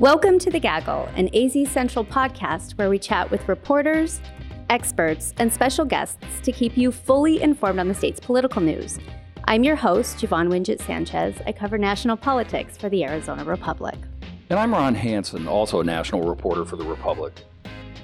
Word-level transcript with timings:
Welcome 0.00 0.38
to 0.38 0.50
The 0.50 0.58
Gaggle, 0.58 1.10
an 1.14 1.28
AZ 1.36 1.70
Central 1.70 2.06
podcast 2.06 2.78
where 2.78 2.88
we 2.88 2.98
chat 2.98 3.30
with 3.30 3.46
reporters, 3.46 4.22
experts, 4.70 5.34
and 5.36 5.52
special 5.52 5.84
guests 5.84 6.40
to 6.42 6.52
keep 6.52 6.74
you 6.74 6.90
fully 6.90 7.42
informed 7.42 7.78
on 7.78 7.86
the 7.86 7.92
state's 7.92 8.18
political 8.18 8.62
news. 8.62 8.98
I'm 9.44 9.62
your 9.62 9.76
host, 9.76 10.24
Yvonne 10.24 10.48
Wingett 10.48 10.80
Sanchez. 10.80 11.36
I 11.44 11.52
cover 11.52 11.76
national 11.76 12.16
politics 12.16 12.78
for 12.78 12.88
the 12.88 13.04
Arizona 13.04 13.44
Republic. 13.44 13.96
And 14.48 14.58
I'm 14.58 14.72
Ron 14.72 14.94
Hansen, 14.94 15.46
also 15.46 15.82
a 15.82 15.84
national 15.84 16.26
reporter 16.26 16.64
for 16.64 16.76
the 16.76 16.86
Republic. 16.86 17.34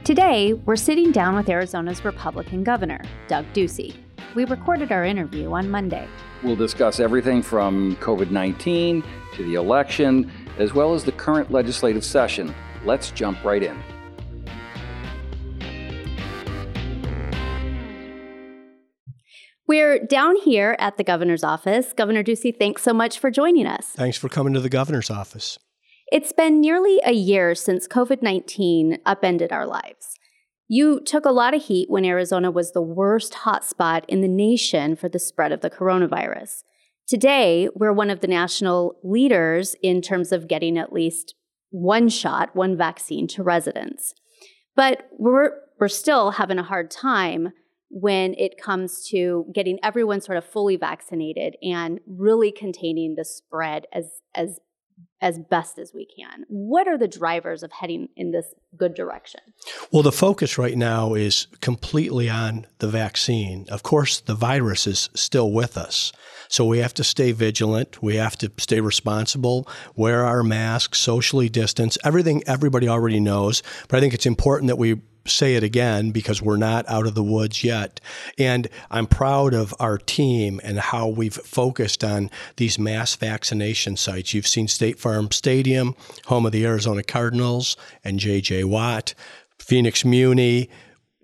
Today, 0.04 0.52
we're 0.52 0.76
sitting 0.76 1.12
down 1.12 1.34
with 1.34 1.48
Arizona's 1.48 2.04
Republican 2.04 2.62
governor, 2.62 3.00
Doug 3.26 3.46
Ducey. 3.54 3.96
We 4.34 4.44
recorded 4.44 4.92
our 4.92 5.06
interview 5.06 5.50
on 5.52 5.70
Monday. 5.70 6.06
We'll 6.42 6.56
discuss 6.56 7.00
everything 7.00 7.40
from 7.40 7.96
COVID 7.96 8.30
19 8.30 9.02
to 9.36 9.44
the 9.44 9.54
election, 9.54 10.30
as 10.58 10.74
well 10.74 10.94
as 10.94 11.04
the 11.04 11.12
current 11.12 11.50
legislative 11.50 12.04
session. 12.04 12.54
Let's 12.84 13.10
jump 13.10 13.42
right 13.44 13.62
in. 13.62 13.76
We're 19.68 19.98
down 19.98 20.36
here 20.36 20.76
at 20.78 20.96
the 20.96 21.02
governor's 21.02 21.42
office. 21.42 21.92
Governor 21.92 22.22
Ducey, 22.22 22.56
thanks 22.56 22.82
so 22.82 22.92
much 22.92 23.18
for 23.18 23.32
joining 23.32 23.66
us. 23.66 23.86
Thanks 23.88 24.16
for 24.16 24.28
coming 24.28 24.54
to 24.54 24.60
the 24.60 24.68
governor's 24.68 25.10
office. 25.10 25.58
It's 26.12 26.32
been 26.32 26.60
nearly 26.60 27.00
a 27.04 27.12
year 27.12 27.56
since 27.56 27.88
COVID 27.88 28.22
19 28.22 28.98
upended 29.04 29.50
our 29.50 29.66
lives. 29.66 30.14
You 30.68 31.00
took 31.00 31.24
a 31.24 31.32
lot 31.32 31.52
of 31.52 31.64
heat 31.64 31.90
when 31.90 32.04
Arizona 32.04 32.50
was 32.52 32.72
the 32.72 32.82
worst 32.82 33.32
hotspot 33.32 34.04
in 34.06 34.20
the 34.20 34.28
nation 34.28 34.94
for 34.94 35.08
the 35.08 35.18
spread 35.18 35.50
of 35.50 35.62
the 35.62 35.70
coronavirus. 35.70 36.62
Today, 37.06 37.68
we're 37.74 37.92
one 37.92 38.10
of 38.10 38.20
the 38.20 38.26
national 38.26 38.96
leaders 39.04 39.76
in 39.80 40.02
terms 40.02 40.32
of 40.32 40.48
getting 40.48 40.76
at 40.76 40.92
least 40.92 41.36
one 41.70 42.08
shot, 42.08 42.54
one 42.56 42.76
vaccine 42.76 43.28
to 43.28 43.44
residents. 43.44 44.12
But 44.74 45.08
we're, 45.16 45.52
we're 45.78 45.86
still 45.86 46.32
having 46.32 46.58
a 46.58 46.64
hard 46.64 46.90
time 46.90 47.52
when 47.90 48.34
it 48.34 48.60
comes 48.60 49.06
to 49.10 49.46
getting 49.54 49.78
everyone 49.84 50.20
sort 50.20 50.36
of 50.36 50.44
fully 50.44 50.76
vaccinated 50.76 51.54
and 51.62 52.00
really 52.08 52.50
containing 52.50 53.14
the 53.14 53.24
spread 53.24 53.86
as, 53.92 54.06
as 54.34 54.58
as 55.20 55.38
best 55.38 55.78
as 55.78 55.92
we 55.94 56.06
can. 56.06 56.44
What 56.48 56.86
are 56.86 56.98
the 56.98 57.08
drivers 57.08 57.62
of 57.62 57.72
heading 57.72 58.08
in 58.16 58.32
this 58.32 58.54
good 58.76 58.94
direction? 58.94 59.40
Well, 59.90 60.02
the 60.02 60.12
focus 60.12 60.58
right 60.58 60.76
now 60.76 61.14
is 61.14 61.46
completely 61.60 62.28
on 62.28 62.66
the 62.78 62.88
vaccine. 62.88 63.66
Of 63.70 63.82
course, 63.82 64.20
the 64.20 64.34
virus 64.34 64.86
is 64.86 65.08
still 65.14 65.52
with 65.52 65.78
us. 65.78 66.12
So 66.48 66.64
we 66.64 66.78
have 66.78 66.94
to 66.94 67.04
stay 67.04 67.32
vigilant. 67.32 68.02
We 68.02 68.16
have 68.16 68.36
to 68.38 68.52
stay 68.58 68.80
responsible, 68.80 69.66
wear 69.94 70.24
our 70.24 70.42
masks, 70.42 70.98
socially 70.98 71.48
distance, 71.48 71.96
everything 72.04 72.42
everybody 72.46 72.88
already 72.88 73.20
knows. 73.20 73.62
But 73.88 73.96
I 73.96 74.00
think 74.00 74.14
it's 74.14 74.26
important 74.26 74.68
that 74.68 74.76
we 74.76 75.00
say 75.26 75.54
it 75.54 75.62
again 75.62 76.10
because 76.10 76.42
we're 76.42 76.56
not 76.56 76.88
out 76.88 77.06
of 77.06 77.14
the 77.14 77.22
woods 77.22 77.64
yet. 77.64 78.00
And 78.38 78.68
I'm 78.90 79.06
proud 79.06 79.54
of 79.54 79.74
our 79.78 79.98
team 79.98 80.60
and 80.62 80.78
how 80.78 81.08
we've 81.08 81.34
focused 81.34 82.02
on 82.04 82.30
these 82.56 82.78
mass 82.78 83.14
vaccination 83.16 83.96
sites. 83.96 84.34
You've 84.34 84.46
seen 84.46 84.68
State 84.68 84.98
Farm 84.98 85.30
Stadium, 85.30 85.94
home 86.26 86.46
of 86.46 86.52
the 86.52 86.64
Arizona 86.66 87.02
Cardinals, 87.02 87.76
and 88.04 88.18
J.J. 88.18 88.64
Watt, 88.64 89.14
Phoenix 89.58 90.04
Muni, 90.04 90.68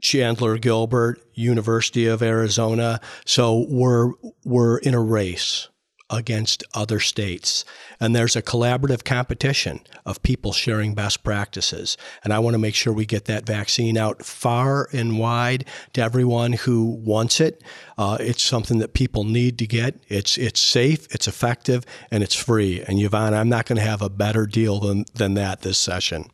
Chandler 0.00 0.58
Gilbert, 0.58 1.22
University 1.34 2.06
of 2.06 2.22
Arizona. 2.22 3.00
So 3.24 3.66
we're 3.68 4.12
we're 4.44 4.78
in 4.78 4.94
a 4.94 5.00
race 5.00 5.68
against 6.12 6.62
other 6.74 7.00
states. 7.00 7.64
And 7.98 8.14
there's 8.14 8.36
a 8.36 8.42
collaborative 8.42 9.04
competition 9.04 9.80
of 10.04 10.22
people 10.22 10.52
sharing 10.52 10.94
best 10.94 11.24
practices. 11.24 11.96
And 12.22 12.32
I 12.32 12.38
want 12.38 12.54
to 12.54 12.58
make 12.58 12.74
sure 12.74 12.92
we 12.92 13.06
get 13.06 13.24
that 13.24 13.46
vaccine 13.46 13.96
out 13.96 14.24
far 14.24 14.88
and 14.92 15.18
wide 15.18 15.64
to 15.94 16.02
everyone 16.02 16.52
who 16.52 16.84
wants 16.84 17.40
it. 17.40 17.62
Uh, 17.96 18.18
it's 18.20 18.42
something 18.42 18.78
that 18.78 18.94
people 18.94 19.24
need 19.24 19.58
to 19.58 19.66
get. 19.66 20.02
It's 20.08 20.36
it's 20.36 20.60
safe, 20.60 21.06
it's 21.14 21.26
effective, 21.26 21.84
and 22.10 22.22
it's 22.22 22.34
free. 22.34 22.82
And 22.82 23.00
Yvonne, 23.00 23.34
I'm 23.34 23.48
not 23.48 23.66
going 23.66 23.76
to 23.76 23.82
have 23.82 24.02
a 24.02 24.10
better 24.10 24.46
deal 24.46 24.80
than, 24.80 25.04
than 25.14 25.34
that 25.34 25.62
this 25.62 25.78
session. 25.78 26.30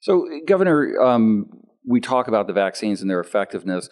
So, 0.00 0.26
Governor, 0.46 0.98
um, 1.00 1.46
we 1.86 2.00
talk 2.00 2.28
about 2.28 2.46
the 2.46 2.52
vaccines 2.52 3.02
and 3.02 3.10
their 3.10 3.20
effectiveness 3.20 3.88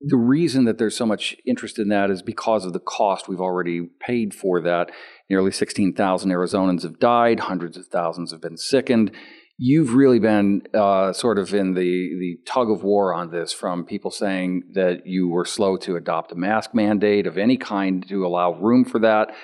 the 0.00 0.16
reason 0.16 0.64
that 0.64 0.78
there's 0.78 0.96
so 0.96 1.06
much 1.06 1.36
interest 1.46 1.78
in 1.78 1.88
that 1.88 2.10
is 2.10 2.22
because 2.22 2.64
of 2.64 2.72
the 2.72 2.80
cost 2.80 3.28
we've 3.28 3.40
already 3.40 3.88
paid 4.00 4.34
for 4.34 4.60
that. 4.60 4.90
Nearly 5.30 5.50
16,000 5.50 6.30
Arizonans 6.30 6.82
have 6.82 6.98
died, 6.98 7.40
hundreds 7.40 7.76
of 7.76 7.86
thousands 7.86 8.30
have 8.32 8.42
been 8.42 8.58
sickened. 8.58 9.10
You've 9.58 9.94
really 9.94 10.18
been 10.18 10.62
uh, 10.74 11.14
sort 11.14 11.38
of 11.38 11.54
in 11.54 11.72
the, 11.72 11.80
the 11.80 12.36
tug 12.46 12.70
of 12.70 12.82
war 12.82 13.14
on 13.14 13.30
this 13.30 13.54
from 13.54 13.86
people 13.86 14.10
saying 14.10 14.64
that 14.74 15.06
you 15.06 15.28
were 15.28 15.46
slow 15.46 15.78
to 15.78 15.96
adopt 15.96 16.30
a 16.30 16.36
mask 16.36 16.74
mandate 16.74 17.26
of 17.26 17.38
any 17.38 17.56
kind 17.56 18.06
to 18.08 18.26
allow 18.26 18.52
room 18.52 18.84
for 18.84 18.98
that. 18.98 19.34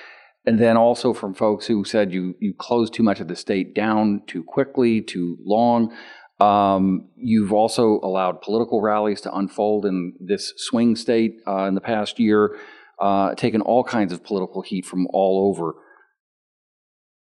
And 0.45 0.59
then 0.59 0.77
also 0.77 1.13
from 1.13 1.33
folks 1.33 1.65
who 1.65 1.83
said 1.83 2.13
you, 2.13 2.35
you 2.39 2.53
closed 2.53 2.93
too 2.93 3.01
much 3.01 3.19
of 3.21 3.27
the 3.27 3.35
state 3.35 3.73
down 3.73 4.21
too 4.27 4.43
quickly, 4.43 5.01
too 5.01 5.37
long. 5.43 5.95
Um, 6.39 7.09
you've 7.15 7.53
also 7.53 7.99
allowed 8.03 8.41
political 8.41 8.81
rallies 8.81 9.21
to 9.21 9.35
unfold 9.35 9.85
in 9.85 10.13
this 10.19 10.53
swing 10.57 10.95
state 10.95 11.35
uh, 11.47 11.65
in 11.65 11.75
the 11.75 11.81
past 11.81 12.19
year, 12.19 12.57
uh, 12.99 13.35
taken 13.35 13.61
all 13.61 13.83
kinds 13.83 14.11
of 14.11 14.23
political 14.23 14.61
heat 14.61 14.85
from 14.85 15.07
all 15.13 15.49
over. 15.49 15.75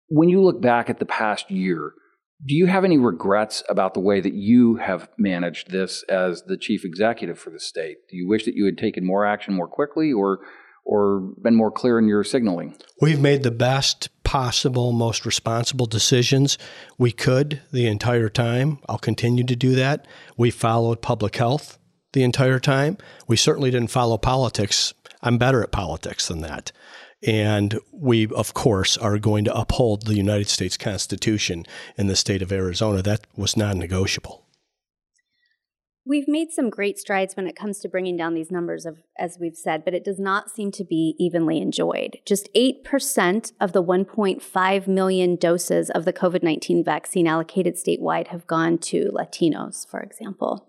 When 0.09 0.29
you 0.29 0.43
look 0.43 0.61
back 0.61 0.91
at 0.91 0.99
the 0.99 1.07
past 1.07 1.51
year, 1.51 1.93
do 2.45 2.55
you 2.55 2.67
have 2.67 2.85
any 2.85 2.99
regrets 2.99 3.63
about 3.69 3.95
the 3.95 4.01
way 4.01 4.21
that 4.21 4.35
you 4.35 4.77
have 4.77 5.09
managed 5.19 5.71
this 5.71 6.05
as 6.05 6.43
the 6.43 6.57
chief 6.57 6.85
executive 6.85 7.39
for 7.39 7.51
the 7.51 7.59
state? 7.59 7.97
Do 8.09 8.17
you 8.17 8.29
wish 8.29 8.45
that 8.45 8.55
you 8.55 8.65
had 8.65 8.79
taken 8.79 9.05
more 9.05 9.27
action 9.27 9.55
more 9.55 9.69
quickly, 9.69 10.13
or 10.13 10.39
or 10.85 11.33
been 11.43 11.55
more 11.55 11.71
clear 11.71 11.99
in 11.99 12.07
your 12.07 12.25
signaling? 12.25 12.77
We've 13.01 13.21
made 13.21 13.43
the 13.43 13.51
best 13.51 14.09
possible, 14.29 14.93
most 14.93 15.25
responsible 15.25 15.87
decisions 15.87 16.59
we 16.99 17.11
could 17.11 17.63
the 17.73 17.87
entire 17.87 18.29
time. 18.29 18.79
I'll 18.87 18.99
continue 18.99 19.43
to 19.45 19.57
do 19.57 19.75
that. 19.77 20.07
We 20.37 20.51
followed 20.51 21.01
public 21.01 21.35
health 21.37 21.79
the 22.13 22.25
entire 22.25 22.61
time. 22.61 22.99
We 23.27 23.39
certainly 23.39 23.71
didn't 23.71 23.91
follow 23.91 24.19
politics. 24.19 24.93
I'm 25.23 25.39
better 25.39 25.63
at 25.63 25.73
politics 25.73 26.29
than 26.29 26.43
that. 26.43 26.73
And 27.27 27.81
we, 27.91 28.27
of 28.27 28.53
course, 28.53 28.99
are 28.99 29.19
going 29.19 29.47
to 29.47 29.59
uphold 29.59 30.05
the 30.05 30.17
United 30.17 30.51
States 30.51 30.77
Constitution 30.77 31.65
in 31.97 32.07
the 32.09 32.15
state 32.15 32.43
of 32.43 32.53
Arizona. 32.53 33.01
That 33.01 33.27
was 33.35 33.57
non 33.57 33.79
negotiable. 33.79 34.45
We've 36.09 36.27
made 36.27 36.53
some 36.53 36.71
great 36.71 36.99
strides 36.99 37.37
when 37.37 37.47
it 37.47 37.55
comes 37.55 37.81
to 37.81 37.89
bringing 37.89 38.17
down 38.17 38.33
these 38.33 38.51
numbers 38.51 38.87
of 38.87 39.03
as 39.19 39.37
we've 39.39 39.57
said, 39.57 39.85
but 39.85 39.93
it 39.93 40.05
does 40.05 40.19
not 40.19 40.51
seem 40.51 40.71
to 40.73 40.85
be 40.85 41.15
evenly 41.19 41.61
enjoyed. 41.61 42.17
Just 42.25 42.49
8% 42.55 43.53
of 43.61 43.73
the 43.73 43.83
1.5 43.83 44.87
million 44.87 45.37
doses 45.37 45.91
of 45.91 46.07
the 46.07 46.13
COVID-19 46.15 46.83
vaccine 46.83 47.27
allocated 47.27 47.75
statewide 47.75 48.29
have 48.29 48.47
gone 48.47 48.79
to 48.79 49.11
Latinos, 49.13 49.87
for 49.87 50.01
example. 50.01 50.67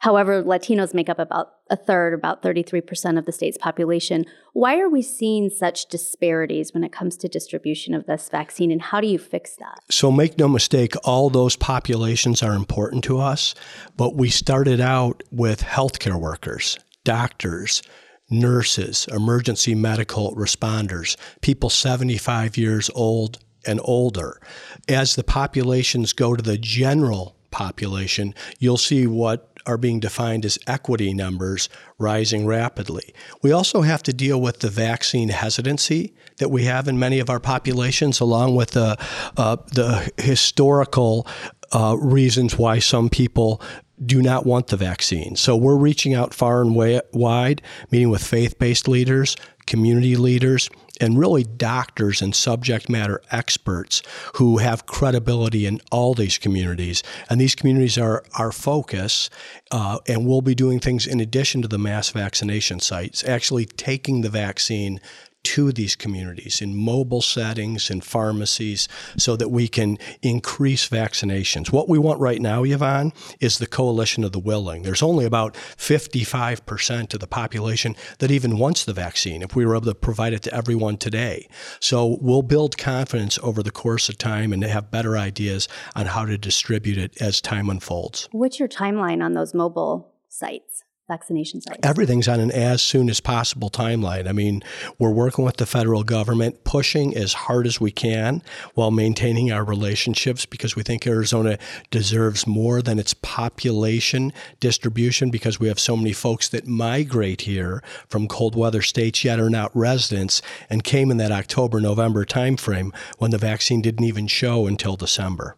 However, 0.00 0.42
Latinos 0.42 0.94
make 0.94 1.08
up 1.08 1.18
about 1.18 1.52
a 1.70 1.76
third, 1.76 2.14
about 2.14 2.42
33% 2.42 3.18
of 3.18 3.24
the 3.24 3.32
state's 3.32 3.58
population. 3.58 4.24
Why 4.52 4.78
are 4.78 4.88
we 4.88 5.02
seeing 5.02 5.50
such 5.50 5.86
disparities 5.86 6.72
when 6.72 6.84
it 6.84 6.92
comes 6.92 7.16
to 7.18 7.28
distribution 7.28 7.94
of 7.94 8.06
this 8.06 8.28
vaccine, 8.28 8.70
and 8.70 8.82
how 8.82 9.00
do 9.00 9.06
you 9.06 9.18
fix 9.18 9.56
that? 9.56 9.80
So, 9.90 10.12
make 10.12 10.38
no 10.38 10.48
mistake, 10.48 10.94
all 11.04 11.30
those 11.30 11.56
populations 11.56 12.42
are 12.42 12.54
important 12.54 13.04
to 13.04 13.18
us, 13.18 13.54
but 13.96 14.14
we 14.14 14.28
started 14.28 14.80
out 14.80 15.22
with 15.30 15.62
healthcare 15.62 16.20
workers, 16.20 16.78
doctors, 17.04 17.82
nurses, 18.30 19.08
emergency 19.10 19.74
medical 19.74 20.34
responders, 20.34 21.16
people 21.40 21.70
75 21.70 22.56
years 22.56 22.90
old 22.94 23.38
and 23.66 23.80
older. 23.82 24.40
As 24.88 25.16
the 25.16 25.24
populations 25.24 26.12
go 26.12 26.36
to 26.36 26.42
the 26.42 26.58
general 26.58 27.36
population, 27.50 28.34
you'll 28.58 28.76
see 28.76 29.06
what 29.06 29.55
are 29.66 29.76
being 29.76 30.00
defined 30.00 30.44
as 30.44 30.58
equity 30.66 31.12
numbers 31.12 31.68
rising 31.98 32.46
rapidly. 32.46 33.14
We 33.42 33.52
also 33.52 33.82
have 33.82 34.02
to 34.04 34.12
deal 34.12 34.40
with 34.40 34.60
the 34.60 34.70
vaccine 34.70 35.28
hesitancy 35.28 36.14
that 36.38 36.50
we 36.50 36.64
have 36.64 36.88
in 36.88 36.98
many 36.98 37.18
of 37.18 37.30
our 37.30 37.40
populations, 37.40 38.20
along 38.20 38.54
with 38.56 38.72
the, 38.72 38.96
uh, 39.36 39.56
the 39.72 40.10
historical 40.18 41.26
uh, 41.72 41.96
reasons 41.98 42.56
why 42.56 42.78
some 42.78 43.08
people 43.08 43.60
do 44.04 44.20
not 44.20 44.44
want 44.44 44.66
the 44.68 44.76
vaccine. 44.76 45.36
So 45.36 45.56
we're 45.56 45.76
reaching 45.76 46.14
out 46.14 46.34
far 46.34 46.60
and 46.60 46.76
way, 46.76 47.00
wide, 47.12 47.62
meeting 47.90 48.10
with 48.10 48.22
faith 48.22 48.58
based 48.58 48.88
leaders, 48.88 49.36
community 49.66 50.16
leaders, 50.16 50.68
and 51.00 51.18
really 51.18 51.44
doctors 51.44 52.22
and 52.22 52.34
subject 52.34 52.88
matter 52.88 53.20
experts 53.30 54.02
who 54.34 54.58
have 54.58 54.86
credibility 54.86 55.66
in 55.66 55.80
all 55.90 56.14
these 56.14 56.38
communities. 56.38 57.02
And 57.28 57.40
these 57.40 57.54
communities 57.54 57.98
are 57.98 58.24
our 58.38 58.52
focus, 58.52 59.30
uh, 59.70 59.98
and 60.06 60.26
we'll 60.26 60.42
be 60.42 60.54
doing 60.54 60.80
things 60.80 61.06
in 61.06 61.20
addition 61.20 61.62
to 61.62 61.68
the 61.68 61.78
mass 61.78 62.10
vaccination 62.10 62.80
sites, 62.80 63.24
actually 63.24 63.66
taking 63.66 64.20
the 64.20 64.30
vaccine 64.30 65.00
to 65.46 65.70
these 65.70 65.94
communities 65.94 66.60
in 66.60 66.74
mobile 66.74 67.22
settings, 67.22 67.88
in 67.88 68.00
pharmacies, 68.00 68.88
so 69.16 69.36
that 69.36 69.48
we 69.48 69.68
can 69.68 69.96
increase 70.20 70.88
vaccinations. 70.88 71.70
What 71.70 71.88
we 71.88 71.98
want 72.00 72.18
right 72.18 72.40
now, 72.40 72.64
Yvonne, 72.64 73.12
is 73.38 73.58
the 73.58 73.66
coalition 73.68 74.24
of 74.24 74.32
the 74.32 74.40
willing. 74.40 74.82
There's 74.82 75.04
only 75.04 75.24
about 75.24 75.54
55% 75.76 77.14
of 77.14 77.20
the 77.20 77.28
population 77.28 77.94
that 78.18 78.32
even 78.32 78.58
wants 78.58 78.84
the 78.84 78.92
vaccine 78.92 79.40
if 79.40 79.54
we 79.54 79.64
were 79.64 79.76
able 79.76 79.86
to 79.86 79.94
provide 79.94 80.32
it 80.32 80.42
to 80.42 80.52
everyone 80.52 80.96
today. 80.96 81.48
So 81.78 82.18
we'll 82.20 82.42
build 82.42 82.76
confidence 82.76 83.38
over 83.40 83.62
the 83.62 83.70
course 83.70 84.08
of 84.08 84.18
time 84.18 84.52
and 84.52 84.64
have 84.64 84.90
better 84.90 85.16
ideas 85.16 85.68
on 85.94 86.06
how 86.06 86.24
to 86.24 86.36
distribute 86.36 86.98
it 86.98 87.22
as 87.22 87.40
time 87.40 87.70
unfolds. 87.70 88.28
What's 88.32 88.58
your 88.58 88.68
timeline 88.68 89.22
on 89.22 89.34
those 89.34 89.54
mobile 89.54 90.12
sites? 90.28 90.82
Vaccination 91.08 91.60
sites? 91.60 91.78
Everything's 91.82 92.28
on 92.28 92.40
an 92.40 92.50
as 92.50 92.82
soon 92.82 93.08
as 93.08 93.20
possible 93.20 93.70
timeline. 93.70 94.28
I 94.28 94.32
mean, 94.32 94.62
we're 94.98 95.10
working 95.10 95.44
with 95.44 95.56
the 95.56 95.66
federal 95.66 96.02
government, 96.02 96.64
pushing 96.64 97.16
as 97.16 97.32
hard 97.32 97.66
as 97.66 97.80
we 97.80 97.90
can 97.90 98.42
while 98.74 98.90
maintaining 98.90 99.52
our 99.52 99.64
relationships 99.64 100.46
because 100.46 100.76
we 100.76 100.82
think 100.82 101.06
Arizona 101.06 101.58
deserves 101.90 102.46
more 102.46 102.82
than 102.82 102.98
its 102.98 103.14
population 103.14 104.32
distribution 104.60 105.30
because 105.30 105.60
we 105.60 105.68
have 105.68 105.80
so 105.80 105.96
many 105.96 106.12
folks 106.12 106.48
that 106.48 106.66
migrate 106.66 107.42
here 107.42 107.82
from 108.08 108.28
cold 108.28 108.56
weather 108.56 108.82
states 108.82 109.24
yet 109.24 109.38
are 109.38 109.50
not 109.50 109.74
residents 109.74 110.42
and 110.68 110.84
came 110.84 111.10
in 111.10 111.16
that 111.16 111.32
October 111.32 111.80
November 111.80 112.24
timeframe 112.24 112.94
when 113.18 113.30
the 113.30 113.38
vaccine 113.38 113.80
didn't 113.80 114.04
even 114.04 114.26
show 114.26 114.66
until 114.66 114.96
December. 114.96 115.56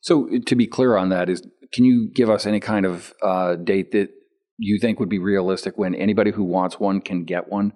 So 0.00 0.28
to 0.46 0.56
be 0.56 0.66
clear 0.66 0.96
on 0.96 1.10
that 1.10 1.28
is 1.28 1.42
can 1.72 1.84
you 1.84 2.10
give 2.12 2.30
us 2.30 2.46
any 2.46 2.60
kind 2.60 2.84
of 2.84 3.12
uh, 3.22 3.56
date 3.56 3.92
that 3.92 4.10
you 4.66 4.78
think 4.78 5.00
would 5.00 5.08
be 5.08 5.18
realistic 5.18 5.78
when 5.78 5.94
anybody 5.94 6.30
who 6.30 6.44
wants 6.44 6.78
one 6.78 7.00
can 7.00 7.24
get 7.24 7.48
one? 7.48 7.72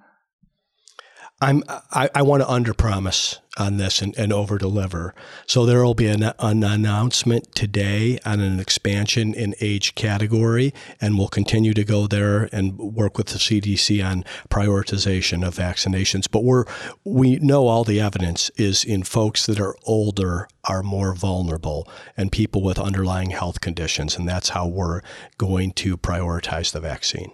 I'm 1.41 1.63
I, 1.69 2.09
I 2.15 2.23
want 2.23 2.43
to 2.43 2.49
underpromise 2.49 3.39
on 3.57 3.77
this 3.77 4.03
and, 4.03 4.17
and 4.17 4.33
over 4.33 4.59
deliver. 4.59 5.15
So 5.47 5.65
there 5.65 5.85
will 5.85 5.95
be 5.95 6.07
an, 6.07 6.23
an, 6.39 6.65
announcement 6.65 7.55
today 7.55 8.19
on 8.25 8.41
an 8.41 8.59
expansion 8.59 9.35
in 9.35 9.55
age 9.61 9.95
category, 9.95 10.75
and 11.01 11.19
we'll 11.19 11.29
continue 11.29 11.73
to 11.75 11.85
go 11.85 12.07
there 12.07 12.49
and 12.53 12.79
work 12.79 13.17
with 13.17 13.29
the 13.29 13.39
CDC 13.39 14.05
on 14.05 14.25
prioritization 14.49 15.47
of 15.47 15.57
vaccinations. 15.57 16.29
But 16.31 16.45
we're 16.45 16.65
we 17.05 17.37
know 17.37 17.67
all 17.67 17.85
the 17.85 18.01
evidence 18.01 18.51
is 18.57 18.85
in 18.85 19.03
folks 19.03 19.47
that 19.47 19.61
are 19.61 19.77
older 19.85 20.49
are 20.65 20.83
more 20.83 21.15
vulnerable 21.15 21.89
and 22.17 22.33
people 22.33 22.63
with 22.63 22.79
underlying 22.79 23.31
health 23.31 23.61
conditions, 23.61 24.17
and 24.17 24.29
that's 24.29 24.51
how 24.51 24.67
we're 24.67 25.03
going 25.37 25.73
to 25.73 25.97
prioritize 25.97 26.73
the 26.73 26.81
vaccine. 26.81 27.31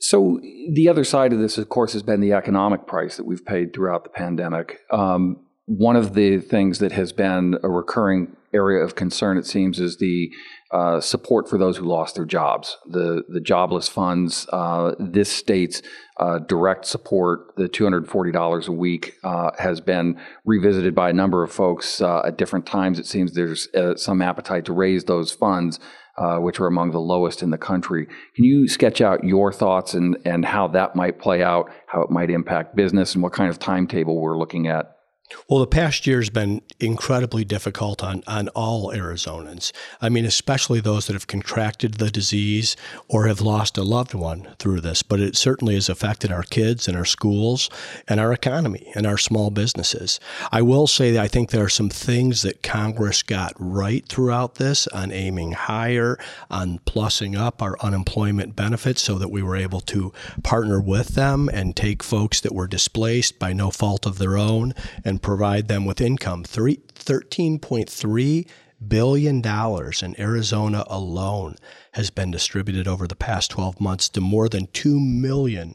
So 0.00 0.40
the 0.72 0.88
other 0.88 1.04
side 1.04 1.32
of 1.32 1.38
this, 1.38 1.58
of 1.58 1.68
course, 1.68 1.92
has 1.92 2.02
been 2.02 2.20
the 2.20 2.32
economic 2.32 2.86
price 2.86 3.16
that 3.18 3.26
we've 3.26 3.44
paid 3.44 3.74
throughout 3.74 4.02
the 4.04 4.10
pandemic. 4.10 4.80
Um, 4.90 5.44
one 5.66 5.94
of 5.94 6.14
the 6.14 6.38
things 6.38 6.78
that 6.78 6.92
has 6.92 7.12
been 7.12 7.56
a 7.62 7.68
recurring 7.68 8.34
area 8.52 8.82
of 8.82 8.96
concern, 8.96 9.36
it 9.36 9.46
seems, 9.46 9.78
is 9.78 9.98
the 9.98 10.30
uh, 10.72 11.00
support 11.00 11.48
for 11.48 11.58
those 11.58 11.76
who 11.76 11.84
lost 11.84 12.14
their 12.14 12.24
jobs. 12.24 12.76
The 12.88 13.22
the 13.28 13.40
jobless 13.40 13.88
funds, 13.88 14.46
uh, 14.52 14.94
this 14.98 15.30
state's 15.30 15.82
uh, 16.18 16.38
direct 16.40 16.86
support, 16.86 17.54
the 17.56 17.68
two 17.68 17.84
hundred 17.84 18.08
forty 18.08 18.32
dollars 18.32 18.68
a 18.68 18.72
week, 18.72 19.14
uh, 19.22 19.50
has 19.58 19.80
been 19.80 20.18
revisited 20.44 20.94
by 20.94 21.10
a 21.10 21.12
number 21.12 21.44
of 21.44 21.52
folks 21.52 22.00
uh, 22.00 22.22
at 22.26 22.38
different 22.38 22.66
times. 22.66 22.98
It 22.98 23.06
seems 23.06 23.34
there's 23.34 23.68
uh, 23.74 23.96
some 23.96 24.22
appetite 24.22 24.64
to 24.64 24.72
raise 24.72 25.04
those 25.04 25.30
funds 25.30 25.78
uh, 26.20 26.38
which 26.38 26.60
are 26.60 26.66
among 26.66 26.90
the 26.90 27.00
lowest 27.00 27.42
in 27.42 27.50
the 27.50 27.58
country. 27.58 28.06
Can 28.36 28.44
you 28.44 28.68
sketch 28.68 29.00
out 29.00 29.24
your 29.24 29.52
thoughts 29.52 29.94
and, 29.94 30.18
and 30.24 30.44
how 30.44 30.68
that 30.68 30.94
might 30.94 31.18
play 31.18 31.42
out, 31.42 31.70
how 31.86 32.02
it 32.02 32.10
might 32.10 32.30
impact 32.30 32.76
business, 32.76 33.14
and 33.14 33.22
what 33.22 33.32
kind 33.32 33.48
of 33.48 33.58
timetable 33.58 34.20
we're 34.20 34.38
looking 34.38 34.66
at? 34.66 34.99
Well, 35.48 35.60
the 35.60 35.66
past 35.66 36.06
year 36.06 36.18
has 36.18 36.30
been 36.30 36.62
incredibly 36.78 37.44
difficult 37.44 38.02
on, 38.02 38.22
on 38.26 38.48
all 38.48 38.92
Arizonans. 38.92 39.72
I 40.00 40.08
mean, 40.08 40.24
especially 40.24 40.80
those 40.80 41.06
that 41.06 41.12
have 41.12 41.26
contracted 41.26 41.94
the 41.94 42.10
disease 42.10 42.76
or 43.08 43.26
have 43.26 43.40
lost 43.40 43.78
a 43.78 43.82
loved 43.82 44.14
one 44.14 44.54
through 44.58 44.80
this. 44.80 45.02
But 45.02 45.20
it 45.20 45.36
certainly 45.36 45.74
has 45.74 45.88
affected 45.88 46.32
our 46.32 46.42
kids 46.42 46.88
and 46.88 46.96
our 46.96 47.04
schools 47.04 47.70
and 48.08 48.20
our 48.20 48.32
economy 48.32 48.90
and 48.94 49.06
our 49.06 49.18
small 49.18 49.50
businesses. 49.50 50.20
I 50.52 50.62
will 50.62 50.86
say 50.86 51.12
that 51.12 51.22
I 51.22 51.28
think 51.28 51.50
there 51.50 51.64
are 51.64 51.68
some 51.68 51.90
things 51.90 52.42
that 52.42 52.62
Congress 52.62 53.22
got 53.22 53.52
right 53.58 54.06
throughout 54.06 54.56
this 54.56 54.86
on 54.88 55.12
aiming 55.12 55.52
higher, 55.52 56.18
on 56.50 56.78
plussing 56.80 57.38
up 57.38 57.62
our 57.62 57.76
unemployment 57.80 58.56
benefits 58.56 59.02
so 59.02 59.18
that 59.18 59.30
we 59.30 59.42
were 59.42 59.56
able 59.56 59.80
to 59.80 60.12
partner 60.42 60.80
with 60.80 61.08
them 61.08 61.48
and 61.52 61.76
take 61.76 62.02
folks 62.02 62.40
that 62.40 62.54
were 62.54 62.66
displaced 62.66 63.38
by 63.38 63.52
no 63.52 63.70
fault 63.70 64.06
of 64.06 64.18
their 64.18 64.36
own 64.36 64.74
and 65.04 65.19
provide 65.20 65.68
them 65.68 65.84
with 65.84 66.00
income. 66.00 66.44
$13.3 66.44 68.48
billion 68.86 69.44
in 69.44 70.20
Arizona 70.20 70.84
alone 70.86 71.56
has 71.92 72.10
been 72.10 72.30
distributed 72.30 72.88
over 72.88 73.06
the 73.06 73.16
past 73.16 73.50
12 73.50 73.80
months 73.80 74.08
to 74.08 74.20
more 74.20 74.48
than 74.48 74.66
2 74.68 74.98
million 74.98 75.74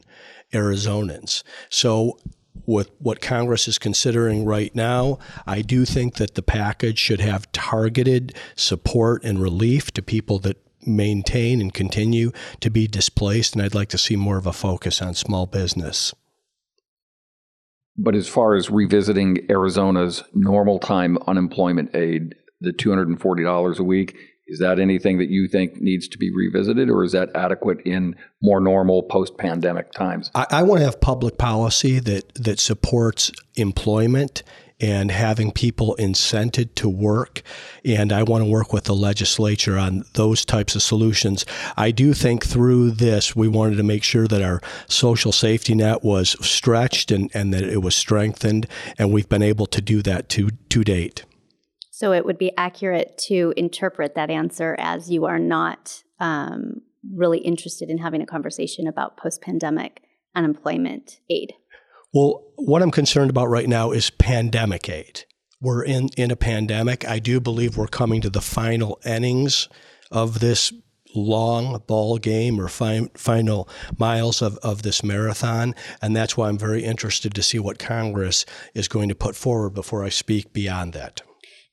Arizonans. 0.52 1.42
So 1.70 2.18
with 2.66 2.90
what 2.98 3.20
Congress 3.20 3.68
is 3.68 3.78
considering 3.78 4.44
right 4.44 4.74
now, 4.74 5.18
I 5.46 5.62
do 5.62 5.84
think 5.84 6.14
that 6.14 6.34
the 6.34 6.42
package 6.42 6.98
should 6.98 7.20
have 7.20 7.50
targeted 7.52 8.34
support 8.56 9.22
and 9.24 9.40
relief 9.40 9.92
to 9.92 10.02
people 10.02 10.38
that 10.40 10.56
maintain 10.84 11.60
and 11.60 11.74
continue 11.74 12.32
to 12.60 12.70
be 12.70 12.86
displaced. 12.86 13.54
And 13.54 13.62
I'd 13.62 13.74
like 13.74 13.88
to 13.90 13.98
see 13.98 14.16
more 14.16 14.38
of 14.38 14.46
a 14.46 14.52
focus 14.52 15.02
on 15.02 15.14
small 15.14 15.46
business. 15.46 16.14
But 17.98 18.14
as 18.14 18.28
far 18.28 18.54
as 18.54 18.70
revisiting 18.70 19.46
Arizona's 19.50 20.22
normal 20.34 20.78
time 20.78 21.18
unemployment 21.26 21.94
aid, 21.94 22.34
the 22.60 22.72
$240 22.72 23.78
a 23.78 23.82
week, 23.82 24.16
is 24.48 24.60
that 24.60 24.78
anything 24.78 25.18
that 25.18 25.28
you 25.28 25.48
think 25.48 25.80
needs 25.80 26.06
to 26.08 26.18
be 26.18 26.30
revisited, 26.32 26.88
or 26.88 27.02
is 27.02 27.12
that 27.12 27.30
adequate 27.34 27.80
in 27.84 28.14
more 28.40 28.60
normal 28.60 29.02
post 29.02 29.36
pandemic 29.38 29.90
times? 29.92 30.30
I, 30.34 30.46
I, 30.50 30.62
want 30.62 30.80
to 30.80 30.84
have 30.84 31.00
public 31.00 31.36
policy 31.36 31.98
that, 32.00 32.32
that 32.34 32.60
supports 32.60 33.32
employment 33.56 34.44
and 34.80 35.10
having 35.10 35.52
people 35.52 35.96
incented 35.98 36.74
to 36.76 36.88
work. 36.88 37.42
And 37.84 38.12
I 38.12 38.22
want 38.22 38.44
to 38.44 38.50
work 38.50 38.72
with 38.72 38.84
the 38.84 38.94
legislature 38.94 39.78
on 39.78 40.04
those 40.14 40.44
types 40.44 40.74
of 40.74 40.82
solutions. 40.82 41.46
I 41.76 41.90
do 41.90 42.12
think 42.12 42.44
through 42.44 42.92
this, 42.92 43.34
we 43.34 43.48
wanted 43.48 43.76
to 43.76 43.82
make 43.82 44.02
sure 44.02 44.26
that 44.28 44.42
our 44.42 44.60
social 44.86 45.32
safety 45.32 45.74
net 45.74 46.04
was 46.04 46.36
stretched 46.46 47.10
and, 47.10 47.30
and 47.34 47.54
that 47.54 47.64
it 47.64 47.82
was 47.82 47.94
strengthened. 47.94 48.66
And 48.98 49.12
we've 49.12 49.28
been 49.28 49.42
able 49.42 49.66
to 49.66 49.80
do 49.80 50.02
that 50.02 50.28
to, 50.30 50.50
to 50.68 50.84
date. 50.84 51.24
So 51.90 52.12
it 52.12 52.26
would 52.26 52.36
be 52.36 52.52
accurate 52.58 53.16
to 53.28 53.54
interpret 53.56 54.14
that 54.16 54.28
answer 54.28 54.76
as 54.78 55.10
you 55.10 55.24
are 55.24 55.38
not 55.38 56.02
um, 56.20 56.82
really 57.14 57.38
interested 57.38 57.88
in 57.88 57.96
having 57.96 58.20
a 58.20 58.26
conversation 58.26 58.86
about 58.86 59.16
post 59.16 59.40
pandemic 59.40 60.02
unemployment 60.34 61.20
aid. 61.30 61.54
Well, 62.16 62.44
what 62.54 62.80
I'm 62.80 62.90
concerned 62.90 63.28
about 63.28 63.50
right 63.50 63.68
now 63.68 63.90
is 63.90 64.08
pandemic 64.08 64.88
aid. 64.88 65.26
We're 65.60 65.84
in, 65.84 66.08
in 66.16 66.30
a 66.30 66.36
pandemic. 66.36 67.06
I 67.06 67.18
do 67.18 67.40
believe 67.40 67.76
we're 67.76 67.88
coming 67.88 68.22
to 68.22 68.30
the 68.30 68.40
final 68.40 68.98
innings 69.04 69.68
of 70.10 70.40
this 70.40 70.72
long 71.14 71.82
ball 71.86 72.16
game 72.16 72.58
or 72.58 72.68
fi- 72.68 73.10
final 73.12 73.68
miles 73.98 74.40
of, 74.40 74.56
of 74.62 74.80
this 74.80 75.04
marathon. 75.04 75.74
And 76.00 76.16
that's 76.16 76.38
why 76.38 76.48
I'm 76.48 76.56
very 76.56 76.84
interested 76.84 77.34
to 77.34 77.42
see 77.42 77.58
what 77.58 77.78
Congress 77.78 78.46
is 78.72 78.88
going 78.88 79.10
to 79.10 79.14
put 79.14 79.36
forward 79.36 79.74
before 79.74 80.02
I 80.02 80.08
speak 80.08 80.54
beyond 80.54 80.94
that. 80.94 81.20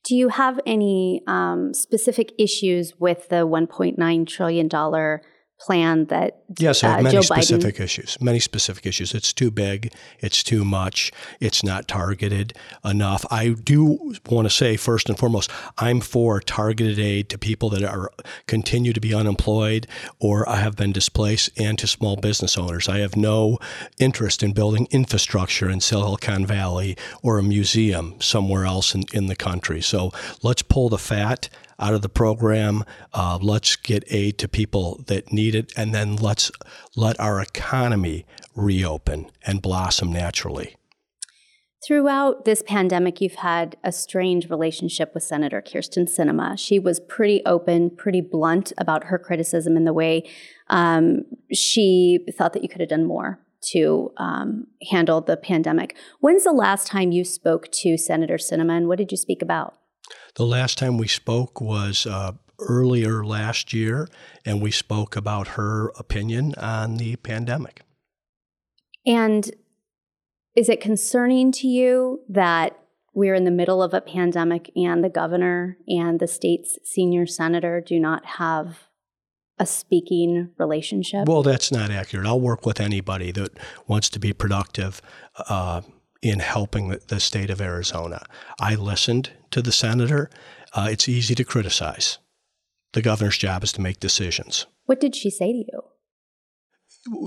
Do 0.04 0.14
you 0.14 0.28
have 0.28 0.60
any 0.66 1.22
um, 1.26 1.74
specific 1.74 2.34
issues 2.38 3.00
with 3.00 3.30
the 3.30 3.48
$1.9 3.48 4.28
trillion 4.28 4.68
plan 5.66 6.06
that 6.06 6.44
yes, 6.60 6.84
uh, 6.84 6.98
many 7.02 7.12
Joe 7.16 7.22
specific 7.22 7.76
Biden. 7.76 7.84
issues. 7.84 8.18
Many 8.22 8.40
specific 8.40 8.86
issues. 8.86 9.14
It's 9.14 9.32
too 9.32 9.50
big. 9.50 9.94
It's 10.20 10.44
too 10.44 10.66
much. 10.66 11.12
It's 11.40 11.64
not 11.64 11.88
targeted 11.88 12.54
enough. 12.84 13.26
I 13.32 13.50
do 13.50 14.14
want 14.30 14.46
to 14.46 14.50
say 14.50 14.76
first 14.78 15.10
and 15.10 15.18
foremost, 15.18 15.50
I'm 15.78 16.02
for 16.02 16.40
targeted 16.40 17.00
aid 17.00 17.30
to 17.30 17.38
people 17.38 17.70
that 17.70 17.84
are 17.84 18.12
continue 18.48 18.94
to 18.94 19.00
be 19.00 19.14
unemployed 19.14 19.88
or 20.20 20.46
have 20.46 20.76
been 20.76 20.92
displaced, 20.92 21.50
and 21.58 21.80
to 21.80 21.88
small 21.88 22.18
business 22.18 22.58
owners. 22.58 22.90
I 22.90 23.00
have 23.00 23.16
no 23.16 23.60
interest 24.00 24.44
in 24.44 24.54
building 24.54 24.88
infrastructure 24.92 25.70
in 25.70 25.80
Silicon 25.80 26.46
Valley 26.46 26.98
or 27.22 27.38
a 27.38 27.44
museum 27.44 28.20
somewhere 28.20 28.66
else 28.66 28.94
in, 28.94 29.04
in 29.14 29.28
the 29.28 29.36
country. 29.36 29.82
So 29.82 30.12
let's 30.42 30.62
pull 30.62 30.90
the 30.90 30.98
fat 30.98 31.50
out 31.84 31.94
of 31.94 32.02
the 32.02 32.10
program. 32.10 32.84
Uh, 33.14 33.38
let's 33.42 33.76
get 33.76 34.04
aid 34.10 34.38
to 34.40 34.48
people 34.48 35.04
that 35.08 35.34
need 35.34 35.54
it, 35.54 35.74
and 35.76 35.94
then 35.94 36.16
let's 36.16 36.52
let 36.96 37.20
our 37.20 37.42
economy 37.42 38.26
reopen 38.56 39.30
and 39.46 39.62
blossom 39.62 40.12
naturally. 40.12 40.76
Throughout 41.86 42.46
this 42.46 42.64
pandemic, 42.66 43.20
you've 43.20 43.36
had 43.36 43.76
a 43.84 43.92
strange 43.92 44.50
relationship 44.50 45.14
with 45.14 45.22
Senator 45.24 45.62
Kyrsten 45.62 46.08
Sinema. 46.08 46.58
She 46.58 46.80
was 46.80 47.02
pretty 47.02 47.42
open, 47.46 47.90
pretty 47.90 48.22
blunt 48.22 48.72
about 48.78 49.06
her 49.06 49.20
criticism 49.20 49.76
in 49.76 49.84
the 49.84 49.92
way 49.92 50.24
um, 50.70 51.24
she 51.52 52.26
thought 52.38 52.54
that 52.54 52.64
you 52.64 52.70
could 52.70 52.80
have 52.80 52.90
done 52.90 53.06
more 53.06 53.40
to 53.72 54.14
um, 54.16 54.68
handle 54.92 55.20
the 55.20 55.36
pandemic. 55.36 55.96
When's 56.22 56.46
the 56.46 56.54
last 56.54 56.88
time 56.88 57.12
you 57.12 57.26
spoke 57.26 57.70
to 57.72 57.98
Senator 57.98 58.36
Sinema, 58.36 58.78
and 58.78 58.88
what 58.88 58.98
did 58.98 59.12
you 59.12 59.18
speak 59.18 59.42
about? 59.42 59.78
The 60.36 60.46
last 60.46 60.78
time 60.78 60.98
we 60.98 61.08
spoke 61.08 61.62
was 61.62 62.06
uh, 62.06 62.34
earlier 62.60 63.24
last 63.24 63.74
year, 63.74 64.08
and 64.46 64.62
we 64.62 64.72
spoke 64.72 65.16
about 65.16 65.50
her 65.50 65.90
opinion 65.98 66.56
on 66.56 66.98
the 66.98 67.16
pandemic. 67.18 67.82
And 69.06 69.52
is 70.56 70.70
it 70.70 70.82
concerning 70.82 71.52
to 71.54 71.68
you 71.68 72.22
that 72.30 72.78
we're 73.14 73.36
in 73.36 73.44
the 73.44 73.52
middle 73.52 73.84
of 73.84 73.94
a 73.94 74.02
pandemic 74.02 74.72
and 74.76 75.04
the 75.04 75.10
governor 75.10 75.78
and 75.88 76.20
the 76.20 76.28
state's 76.28 76.80
senior 76.84 77.28
senator 77.28 77.80
do 77.80 78.00
not 78.00 78.26
have 78.26 78.88
a 79.60 79.66
speaking 79.68 80.50
relationship? 80.58 81.28
Well, 81.28 81.44
that's 81.44 81.72
not 81.72 81.92
accurate. 81.92 82.26
I'll 82.26 82.40
work 82.40 82.66
with 82.66 82.80
anybody 82.80 83.32
that 83.34 83.52
wants 83.88 84.10
to 84.10 84.20
be 84.20 84.34
productive 84.34 85.02
uh, 85.48 85.82
in 86.24 86.40
helping 86.40 86.90
the, 86.90 87.02
the, 87.08 87.20
state 87.20 87.50
of 87.50 87.62
Arizona. 87.62 88.26
I 88.60 88.76
listened 88.76 89.32
to 89.52 89.62
the 89.62 89.72
senator. 89.72 90.30
Uh, 90.74 90.88
it's 90.90 91.10
easy 91.10 91.36
to 91.36 91.44
criticize. 91.44 92.18
The 92.94 93.02
governor's 93.02 93.38
job 93.38 93.64
is 93.64 93.72
to 93.74 93.82
make 93.82 94.00
decisions. 94.00 94.66
What 94.86 95.00
did 95.00 95.16
she 95.16 95.30
say 95.30 95.52
to 95.52 95.58
you? 95.58 95.82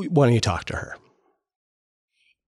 Why 0.09 0.27
don't 0.27 0.35
you 0.35 0.41
talk 0.41 0.65
to 0.67 0.77
her? 0.77 0.97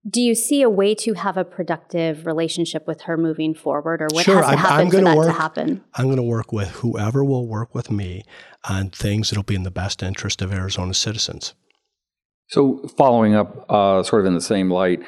do 0.08 0.20
you 0.20 0.34
see 0.34 0.62
a 0.62 0.70
way 0.70 0.94
to 0.94 1.14
have 1.14 1.36
a 1.36 1.44
productive 1.44 2.26
relationship 2.26 2.86
with 2.86 3.02
her 3.02 3.16
moving 3.16 3.54
forward, 3.54 4.00
or 4.00 4.08
what 4.12 4.24
sure, 4.24 4.42
has 4.42 4.52
to 4.52 4.56
happen 4.56 4.86
I'm 4.86 4.90
for 4.90 5.00
that 5.00 5.16
work, 5.16 5.26
to 5.26 5.32
happen? 5.32 5.84
I'm 5.94 6.06
going 6.06 6.16
to 6.16 6.22
work 6.22 6.52
with 6.52 6.68
whoever 6.70 7.24
will 7.24 7.46
work 7.46 7.74
with 7.74 7.90
me 7.90 8.24
on 8.68 8.90
things 8.90 9.30
that'll 9.30 9.42
be 9.42 9.54
in 9.54 9.64
the 9.64 9.70
best 9.70 10.02
interest 10.02 10.40
of 10.40 10.52
Arizona 10.52 10.94
citizens. 10.94 11.54
So, 12.48 12.88
following 12.96 13.34
up, 13.34 13.66
uh, 13.70 14.02
sort 14.02 14.20
of 14.20 14.26
in 14.26 14.34
the 14.34 14.40
same 14.40 14.70
light, 14.70 15.00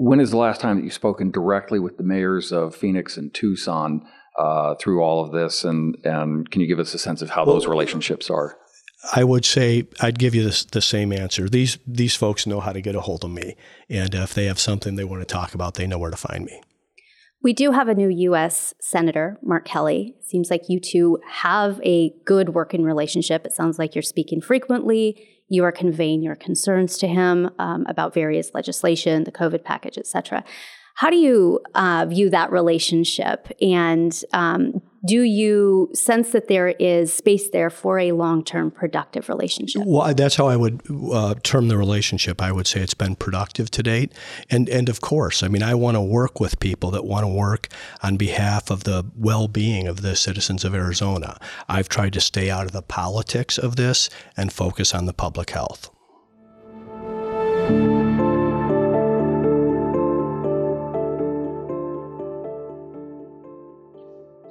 when 0.00 0.20
is 0.20 0.30
the 0.30 0.36
last 0.36 0.60
time 0.60 0.76
that 0.76 0.84
you've 0.84 0.92
spoken 0.92 1.32
directly 1.32 1.80
with 1.80 1.96
the 1.96 2.04
mayors 2.04 2.52
of 2.52 2.76
Phoenix 2.76 3.16
and 3.16 3.34
Tucson 3.34 4.06
uh, 4.38 4.76
through 4.76 5.02
all 5.02 5.24
of 5.24 5.32
this, 5.32 5.64
and 5.64 5.96
and 6.04 6.48
can 6.48 6.60
you 6.60 6.68
give 6.68 6.78
us 6.78 6.94
a 6.94 6.98
sense 6.98 7.20
of 7.20 7.30
how 7.30 7.44
well, 7.44 7.56
those 7.56 7.66
relationships 7.66 8.30
are? 8.30 8.56
I 9.12 9.24
would 9.24 9.44
say 9.44 9.88
I'd 10.00 10.18
give 10.18 10.36
you 10.36 10.44
this, 10.44 10.64
the 10.64 10.80
same 10.80 11.12
answer. 11.12 11.48
These 11.48 11.78
these 11.84 12.14
folks 12.14 12.46
know 12.46 12.60
how 12.60 12.72
to 12.72 12.80
get 12.80 12.94
a 12.94 13.00
hold 13.00 13.24
of 13.24 13.32
me, 13.32 13.56
and 13.90 14.14
if 14.14 14.34
they 14.34 14.44
have 14.44 14.60
something 14.60 14.94
they 14.94 15.02
want 15.02 15.22
to 15.22 15.26
talk 15.26 15.52
about, 15.52 15.74
they 15.74 15.88
know 15.88 15.98
where 15.98 16.12
to 16.12 16.16
find 16.16 16.44
me. 16.44 16.62
We 17.42 17.52
do 17.52 17.72
have 17.72 17.88
a 17.88 17.94
new 17.94 18.08
U.S. 18.08 18.74
Senator, 18.80 19.38
Mark 19.42 19.64
Kelly. 19.64 20.14
Seems 20.24 20.48
like 20.48 20.68
you 20.68 20.78
two 20.78 21.18
have 21.28 21.80
a 21.82 22.12
good 22.24 22.50
working 22.50 22.84
relationship. 22.84 23.44
It 23.44 23.52
sounds 23.52 23.80
like 23.80 23.96
you're 23.96 24.02
speaking 24.02 24.40
frequently. 24.40 25.37
You 25.48 25.64
are 25.64 25.72
conveying 25.72 26.22
your 26.22 26.36
concerns 26.36 26.98
to 26.98 27.08
him 27.08 27.50
um, 27.58 27.86
about 27.88 28.14
various 28.14 28.52
legislation, 28.54 29.24
the 29.24 29.32
COVID 29.32 29.64
package, 29.64 29.98
et 29.98 30.06
cetera. 30.06 30.44
How 30.98 31.10
do 31.10 31.16
you 31.16 31.60
uh, 31.76 32.06
view 32.08 32.28
that 32.30 32.50
relationship? 32.50 33.46
And 33.62 34.20
um, 34.32 34.82
do 35.06 35.22
you 35.22 35.90
sense 35.94 36.32
that 36.32 36.48
there 36.48 36.70
is 36.70 37.14
space 37.14 37.50
there 37.50 37.70
for 37.70 38.00
a 38.00 38.10
long 38.10 38.42
term 38.42 38.72
productive 38.72 39.28
relationship? 39.28 39.82
Well, 39.86 40.12
that's 40.12 40.34
how 40.34 40.48
I 40.48 40.56
would 40.56 40.82
uh, 41.12 41.36
term 41.44 41.68
the 41.68 41.78
relationship. 41.78 42.42
I 42.42 42.50
would 42.50 42.66
say 42.66 42.80
it's 42.80 42.94
been 42.94 43.14
productive 43.14 43.70
to 43.70 43.82
date. 43.84 44.12
And, 44.50 44.68
and 44.68 44.88
of 44.88 45.00
course, 45.00 45.44
I 45.44 45.46
mean, 45.46 45.62
I 45.62 45.76
want 45.76 45.96
to 45.96 46.00
work 46.00 46.40
with 46.40 46.58
people 46.58 46.90
that 46.90 47.04
want 47.04 47.22
to 47.22 47.28
work 47.28 47.68
on 48.02 48.16
behalf 48.16 48.68
of 48.68 48.82
the 48.82 49.04
well 49.14 49.46
being 49.46 49.86
of 49.86 50.02
the 50.02 50.16
citizens 50.16 50.64
of 50.64 50.74
Arizona. 50.74 51.38
I've 51.68 51.88
tried 51.88 52.12
to 52.14 52.20
stay 52.20 52.50
out 52.50 52.64
of 52.64 52.72
the 52.72 52.82
politics 52.82 53.56
of 53.56 53.76
this 53.76 54.10
and 54.36 54.52
focus 54.52 54.92
on 54.96 55.06
the 55.06 55.14
public 55.14 55.50
health. 55.50 55.90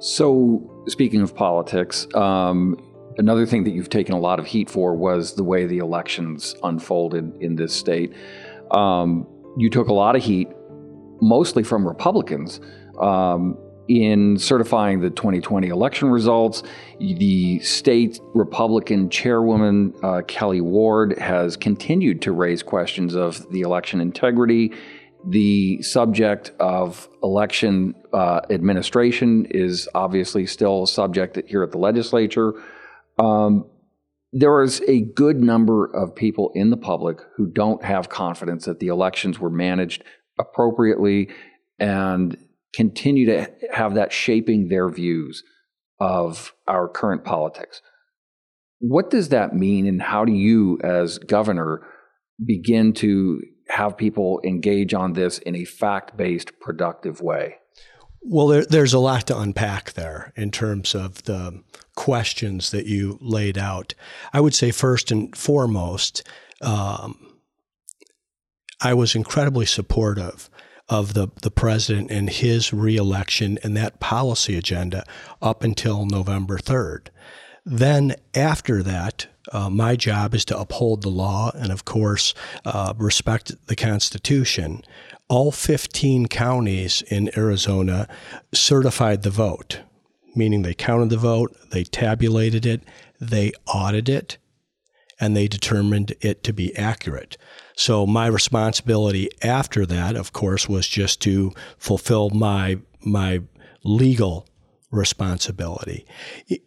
So, 0.00 0.84
speaking 0.86 1.22
of 1.22 1.34
politics, 1.34 2.06
um, 2.14 2.76
another 3.18 3.46
thing 3.46 3.64
that 3.64 3.70
you've 3.70 3.90
taken 3.90 4.14
a 4.14 4.18
lot 4.18 4.38
of 4.38 4.46
heat 4.46 4.70
for 4.70 4.94
was 4.94 5.34
the 5.34 5.42
way 5.42 5.66
the 5.66 5.78
elections 5.78 6.54
unfolded 6.62 7.32
in 7.40 7.56
this 7.56 7.74
state. 7.74 8.14
Um, 8.70 9.26
you 9.56 9.68
took 9.70 9.88
a 9.88 9.92
lot 9.92 10.14
of 10.14 10.22
heat, 10.22 10.48
mostly 11.20 11.64
from 11.64 11.86
Republicans, 11.86 12.60
um, 13.00 13.58
in 13.88 14.38
certifying 14.38 15.00
the 15.00 15.10
2020 15.10 15.66
election 15.66 16.10
results. 16.10 16.62
The 17.00 17.58
state 17.60 18.20
Republican 18.34 19.10
chairwoman, 19.10 19.94
uh, 20.02 20.22
Kelli 20.28 20.60
Ward, 20.60 21.18
has 21.18 21.56
continued 21.56 22.22
to 22.22 22.30
raise 22.30 22.62
questions 22.62 23.16
of 23.16 23.50
the 23.50 23.62
election 23.62 24.00
integrity 24.00 24.72
the 25.26 25.82
subject 25.82 26.52
of 26.60 27.08
election 27.22 27.94
uh, 28.12 28.40
administration 28.50 29.46
is 29.50 29.88
obviously 29.94 30.46
still 30.46 30.84
a 30.84 30.86
subject 30.86 31.38
here 31.46 31.62
at 31.62 31.72
the 31.72 31.78
legislature. 31.78 32.52
Um, 33.18 33.68
there 34.32 34.62
is 34.62 34.82
a 34.86 35.00
good 35.00 35.40
number 35.40 35.86
of 35.86 36.14
people 36.14 36.50
in 36.54 36.70
the 36.70 36.76
public 36.76 37.20
who 37.36 37.46
don't 37.46 37.82
have 37.82 38.08
confidence 38.08 38.66
that 38.66 38.78
the 38.78 38.88
elections 38.88 39.38
were 39.38 39.50
managed 39.50 40.04
appropriately 40.38 41.30
and 41.78 42.36
continue 42.74 43.26
to 43.26 43.50
have 43.72 43.94
that 43.94 44.12
shaping 44.12 44.68
their 44.68 44.88
views 44.88 45.42
of 45.98 46.52
our 46.66 46.88
current 46.88 47.24
politics. 47.24 47.80
What 48.80 49.10
does 49.10 49.30
that 49.30 49.54
mean, 49.54 49.86
and 49.86 50.00
how 50.00 50.24
do 50.24 50.32
you, 50.32 50.78
as 50.84 51.18
governor, 51.18 51.82
begin 52.44 52.92
to 52.94 53.40
have 53.68 53.96
people 53.96 54.40
engage 54.44 54.94
on 54.94 55.12
this 55.12 55.38
in 55.38 55.54
a 55.56 55.64
fact 55.64 56.16
based, 56.16 56.58
productive 56.60 57.20
way? 57.20 57.56
Well, 58.20 58.48
there, 58.48 58.64
there's 58.64 58.94
a 58.94 58.98
lot 58.98 59.26
to 59.28 59.38
unpack 59.38 59.92
there 59.92 60.32
in 60.36 60.50
terms 60.50 60.94
of 60.94 61.22
the 61.24 61.62
questions 61.94 62.70
that 62.70 62.86
you 62.86 63.18
laid 63.20 63.56
out. 63.56 63.94
I 64.32 64.40
would 64.40 64.54
say, 64.54 64.70
first 64.70 65.10
and 65.10 65.34
foremost, 65.36 66.26
um, 66.60 67.38
I 68.80 68.94
was 68.94 69.14
incredibly 69.14 69.66
supportive 69.66 70.50
of 70.88 71.14
the, 71.14 71.28
the 71.42 71.50
president 71.50 72.10
and 72.10 72.30
his 72.30 72.72
reelection 72.72 73.58
and 73.62 73.76
that 73.76 74.00
policy 74.00 74.56
agenda 74.56 75.04
up 75.42 75.62
until 75.62 76.06
November 76.06 76.58
3rd. 76.58 77.08
Then, 77.64 78.14
after 78.34 78.82
that, 78.82 79.26
uh, 79.52 79.70
my 79.70 79.96
job 79.96 80.34
is 80.34 80.44
to 80.46 80.58
uphold 80.58 81.02
the 81.02 81.08
law 81.08 81.50
and, 81.54 81.72
of 81.72 81.84
course, 81.84 82.34
uh, 82.64 82.94
respect 82.96 83.52
the 83.66 83.76
Constitution. 83.76 84.82
All 85.28 85.52
15 85.52 86.26
counties 86.28 87.02
in 87.02 87.30
Arizona 87.36 88.08
certified 88.52 89.22
the 89.22 89.30
vote, 89.30 89.80
meaning 90.34 90.62
they 90.62 90.74
counted 90.74 91.10
the 91.10 91.16
vote, 91.16 91.56
they 91.70 91.84
tabulated 91.84 92.64
it, 92.64 92.82
they 93.20 93.52
audited 93.66 94.08
it, 94.08 94.38
and 95.20 95.36
they 95.36 95.48
determined 95.48 96.14
it 96.20 96.42
to 96.44 96.52
be 96.52 96.74
accurate. 96.76 97.36
So, 97.76 98.06
my 98.06 98.26
responsibility 98.26 99.28
after 99.42 99.86
that, 99.86 100.16
of 100.16 100.32
course, 100.32 100.68
was 100.68 100.88
just 100.88 101.20
to 101.22 101.52
fulfill 101.76 102.30
my, 102.30 102.78
my 103.04 103.42
legal 103.84 104.46
responsibility. 104.90 106.06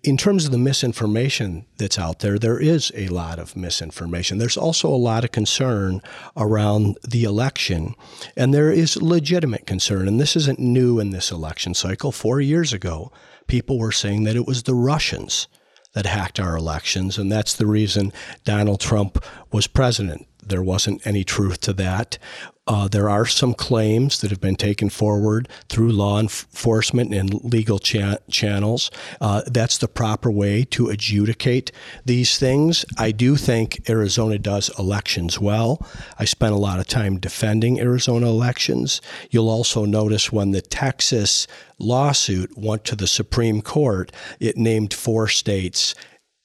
In 0.03 0.15
terms 0.15 0.45
of 0.45 0.51
the 0.51 0.57
misinformation 0.57 1.65
that's 1.77 1.97
out 1.97 2.19
there, 2.19 2.37
there 2.37 2.59
is 2.59 2.91
a 2.95 3.07
lot 3.07 3.39
of 3.39 3.55
misinformation. 3.55 4.37
There's 4.37 4.57
also 4.57 4.87
a 4.89 4.95
lot 4.95 5.23
of 5.23 5.31
concern 5.31 6.01
around 6.37 6.97
the 7.07 7.23
election, 7.23 7.95
and 8.37 8.53
there 8.53 8.71
is 8.71 9.01
legitimate 9.01 9.65
concern. 9.65 10.07
And 10.07 10.19
this 10.19 10.35
isn't 10.35 10.59
new 10.59 10.99
in 10.99 11.09
this 11.09 11.31
election 11.31 11.73
cycle. 11.73 12.11
Four 12.11 12.41
years 12.41 12.73
ago, 12.73 13.11
people 13.47 13.79
were 13.79 13.91
saying 13.91 14.23
that 14.25 14.35
it 14.35 14.45
was 14.45 14.63
the 14.63 14.75
Russians 14.75 15.47
that 15.93 16.05
hacked 16.05 16.39
our 16.39 16.55
elections, 16.55 17.17
and 17.17 17.31
that's 17.31 17.55
the 17.55 17.67
reason 17.67 18.13
Donald 18.45 18.79
Trump 18.79 19.23
was 19.51 19.67
president. 19.67 20.27
There 20.51 20.61
wasn't 20.61 21.05
any 21.07 21.23
truth 21.23 21.61
to 21.61 21.73
that. 21.73 22.19
Uh, 22.67 22.87
there 22.87 23.09
are 23.09 23.25
some 23.25 23.53
claims 23.55 24.21
that 24.21 24.29
have 24.29 24.39
been 24.39 24.55
taken 24.55 24.89
forward 24.89 25.49
through 25.67 25.91
law 25.91 26.19
enforcement 26.19 27.13
and 27.13 27.33
legal 27.43 27.79
cha- 27.79 28.17
channels. 28.29 28.91
Uh, 29.19 29.41
that's 29.47 29.79
the 29.79 29.87
proper 29.87 30.29
way 30.29 30.63
to 30.65 30.89
adjudicate 30.89 31.71
these 32.05 32.37
things. 32.37 32.85
I 32.97 33.11
do 33.11 33.35
think 33.35 33.89
Arizona 33.89 34.37
does 34.37 34.69
elections 34.77 35.39
well. 35.39 35.85
I 36.19 36.25
spent 36.25 36.53
a 36.53 36.57
lot 36.57 36.79
of 36.79 36.87
time 36.87 37.17
defending 37.17 37.79
Arizona 37.79 38.27
elections. 38.27 39.01
You'll 39.31 39.49
also 39.49 39.85
notice 39.85 40.31
when 40.31 40.51
the 40.51 40.61
Texas 40.61 41.47
lawsuit 41.79 42.55
went 42.55 42.85
to 42.85 42.95
the 42.95 43.07
Supreme 43.07 43.61
Court, 43.61 44.11
it 44.39 44.55
named 44.55 44.93
four 44.93 45.27
states 45.27 45.95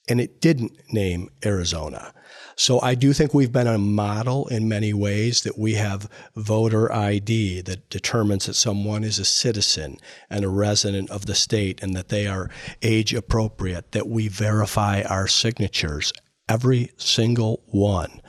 and 0.07 0.19
it 0.19 0.41
didn't 0.41 0.71
name 0.91 1.29
Arizona. 1.45 2.13
So 2.59 2.81
I 2.81 2.95
do 2.95 3.13
think 3.13 3.35
we've 3.35 3.51
been 3.51 3.67
a 3.67 3.77
model 3.77 4.47
in 4.47 4.67
many 4.67 4.91
ways 4.91 5.43
that 5.43 5.59
we 5.59 5.75
have 5.75 6.09
voter 6.35 6.91
ID 6.91 7.61
that 7.61 7.87
determines 7.91 8.47
that 8.47 8.55
someone 8.55 9.03
is 9.03 9.19
a 9.19 9.25
citizen 9.25 9.97
and 10.27 10.43
a 10.43 10.49
resident 10.49 11.11
of 11.11 11.27
the 11.27 11.35
state 11.35 11.83
and 11.83 11.95
that 11.95 12.09
they 12.09 12.25
are 12.25 12.49
age 12.81 13.13
appropriate, 13.13 13.91
that 13.91 14.07
we 14.07 14.27
verify 14.27 15.03
our 15.03 15.27
signatures, 15.27 16.11
every 16.49 16.91
single 16.97 17.61
one 17.67 18.21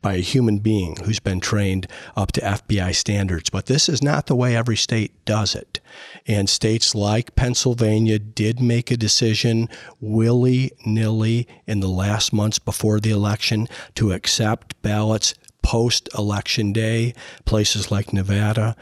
by 0.00 0.14
a 0.14 0.18
human 0.18 0.58
being 0.58 0.96
who's 1.04 1.20
been 1.20 1.40
trained 1.40 1.86
up 2.16 2.32
to 2.32 2.40
FBI 2.40 2.94
standards. 2.94 3.50
But 3.50 3.66
this 3.66 3.88
is 3.88 4.02
not 4.02 4.26
the 4.26 4.36
way 4.36 4.56
every 4.56 4.76
state 4.76 5.24
does 5.24 5.54
it. 5.54 5.80
And 6.26 6.48
states 6.48 6.94
like 6.94 7.34
Pennsylvania 7.34 8.18
did 8.18 8.60
make 8.60 8.90
a 8.90 8.96
decision 8.96 9.68
willy 10.00 10.72
nilly 10.86 11.48
in 11.66 11.80
the 11.80 11.88
last 11.88 12.32
months 12.32 12.58
before 12.58 13.00
the 13.00 13.10
election 13.10 13.68
to 13.96 14.12
accept 14.12 14.80
ballots 14.82 15.34
post 15.62 16.08
election 16.16 16.72
day. 16.72 17.14
Places 17.44 17.90
like 17.90 18.12
Nevada 18.12 18.76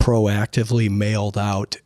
proactively 0.00 0.88
mailed 0.88 1.36
out 1.36 1.78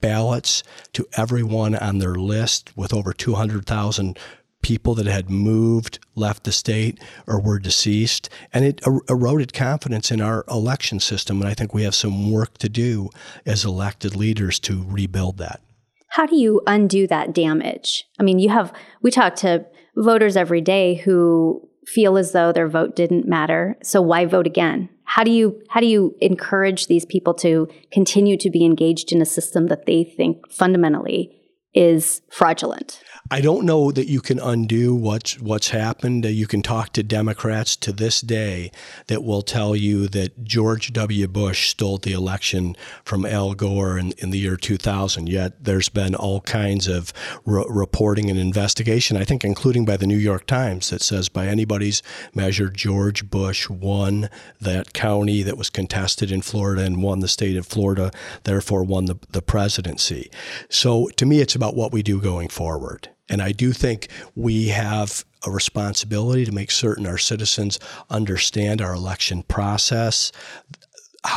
ballots 0.00 0.62
to 0.92 1.06
everyone 1.16 1.74
on 1.74 1.98
their 1.98 2.14
list 2.14 2.76
with 2.76 2.92
over 2.92 3.12
200,000 3.12 4.18
people 4.64 4.94
that 4.94 5.06
had 5.06 5.28
moved, 5.28 5.98
left 6.14 6.44
the 6.44 6.50
state, 6.50 6.98
or 7.26 7.38
were 7.38 7.58
deceased. 7.58 8.30
And 8.52 8.64
it 8.64 8.80
er- 8.86 9.02
eroded 9.10 9.52
confidence 9.52 10.10
in 10.10 10.22
our 10.22 10.42
election 10.50 11.00
system. 11.00 11.40
And 11.42 11.48
I 11.48 11.54
think 11.54 11.74
we 11.74 11.82
have 11.82 11.94
some 11.94 12.32
work 12.32 12.56
to 12.58 12.68
do 12.70 13.10
as 13.44 13.64
elected 13.64 14.16
leaders 14.16 14.58
to 14.60 14.82
rebuild 14.88 15.36
that. 15.38 15.60
How 16.08 16.24
do 16.24 16.36
you 16.36 16.62
undo 16.66 17.06
that 17.08 17.34
damage? 17.34 18.04
I 18.18 18.22
mean, 18.22 18.38
you 18.38 18.48
have, 18.48 18.72
we 19.02 19.10
talk 19.10 19.36
to 19.36 19.66
voters 19.96 20.36
every 20.36 20.62
day 20.62 20.94
who 20.94 21.68
feel 21.86 22.16
as 22.16 22.32
though 22.32 22.50
their 22.50 22.68
vote 22.68 22.96
didn't 22.96 23.28
matter. 23.28 23.76
So 23.82 24.00
why 24.00 24.24
vote 24.24 24.46
again? 24.46 24.88
How 25.04 25.22
do 25.22 25.30
you 25.30 25.60
how 25.68 25.80
do 25.80 25.86
you 25.86 26.16
encourage 26.22 26.86
these 26.86 27.04
people 27.04 27.34
to 27.34 27.68
continue 27.92 28.38
to 28.38 28.48
be 28.48 28.64
engaged 28.64 29.12
in 29.12 29.20
a 29.20 29.26
system 29.26 29.66
that 29.66 29.84
they 29.84 30.02
think 30.02 30.50
fundamentally 30.50 31.30
is 31.74 32.22
fraudulent? 32.30 33.02
I 33.30 33.40
don't 33.40 33.64
know 33.64 33.90
that 33.90 34.06
you 34.06 34.20
can 34.20 34.38
undo 34.38 34.94
what's 34.94 35.40
what's 35.40 35.70
happened. 35.70 36.26
Uh, 36.26 36.28
you 36.28 36.46
can 36.46 36.60
talk 36.60 36.92
to 36.92 37.02
Democrats 37.02 37.74
to 37.76 37.90
this 37.90 38.20
day 38.20 38.70
that 39.06 39.24
will 39.24 39.40
tell 39.40 39.74
you 39.74 40.08
that 40.08 40.44
George 40.44 40.92
W. 40.92 41.26
Bush 41.26 41.70
stole 41.70 41.96
the 41.96 42.12
election 42.12 42.76
from 43.02 43.24
Al 43.24 43.54
Gore 43.54 43.98
in, 43.98 44.12
in 44.18 44.28
the 44.28 44.38
year 44.38 44.58
2000. 44.58 45.26
Yet 45.26 45.64
there's 45.64 45.88
been 45.88 46.14
all 46.14 46.42
kinds 46.42 46.86
of 46.86 47.14
re- 47.46 47.64
reporting 47.66 48.28
and 48.28 48.38
investigation, 48.38 49.16
I 49.16 49.24
think, 49.24 49.42
including 49.42 49.86
by 49.86 49.96
the 49.96 50.06
New 50.06 50.18
York 50.18 50.46
Times, 50.46 50.90
that 50.90 51.00
says 51.00 51.30
by 51.30 51.46
anybody's 51.46 52.02
measure, 52.34 52.68
George 52.68 53.30
Bush 53.30 53.70
won 53.70 54.28
that 54.60 54.92
county 54.92 55.42
that 55.42 55.56
was 55.56 55.70
contested 55.70 56.30
in 56.30 56.42
Florida 56.42 56.82
and 56.82 57.02
won 57.02 57.20
the 57.20 57.28
state 57.28 57.56
of 57.56 57.66
Florida, 57.66 58.10
therefore 58.42 58.84
won 58.84 59.06
the, 59.06 59.16
the 59.30 59.42
presidency. 59.42 60.30
So 60.68 61.08
to 61.16 61.24
me, 61.24 61.40
it's 61.40 61.54
about 61.54 61.74
what 61.74 61.90
we 61.90 62.02
do 62.02 62.20
going 62.20 62.50
forward. 62.50 63.08
And 63.28 63.40
I 63.40 63.52
do 63.52 63.72
think 63.72 64.08
we 64.34 64.68
have 64.68 65.24
a 65.46 65.50
responsibility 65.50 66.44
to 66.44 66.52
make 66.52 66.70
certain 66.70 67.06
our 67.06 67.18
citizens 67.18 67.78
understand 68.10 68.80
our 68.80 68.94
election 68.94 69.42
process, 69.42 70.32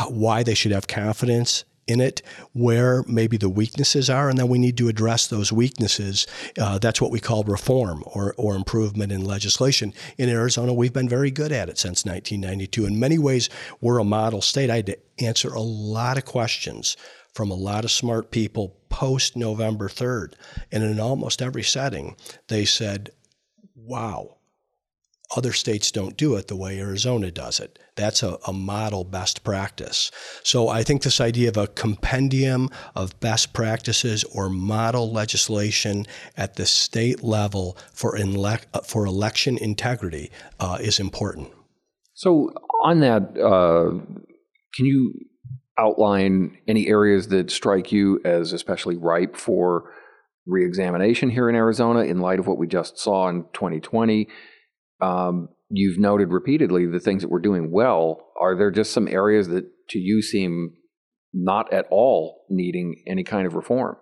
why 0.08 0.42
they 0.42 0.54
should 0.54 0.72
have 0.72 0.86
confidence 0.86 1.64
in 1.86 2.00
it, 2.00 2.20
where 2.52 3.02
maybe 3.04 3.38
the 3.38 3.48
weaknesses 3.48 4.10
are, 4.10 4.28
and 4.28 4.38
then 4.38 4.48
we 4.48 4.58
need 4.58 4.76
to 4.76 4.88
address 4.88 5.26
those 5.26 5.50
weaknesses. 5.50 6.26
Uh, 6.60 6.78
that's 6.78 7.00
what 7.00 7.10
we 7.10 7.18
call 7.18 7.42
reform 7.44 8.04
or, 8.06 8.34
or 8.36 8.54
improvement 8.54 9.10
in 9.10 9.24
legislation. 9.24 9.94
In 10.18 10.28
Arizona, 10.28 10.74
we've 10.74 10.92
been 10.92 11.08
very 11.08 11.30
good 11.30 11.50
at 11.50 11.70
it 11.70 11.78
since 11.78 12.04
1992. 12.04 12.84
In 12.84 13.00
many 13.00 13.18
ways, 13.18 13.48
we're 13.80 13.98
a 13.98 14.04
model 14.04 14.42
state. 14.42 14.68
I 14.68 14.76
had 14.76 14.86
to 14.86 14.98
answer 15.18 15.48
a 15.48 15.60
lot 15.60 16.18
of 16.18 16.26
questions 16.26 16.96
from 17.34 17.50
a 17.50 17.54
lot 17.54 17.84
of 17.84 17.90
smart 17.90 18.30
people 18.30 18.76
post 18.88 19.36
November 19.36 19.88
3rd. 19.88 20.34
And 20.72 20.82
in 20.82 20.98
almost 21.00 21.42
every 21.42 21.62
setting, 21.62 22.16
they 22.48 22.64
said, 22.64 23.10
wow, 23.74 24.38
other 25.36 25.52
states 25.52 25.90
don't 25.90 26.16
do 26.16 26.36
it 26.36 26.48
the 26.48 26.56
way 26.56 26.80
Arizona 26.80 27.30
does 27.30 27.60
it. 27.60 27.78
That's 27.96 28.22
a, 28.22 28.38
a, 28.46 28.52
model 28.52 29.04
best 29.04 29.44
practice. 29.44 30.10
So 30.42 30.68
I 30.68 30.82
think 30.82 31.02
this 31.02 31.20
idea 31.20 31.50
of 31.50 31.56
a 31.58 31.66
compendium 31.66 32.70
of 32.94 33.18
best 33.20 33.52
practices 33.52 34.24
or 34.24 34.48
model 34.48 35.12
legislation 35.12 36.06
at 36.36 36.54
the 36.54 36.64
state 36.64 37.22
level 37.22 37.76
for, 37.92 38.18
for 38.86 39.04
election 39.04 39.58
integrity 39.58 40.30
uh, 40.60 40.78
is 40.80 40.98
important. 40.98 41.50
So 42.14 42.50
on 42.82 43.00
that, 43.00 43.22
uh, 43.38 43.90
can 44.74 44.86
you 44.86 45.12
outline 45.78 46.58
any 46.66 46.88
areas 46.88 47.28
that 47.28 47.50
strike 47.50 47.92
you 47.92 48.20
as 48.24 48.52
especially 48.52 48.96
ripe 48.96 49.36
for 49.36 49.92
reexamination 50.46 51.30
here 51.30 51.48
in 51.48 51.54
Arizona 51.54 52.00
in 52.00 52.20
light 52.20 52.38
of 52.38 52.46
what 52.46 52.58
we 52.58 52.66
just 52.66 52.98
saw 52.98 53.28
in 53.28 53.44
2020? 53.52 54.28
Um, 55.00 55.48
you've 55.70 55.98
noted 55.98 56.32
repeatedly 56.32 56.86
the 56.86 57.00
things 57.00 57.22
that 57.22 57.28
we're 57.28 57.38
doing 57.38 57.70
well. 57.70 58.26
Are 58.40 58.56
there 58.56 58.70
just 58.70 58.92
some 58.92 59.06
areas 59.08 59.48
that 59.48 59.66
to 59.90 59.98
you 59.98 60.22
seem 60.22 60.74
not 61.32 61.72
at 61.72 61.86
all 61.90 62.44
needing 62.48 63.02
any 63.06 63.22
kind 63.22 63.46
of 63.46 63.54
reform? 63.54 63.96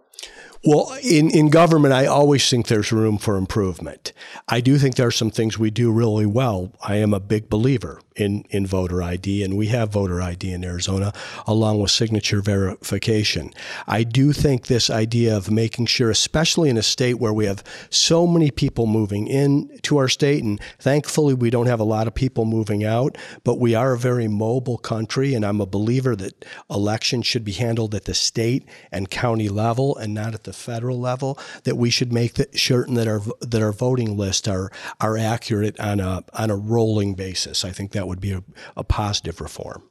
Well, 0.64 0.96
in, 1.02 1.30
in 1.30 1.50
government, 1.50 1.94
I 1.94 2.06
always 2.06 2.48
think 2.48 2.66
there's 2.66 2.90
room 2.90 3.18
for 3.18 3.36
improvement. 3.36 4.12
I 4.48 4.60
do 4.60 4.78
think 4.78 4.96
there 4.96 5.06
are 5.06 5.12
some 5.12 5.30
things 5.30 5.58
we 5.58 5.70
do 5.70 5.92
really 5.92 6.26
well. 6.26 6.72
I 6.82 6.96
am 6.96 7.12
a 7.14 7.20
big 7.20 7.48
believer 7.48 8.00
in, 8.16 8.44
in 8.50 8.66
voter 8.66 9.02
ID, 9.02 9.44
and 9.44 9.56
we 9.56 9.66
have 9.66 9.92
voter 9.92 10.20
ID 10.22 10.52
in 10.52 10.64
Arizona 10.64 11.12
along 11.46 11.80
with 11.80 11.90
signature 11.90 12.40
verification. 12.40 13.52
I 13.86 14.02
do 14.02 14.32
think 14.32 14.66
this 14.66 14.90
idea 14.90 15.36
of 15.36 15.50
making 15.50 15.86
sure, 15.86 16.10
especially 16.10 16.70
in 16.70 16.78
a 16.78 16.82
state 16.82 17.14
where 17.14 17.32
we 17.32 17.46
have 17.46 17.62
so 17.90 18.26
many 18.26 18.50
people 18.50 18.86
moving 18.86 19.28
in 19.28 19.78
to 19.82 19.98
our 19.98 20.08
state, 20.08 20.42
and 20.42 20.60
thankfully 20.78 21.34
we 21.34 21.50
don't 21.50 21.66
have 21.66 21.80
a 21.80 21.84
lot 21.84 22.06
of 22.06 22.14
people 22.14 22.44
moving 22.44 22.84
out, 22.84 23.16
but 23.44 23.60
we 23.60 23.74
are 23.74 23.92
a 23.92 23.98
very 23.98 24.28
mobile 24.28 24.78
country, 24.78 25.34
and 25.34 25.44
I'm 25.44 25.60
a 25.60 25.66
believer 25.66 26.16
that 26.16 26.44
elections 26.70 27.26
should 27.26 27.44
be 27.44 27.52
handled 27.52 27.94
at 27.94 28.06
the 28.06 28.14
state 28.14 28.66
and 28.90 29.10
county 29.10 29.48
level 29.48 29.96
and 29.96 30.14
not 30.14 30.34
at 30.34 30.44
the 30.46 30.54
federal 30.54 30.98
level. 30.98 31.38
That 31.64 31.76
we 31.76 31.90
should 31.90 32.12
make 32.14 32.38
certain 32.56 32.94
that 32.94 33.06
our 33.06 33.20
that 33.40 33.60
our 33.60 33.72
voting 33.72 34.16
lists 34.16 34.48
are 34.48 34.70
are 35.00 35.18
accurate 35.18 35.78
on 35.78 36.00
a 36.00 36.24
on 36.32 36.50
a 36.50 36.56
rolling 36.56 37.14
basis. 37.14 37.62
I 37.62 37.72
think 37.72 37.92
that 37.92 38.06
that 38.06 38.08
would 38.08 38.20
be 38.20 38.32
a, 38.32 38.44
a 38.76 38.84
positive 38.84 39.40
reform. 39.40 39.82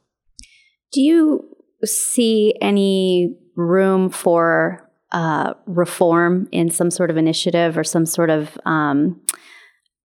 Do 0.92 1.02
you 1.02 1.44
see 1.84 2.54
any 2.62 3.36
room 3.56 4.08
for 4.08 4.90
uh, 5.12 5.52
reform 5.66 6.48
in 6.50 6.70
some 6.70 6.90
sort 6.90 7.10
of 7.10 7.16
initiative 7.16 7.76
or 7.76 7.84
some 7.84 8.06
sort 8.06 8.30
of 8.30 8.56
um, 8.64 9.20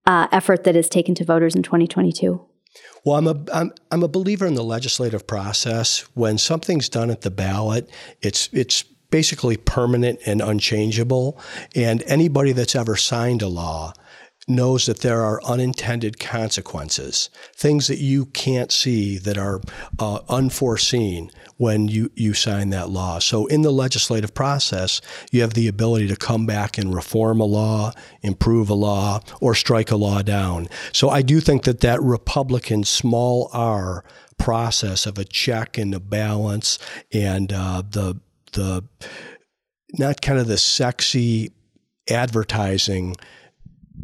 uh, 0.06 0.28
effort 0.32 0.66
that 0.66 0.76
is 0.76 0.90
taken 0.90 1.16
to 1.16 1.24
voters 1.24 1.56
in 1.56 1.64
2022? 1.64 2.46
Well, 3.06 3.18
I'm 3.18 3.28
a 3.28 3.44
I'm, 3.54 3.72
I'm 3.92 4.04
a 4.04 4.08
believer 4.08 4.46
in 4.46 4.56
the 4.56 4.64
legislative 4.64 5.26
process. 5.26 6.00
When 6.14 6.38
something's 6.38 6.90
done 6.90 7.10
at 7.10 7.22
the 7.22 7.32
ballot, 7.32 7.90
it's 8.22 8.50
it's 8.52 8.84
basically 9.12 9.58
permanent 9.58 10.20
and 10.26 10.42
unchangeable. 10.42 11.40
And 11.76 12.04
anybody 12.08 12.54
that's 12.54 12.76
ever 12.76 12.96
signed 12.96 13.42
a 13.42 13.48
law 13.48 13.94
knows 14.48 14.86
that 14.86 15.00
there 15.00 15.22
are 15.22 15.44
unintended 15.44 16.20
consequences, 16.20 17.30
things 17.56 17.88
that 17.88 18.00
you 18.00 18.26
can't 18.26 18.72
see 18.72 19.18
that 19.20 19.38
are 19.38 19.62
uh, 20.00 20.20
unforeseen 20.30 21.32
when 21.58 21.88
you, 21.88 22.12
you 22.16 22.34
sign 22.34 22.72
that 22.72 22.90
law. 22.90 23.20
So, 23.20 23.46
in 23.46 23.62
the 23.62 23.72
legislative 23.72 24.34
process, 24.34 25.00
you 25.32 25.42
have 25.42 25.54
the 25.54 25.68
ability 25.68 26.08
to 26.08 26.16
come 26.16 26.46
back 26.46 26.78
and 26.78 26.94
reform 26.94 27.40
a 27.40 27.46
law, 27.46 27.92
improve 28.22 28.70
a 28.70 28.74
law, 28.76 29.20
or 29.40 29.54
strike 29.54 29.92
a 29.92 29.96
law 29.96 30.22
down. 30.22 30.68
So, 30.92 31.10
I 31.10 31.22
do 31.22 31.40
think 31.40 31.64
that 31.64 31.82
that 31.82 32.02
Republican 32.02 32.84
small 32.84 33.50
r 33.54 34.04
process 34.38 35.06
of 35.06 35.20
a 35.20 35.24
check 35.24 35.78
and 35.78 35.94
a 35.94 36.00
balance 36.00 36.80
and 37.14 37.54
uh, 37.54 37.84
the 37.88 38.20
the 38.54 38.84
not 39.94 40.22
kind 40.22 40.40
of 40.40 40.48
the 40.48 40.58
sexy 40.58 41.52
advertising 42.10 43.16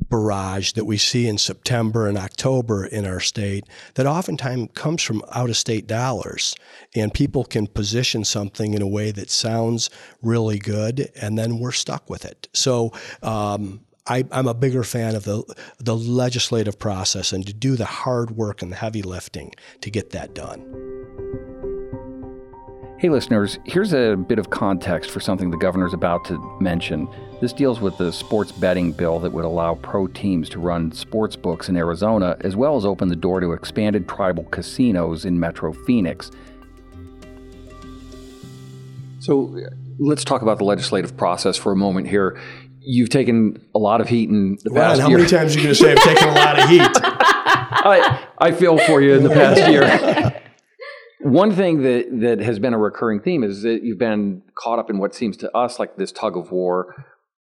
barrage 0.10 0.74
that 0.74 0.86
we 0.86 0.98
see 0.98 1.28
in 1.28 1.38
September 1.38 2.08
and 2.08 2.18
October 2.18 2.86
in 2.86 3.06
our 3.06 3.20
state 3.20 3.66
that 3.96 4.06
oftentimes 4.06 4.70
comes 4.74 5.02
from 5.02 5.24
out 5.32 5.50
of 5.50 5.58
state 5.58 5.88
dollars. 5.88 6.56
And 6.96 7.14
people 7.14 7.44
can 7.44 7.68
position 7.68 8.24
something 8.24 8.74
in 8.74 8.82
a 8.82 8.88
way 8.88 9.12
that 9.12 9.30
sounds 9.30 9.90
really 10.22 10.60
good, 10.60 11.12
and 11.20 11.38
then 11.38 11.60
we're 11.60 11.72
stuck 11.72 12.10
with 12.10 12.26
it. 12.26 12.48
So, 12.54 12.92
um, 13.22 13.82
I, 14.10 14.24
am 14.32 14.48
a 14.48 14.54
bigger 14.54 14.84
fan 14.84 15.16
of 15.16 15.26
the 15.26 15.44
the 15.80 15.96
legislative 15.96 16.80
process 16.80 17.34
and 17.34 17.46
to 17.46 17.54
do 17.54 17.76
the 17.76 17.84
hard 17.86 18.32
work 18.32 18.62
and 18.62 18.72
the 18.72 18.78
heavy 18.78 19.02
lifting 19.02 19.54
to 19.82 19.92
get 19.92 20.12
that 20.12 20.34
done. 20.34 20.97
Hey, 23.00 23.10
listeners, 23.10 23.60
here's 23.64 23.94
a 23.94 24.16
bit 24.16 24.40
of 24.40 24.50
context 24.50 25.12
for 25.12 25.20
something 25.20 25.52
the 25.52 25.58
governor's 25.58 25.94
about 25.94 26.26
to 26.26 26.40
mention. 26.60 27.08
This 27.40 27.54
deals 27.54 27.80
with 27.80 27.96
the 28.00 28.12
sports 28.12 28.52
betting 28.52 28.92
bill 28.92 29.20
that 29.20 29.32
would 29.32 29.46
allow 29.46 29.76
pro 29.76 30.08
teams 30.08 30.50
to 30.50 30.60
run 30.60 30.92
sports 30.92 31.36
books 31.36 31.70
in 31.70 31.78
Arizona, 31.78 32.38
as 32.42 32.56
well 32.56 32.76
as 32.76 32.86
open 32.86 33.08
the 33.08 33.16
door 33.16 33.40
to 33.40 33.52
expanded 33.52 34.10
tribal 34.10 34.46
casinos 34.46 35.26
in 35.26 35.40
Metro 35.40 35.74
Phoenix. 35.74 36.32
So 39.20 39.56
let's 40.00 40.24
talk 40.24 40.42
about 40.42 40.58
the 40.58 40.66
legislative 40.66 41.16
process 41.16 41.56
for 41.56 41.72
a 41.72 41.76
moment 41.76 42.08
here. 42.08 42.40
You've 42.80 43.10
taken 43.10 43.64
a 43.76 43.80
lot 43.80 44.02
of 44.02 44.10
heat 44.10 44.28
in 44.28 44.58
the 44.64 44.72
past 44.72 45.02
how 45.02 45.10
year. 45.10 45.20
many 45.20 45.30
times 45.30 45.56
are 45.56 45.60
you 45.60 45.66
going 45.66 45.76
to 45.76 45.80
say 45.80 45.92
I've 45.92 46.04
taken 46.04 46.30
a 46.30 46.34
lot 46.34 46.60
of 46.64 46.68
heat? 46.68 46.82
I, 47.80 48.26
I 48.40 48.52
feel 48.54 48.80
for 48.80 49.02
you 49.02 49.14
in 49.14 49.24
the 49.24 49.30
past 49.30 49.70
year. 49.70 49.84
One 51.28 51.52
thing 51.52 51.82
that, 51.82 52.06
that 52.22 52.40
has 52.40 52.58
been 52.58 52.74
a 52.74 52.78
recurring 52.78 53.20
theme 53.20 53.44
is 53.44 53.64
that 53.64 53.84
you've 53.84 53.98
been 53.98 54.44
caught 54.56 54.80
up 54.80 54.90
in 54.90 54.98
what 54.98 55.14
seems 55.14 55.36
to 55.38 55.52
us 55.56 55.78
like 55.78 55.98
this 55.98 56.14
tug 56.14 56.38
of 56.38 56.52
war. 56.52 57.06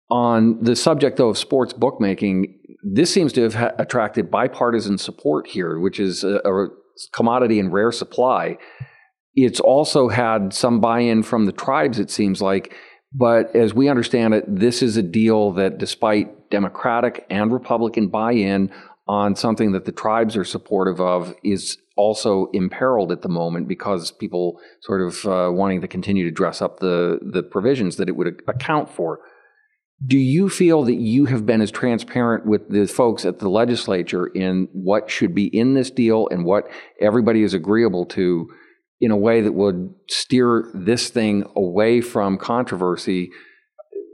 On 0.10 0.64
the 0.64 0.76
subject, 0.76 1.18
though, 1.18 1.30
of 1.30 1.38
sports 1.38 1.72
bookmaking, 1.72 2.58
this 2.84 3.14
seems 3.14 3.32
to 3.34 3.44
have 3.44 3.54
ha- 3.54 3.72
attracted 3.78 4.32
bipartisan 4.32 4.98
support 4.98 5.46
here, 5.46 5.78
which 5.80 6.00
is 6.00 6.24
a, 6.24 6.38
a 6.38 6.70
commodity 7.14 7.60
in 7.60 7.70
rare 7.70 7.92
supply. 7.92 8.58
It's 9.36 9.60
also 9.60 10.10
had 10.10 10.52
some 10.52 10.80
buy 10.80 11.02
in 11.02 11.22
from 11.22 11.46
the 11.46 11.52
tribes, 11.52 12.00
it 12.00 12.10
seems 12.10 12.42
like. 12.42 12.74
But 13.14 13.56
as 13.56 13.76
we 13.76 13.88
understand 13.88 14.34
it, 14.34 14.46
this 14.48 14.82
is 14.82 14.98
a 14.98 15.04
deal 15.04 15.52
that, 15.52 15.78
despite 15.78 16.50
Democratic 16.50 17.24
and 17.30 17.54
Republican 17.54 18.08
buy 18.08 18.32
in 18.32 18.72
on 19.08 19.36
something 19.36 19.74
that 19.74 19.86
the 19.86 19.92
tribes 19.92 20.36
are 20.36 20.44
supportive 20.44 21.00
of, 21.00 21.36
is 21.44 21.78
also 22.00 22.48
imperiled 22.54 23.12
at 23.12 23.22
the 23.22 23.28
moment 23.28 23.68
because 23.68 24.10
people 24.10 24.58
sort 24.82 25.02
of 25.02 25.26
uh, 25.26 25.52
wanting 25.52 25.82
to 25.82 25.88
continue 25.88 26.24
to 26.24 26.32
dress 26.32 26.62
up 26.62 26.80
the, 26.80 27.20
the 27.22 27.44
provisions 27.44 27.98
that 27.98 28.08
it 28.08 28.16
would 28.16 28.42
account 28.48 28.90
for. 28.90 29.20
Do 30.06 30.18
you 30.18 30.50
feel 30.50 30.84
that 30.86 30.96
you 30.96 31.26
have 31.26 31.46
been 31.46 31.60
as 31.60 31.72
transparent 31.72 32.46
with 32.46 32.70
the 32.70 32.88
folks 32.88 33.26
at 33.26 33.40
the 33.40 33.50
legislature 33.50 34.28
in 34.28 34.70
what 34.72 35.10
should 35.10 35.36
be 35.36 35.48
in 35.48 35.74
this 35.74 35.92
deal 35.92 36.30
and 36.32 36.46
what 36.46 36.72
everybody 37.02 37.44
is 37.44 37.54
agreeable 37.54 38.06
to 38.06 38.48
in 39.02 39.12
a 39.12 39.18
way 39.18 39.42
that 39.42 39.52
would 39.52 39.94
steer 40.10 40.72
this 40.74 41.10
thing 41.10 41.44
away 41.58 42.00
from 42.00 42.38
controversy, 42.38 43.30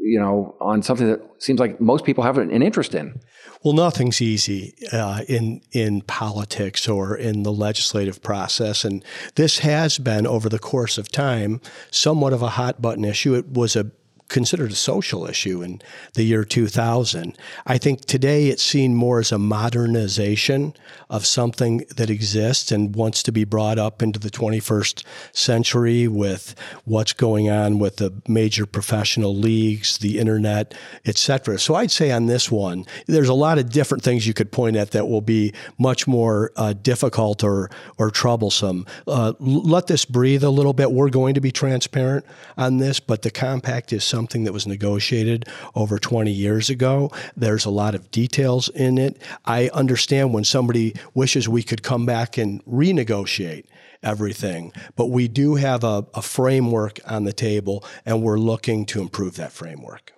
you 0.01 0.19
know, 0.19 0.55
on 0.59 0.81
something 0.81 1.07
that 1.07 1.21
seems 1.37 1.59
like 1.59 1.79
most 1.79 2.03
people 2.03 2.23
have 2.23 2.39
an 2.39 2.63
interest 2.63 2.95
in? 2.95 3.19
Well, 3.65 3.73
nothing's 3.73 4.21
easy 4.21 4.75
uh, 4.91 5.23
in 5.27 5.59
in 5.71 6.01
politics 6.01 6.87
or 6.87 7.17
in 7.17 7.41
the 7.41 7.51
legislative 7.51 8.21
process, 8.21 8.85
and 8.85 9.03
this 9.33 9.57
has 9.59 9.97
been 9.97 10.27
over 10.27 10.49
the 10.49 10.59
course 10.59 10.99
of 10.99 11.11
time 11.11 11.59
somewhat 11.89 12.31
of 12.31 12.43
a 12.43 12.49
hot 12.49 12.79
button 12.79 13.03
issue. 13.03 13.33
It 13.33 13.47
was 13.47 13.75
a 13.75 13.89
considered 14.27 14.71
a 14.71 14.75
social 14.75 15.27
issue 15.27 15.61
in 15.61 15.81
the 16.13 16.23
year 16.23 16.43
2000. 16.43 17.37
I 17.65 17.77
think 17.77 18.05
today 18.05 18.47
it's 18.47 18.63
seen 18.63 18.95
more 18.95 19.19
as 19.19 19.31
a 19.31 19.37
modernization 19.37 20.73
of 21.09 21.25
something 21.25 21.85
that 21.95 22.09
exists 22.09 22.71
and 22.71 22.95
wants 22.95 23.21
to 23.23 23.31
be 23.31 23.43
brought 23.43 23.77
up 23.77 24.01
into 24.01 24.19
the 24.19 24.29
21st 24.29 25.03
century 25.31 26.07
with 26.07 26.55
what's 26.85 27.13
going 27.13 27.49
on 27.49 27.79
with 27.79 27.97
the 27.97 28.13
major 28.27 28.65
professional 28.65 29.35
leagues, 29.35 29.99
the 29.99 30.17
internet, 30.17 30.73
etc. 31.05 31.59
So 31.59 31.75
I'd 31.75 31.91
say 31.91 32.11
on 32.11 32.25
this 32.25 32.49
one, 32.51 32.85
there's 33.05 33.29
a 33.29 33.33
lot 33.33 33.57
of 33.59 33.69
different 33.69 34.03
things 34.03 34.25
you 34.25 34.33
could 34.33 34.51
point 34.51 34.75
at 34.75 34.91
that 34.91 35.07
will 35.07 35.21
be 35.21 35.53
much 35.77 36.07
more 36.07 36.51
uh, 36.55 36.73
difficult 36.73 37.43
or 37.43 37.69
or 37.97 38.09
troublesome. 38.09 38.85
Uh, 39.07 39.33
let 39.39 39.87
this 39.87 40.05
breathe 40.05 40.43
a 40.43 40.49
little 40.49 40.73
bit. 40.73 40.91
We're 40.91 41.09
going 41.09 41.35
to 41.35 41.41
be 41.41 41.51
transparent 41.51 42.25
on 42.57 42.77
this, 42.77 42.99
but 42.99 43.21
the 43.21 43.31
compact 43.31 43.93
is 43.93 44.03
something 44.15 44.45
that 44.45 44.53
was 44.53 44.65
negotiated 44.65 45.45
over 45.75 45.99
20 45.99 46.31
years 46.31 46.69
ago. 46.69 47.11
There's 47.35 47.65
a 47.65 47.69
lot 47.69 47.95
of 47.95 48.11
details 48.11 48.69
in 48.69 48.97
it. 48.97 49.21
I 49.43 49.69
understand 49.73 50.33
when 50.33 50.45
somebody 50.45 50.95
wishes 51.13 51.49
we 51.49 51.63
could 51.63 51.83
come 51.83 52.05
back 52.05 52.37
and 52.37 52.63
renegotiate 52.63 53.65
everything, 54.01 54.71
but 54.95 55.07
we 55.07 55.27
do 55.27 55.55
have 55.55 55.83
a, 55.83 56.05
a 56.13 56.21
framework 56.21 57.01
on 57.05 57.25
the 57.25 57.33
table 57.33 57.83
and 58.05 58.23
we're 58.23 58.39
looking 58.39 58.85
to 58.85 59.01
improve 59.01 59.35
that 59.35 59.51
framework. 59.51 60.13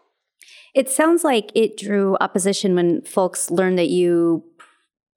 It 0.75 0.89
sounds 0.89 1.23
like 1.23 1.51
it 1.55 1.75
drew 1.75 2.17
opposition 2.21 2.75
when 2.75 3.01
folks 3.01 3.49
learned 3.49 3.79
that 3.79 3.89
you 3.89 4.43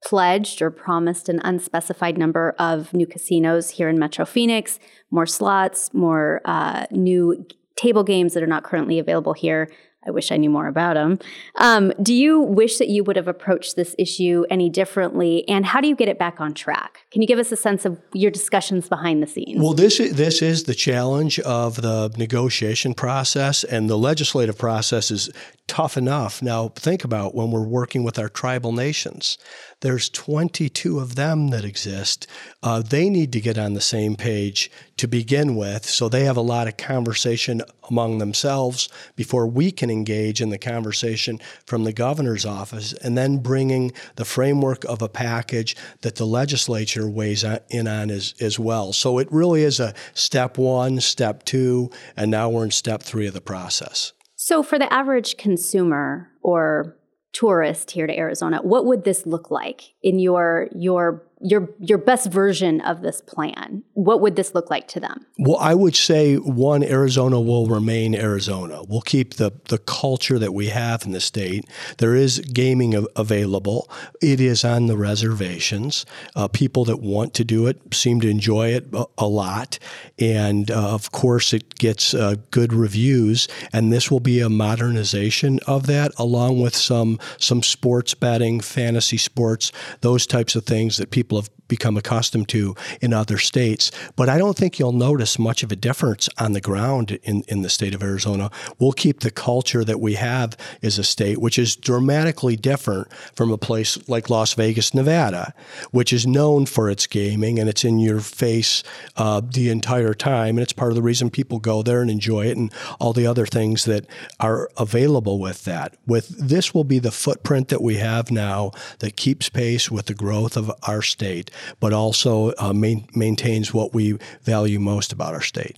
pledged 0.03 0.59
or 0.59 0.71
promised 0.71 1.29
an 1.29 1.39
unspecified 1.43 2.17
number 2.17 2.55
of 2.57 2.95
new 2.95 3.05
casinos 3.05 3.69
here 3.69 3.87
in 3.87 3.99
Metro 3.99 4.25
Phoenix, 4.25 4.79
more 5.11 5.27
slots, 5.27 5.93
more 5.93 6.41
uh, 6.45 6.87
new 6.89 7.45
table 7.75 8.03
games 8.03 8.33
that 8.33 8.43
are 8.43 8.47
not 8.47 8.63
currently 8.63 8.99
available 8.99 9.33
here. 9.33 9.69
I 10.03 10.09
wish 10.09 10.31
I 10.31 10.37
knew 10.37 10.49
more 10.49 10.65
about 10.67 10.95
them. 10.95 11.19
Um, 11.57 11.93
do 12.01 12.11
you 12.11 12.39
wish 12.39 12.79
that 12.79 12.87
you 12.87 13.03
would 13.03 13.15
have 13.15 13.27
approached 13.27 13.75
this 13.75 13.95
issue 13.99 14.45
any 14.49 14.67
differently? 14.67 15.47
And 15.47 15.63
how 15.63 15.79
do 15.79 15.87
you 15.87 15.95
get 15.95 16.09
it 16.09 16.17
back 16.17 16.41
on 16.41 16.55
track? 16.55 17.05
Can 17.11 17.21
you 17.21 17.27
give 17.27 17.37
us 17.37 17.51
a 17.51 17.55
sense 17.55 17.85
of 17.85 17.99
your 18.11 18.31
discussions 18.31 18.89
behind 18.89 19.21
the 19.21 19.27
scenes? 19.27 19.61
Well, 19.61 19.73
this 19.73 19.99
is, 19.99 20.15
this 20.15 20.41
is 20.41 20.63
the 20.63 20.73
challenge 20.73 21.39
of 21.41 21.83
the 21.83 22.11
negotiation 22.17 22.95
process, 22.95 23.63
and 23.63 23.91
the 23.91 23.97
legislative 23.97 24.57
process 24.57 25.11
is 25.11 25.29
tough 25.67 25.97
enough. 25.97 26.41
Now, 26.41 26.69
think 26.69 27.03
about 27.03 27.35
when 27.35 27.51
we're 27.51 27.61
working 27.61 28.03
with 28.03 28.17
our 28.17 28.29
tribal 28.29 28.71
nations. 28.71 29.37
There's 29.81 30.09
22 30.09 30.99
of 30.99 31.15
them 31.15 31.49
that 31.49 31.65
exist. 31.65 32.27
Uh, 32.61 32.83
they 32.83 33.09
need 33.09 33.33
to 33.33 33.41
get 33.41 33.57
on 33.57 33.73
the 33.73 33.81
same 33.81 34.15
page 34.15 34.69
to 34.97 35.07
begin 35.07 35.55
with, 35.55 35.85
so 35.85 36.07
they 36.07 36.23
have 36.25 36.37
a 36.37 36.41
lot 36.41 36.67
of 36.67 36.77
conversation 36.77 37.63
among 37.89 38.19
themselves 38.19 38.89
before 39.15 39.47
we 39.47 39.71
can 39.71 39.89
engage 39.89 40.39
in 40.39 40.51
the 40.51 40.59
conversation 40.59 41.39
from 41.65 41.83
the 41.83 41.93
governor's 41.93 42.45
office, 42.45 42.93
and 42.93 43.17
then 43.17 43.39
bringing 43.39 43.91
the 44.17 44.25
framework 44.25 44.83
of 44.85 45.01
a 45.01 45.09
package 45.09 45.75
that 46.01 46.15
the 46.15 46.27
legislature 46.27 47.09
weighs 47.09 47.43
in 47.69 47.87
on 47.87 48.11
as, 48.11 48.35
as 48.39 48.59
well. 48.59 48.93
So 48.93 49.17
it 49.17 49.31
really 49.31 49.63
is 49.63 49.79
a 49.79 49.95
step 50.13 50.59
one, 50.59 51.01
step 51.01 51.43
two, 51.43 51.89
and 52.15 52.29
now 52.29 52.49
we're 52.49 52.65
in 52.65 52.71
step 52.71 53.01
three 53.01 53.25
of 53.25 53.33
the 53.33 53.41
process. 53.41 54.13
So, 54.35 54.63
for 54.63 54.79
the 54.79 54.91
average 54.91 55.37
consumer 55.37 56.31
or 56.41 56.97
tourist 57.33 57.91
here 57.91 58.07
to 58.07 58.17
Arizona, 58.17 58.61
what 58.61 58.85
would 58.85 59.03
this 59.03 59.25
look 59.25 59.51
like 59.51 59.93
in 60.03 60.19
your 60.19 60.67
your 60.75 61.23
your 61.43 61.69
your 61.79 61.97
best 61.97 62.27
version 62.31 62.81
of 62.81 63.01
this 63.01 63.21
plan, 63.21 63.83
what 63.93 64.21
would 64.21 64.35
this 64.35 64.53
look 64.53 64.69
like 64.69 64.87
to 64.89 64.99
them? 64.99 65.25
Well, 65.37 65.57
I 65.57 65.73
would 65.73 65.95
say 65.95 66.35
one, 66.35 66.83
Arizona 66.83 67.39
will 67.39 67.67
remain 67.67 68.15
Arizona. 68.15 68.83
We'll 68.87 69.01
keep 69.01 69.35
the 69.35 69.51
the 69.69 69.77
culture 69.77 70.39
that 70.39 70.53
we 70.53 70.67
have 70.67 71.03
in 71.03 71.11
the 71.11 71.21
state. 71.21 71.65
There 71.97 72.15
is 72.15 72.39
gaming 72.39 73.05
available. 73.15 73.89
It 74.21 74.39
is 74.39 74.63
on 74.63 74.87
the 74.87 74.97
reservations. 74.97 76.05
Uh, 76.35 76.47
people 76.47 76.85
that 76.85 76.97
want 76.97 77.33
to 77.35 77.43
do 77.43 77.67
it 77.67 77.93
seem 77.93 78.21
to 78.21 78.27
enjoy 78.27 78.69
it 78.69 78.87
a, 78.93 79.05
a 79.17 79.27
lot, 79.27 79.79
and 80.19 80.69
uh, 80.69 80.93
of 80.93 81.11
course, 81.11 81.53
it 81.53 81.75
gets 81.75 82.13
uh, 82.13 82.35
good 82.51 82.73
reviews. 82.73 83.47
And 83.73 83.91
this 83.91 84.11
will 84.11 84.19
be 84.19 84.39
a 84.39 84.49
modernization 84.49 85.59
of 85.67 85.87
that, 85.87 86.11
along 86.17 86.61
with 86.61 86.75
some 86.75 87.19
some 87.37 87.63
sports 87.63 88.13
betting, 88.13 88.59
fantasy 88.59 89.17
sports, 89.17 89.71
those 90.01 90.25
types 90.27 90.55
of 90.55 90.65
things 90.65 90.97
that 90.97 91.11
people 91.11 91.30
people 91.31 91.41
have 91.43 91.60
become 91.71 91.95
accustomed 91.95 92.49
to 92.49 92.75
in 92.99 93.13
other 93.13 93.37
states. 93.37 93.91
But 94.17 94.27
I 94.27 94.37
don't 94.37 94.57
think 94.57 94.77
you'll 94.77 94.91
notice 94.91 95.39
much 95.39 95.63
of 95.63 95.71
a 95.71 95.75
difference 95.77 96.27
on 96.37 96.51
the 96.51 96.59
ground 96.59 97.17
in, 97.23 97.43
in 97.47 97.61
the 97.61 97.69
state 97.69 97.95
of 97.95 98.03
Arizona. 98.03 98.51
We'll 98.77 98.91
keep 98.91 99.21
the 99.21 99.31
culture 99.31 99.85
that 99.85 100.01
we 100.01 100.15
have 100.15 100.57
as 100.83 100.99
a 100.99 101.03
state, 101.03 101.37
which 101.37 101.57
is 101.57 101.77
dramatically 101.77 102.57
different 102.57 103.07
from 103.37 103.51
a 103.53 103.57
place 103.57 103.97
like 104.09 104.29
Las 104.29 104.53
Vegas, 104.53 104.93
Nevada, 104.93 105.53
which 105.91 106.11
is 106.11 106.27
known 106.27 106.65
for 106.65 106.89
its 106.89 107.07
gaming 107.07 107.57
and 107.57 107.69
it's 107.69 107.85
in 107.85 107.99
your 107.99 108.19
face 108.19 108.83
uh, 109.15 109.39
the 109.41 109.69
entire 109.69 110.13
time. 110.13 110.57
And 110.57 110.59
it's 110.59 110.73
part 110.73 110.91
of 110.91 110.95
the 110.95 111.01
reason 111.01 111.29
people 111.29 111.59
go 111.59 111.81
there 111.81 112.01
and 112.01 112.11
enjoy 112.11 112.47
it 112.47 112.57
and 112.57 112.69
all 112.99 113.13
the 113.13 113.25
other 113.25 113.45
things 113.45 113.85
that 113.85 114.05
are 114.41 114.69
available 114.75 115.39
with 115.39 115.63
that. 115.63 115.95
With 116.05 116.27
this 116.27 116.73
will 116.73 116.83
be 116.83 116.99
the 116.99 117.11
footprint 117.11 117.69
that 117.69 117.81
we 117.81 117.95
have 117.95 118.29
now 118.29 118.71
that 118.99 119.15
keeps 119.15 119.47
pace 119.47 119.89
with 119.89 120.07
the 120.07 120.13
growth 120.13 120.57
of 120.57 120.69
our 120.83 121.01
state 121.01 121.49
but 121.79 121.93
also 121.93 122.53
uh, 122.57 122.73
main, 122.73 123.07
maintains 123.15 123.73
what 123.73 123.93
we 123.93 124.17
value 124.41 124.79
most 124.79 125.11
about 125.11 125.33
our 125.33 125.41
state. 125.41 125.77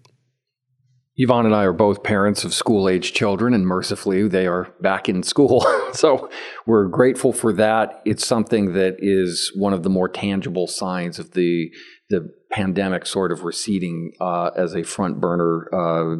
Yvonne 1.16 1.46
and 1.46 1.54
I 1.54 1.64
are 1.64 1.74
both 1.74 2.02
parents 2.02 2.44
of 2.44 2.56
school 2.56 2.90
age 2.90 3.14
children, 3.14 3.54
and 3.54 3.68
mercifully, 3.68 4.28
they 4.28 4.48
are 4.48 4.74
back 4.82 5.08
in 5.08 5.22
school. 5.22 5.64
so 5.94 6.28
we're 6.66 6.88
grateful 6.88 7.32
for 7.32 7.54
that. 7.54 8.02
It's 8.04 8.26
something 8.26 8.74
that 8.74 8.96
is 8.98 9.52
one 9.56 9.74
of 9.74 9.84
the 9.84 9.92
more 9.92 10.10
tangible 10.10 10.66
signs 10.66 11.20
of 11.20 11.32
the, 11.32 11.70
the 12.10 12.34
pandemic 12.52 13.06
sort 13.06 13.32
of 13.32 13.44
receding 13.44 14.14
uh, 14.20 14.52
as 14.56 14.76
a 14.76 14.82
front 14.82 15.20
burner 15.20 15.70
uh, 15.72 16.16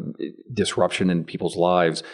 disruption 0.52 1.10
in 1.10 1.24
people's 1.24 1.56
lives. 1.56 2.04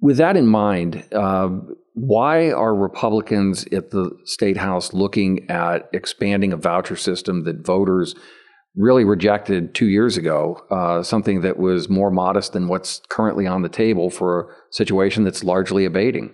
With 0.00 0.16
that 0.16 0.36
in 0.36 0.46
mind, 0.46 1.04
uh, 1.12 1.50
why 1.94 2.50
are 2.50 2.74
Republicans 2.74 3.66
at 3.72 3.90
the 3.90 4.10
state 4.24 4.56
house 4.56 4.92
looking 4.92 5.50
at 5.50 5.88
expanding 5.92 6.52
a 6.52 6.56
voucher 6.56 6.96
system 6.96 7.44
that 7.44 7.64
voters 7.64 8.14
really 8.74 9.04
rejected 9.04 9.74
two 9.74 9.88
years 9.88 10.16
ago? 10.16 10.64
Uh, 10.70 11.02
something 11.02 11.42
that 11.42 11.58
was 11.58 11.88
more 11.88 12.10
modest 12.10 12.54
than 12.54 12.68
what's 12.68 13.02
currently 13.10 13.46
on 13.46 13.62
the 13.62 13.68
table 13.68 14.08
for 14.08 14.40
a 14.40 14.54
situation 14.70 15.24
that's 15.24 15.44
largely 15.44 15.84
abating. 15.84 16.32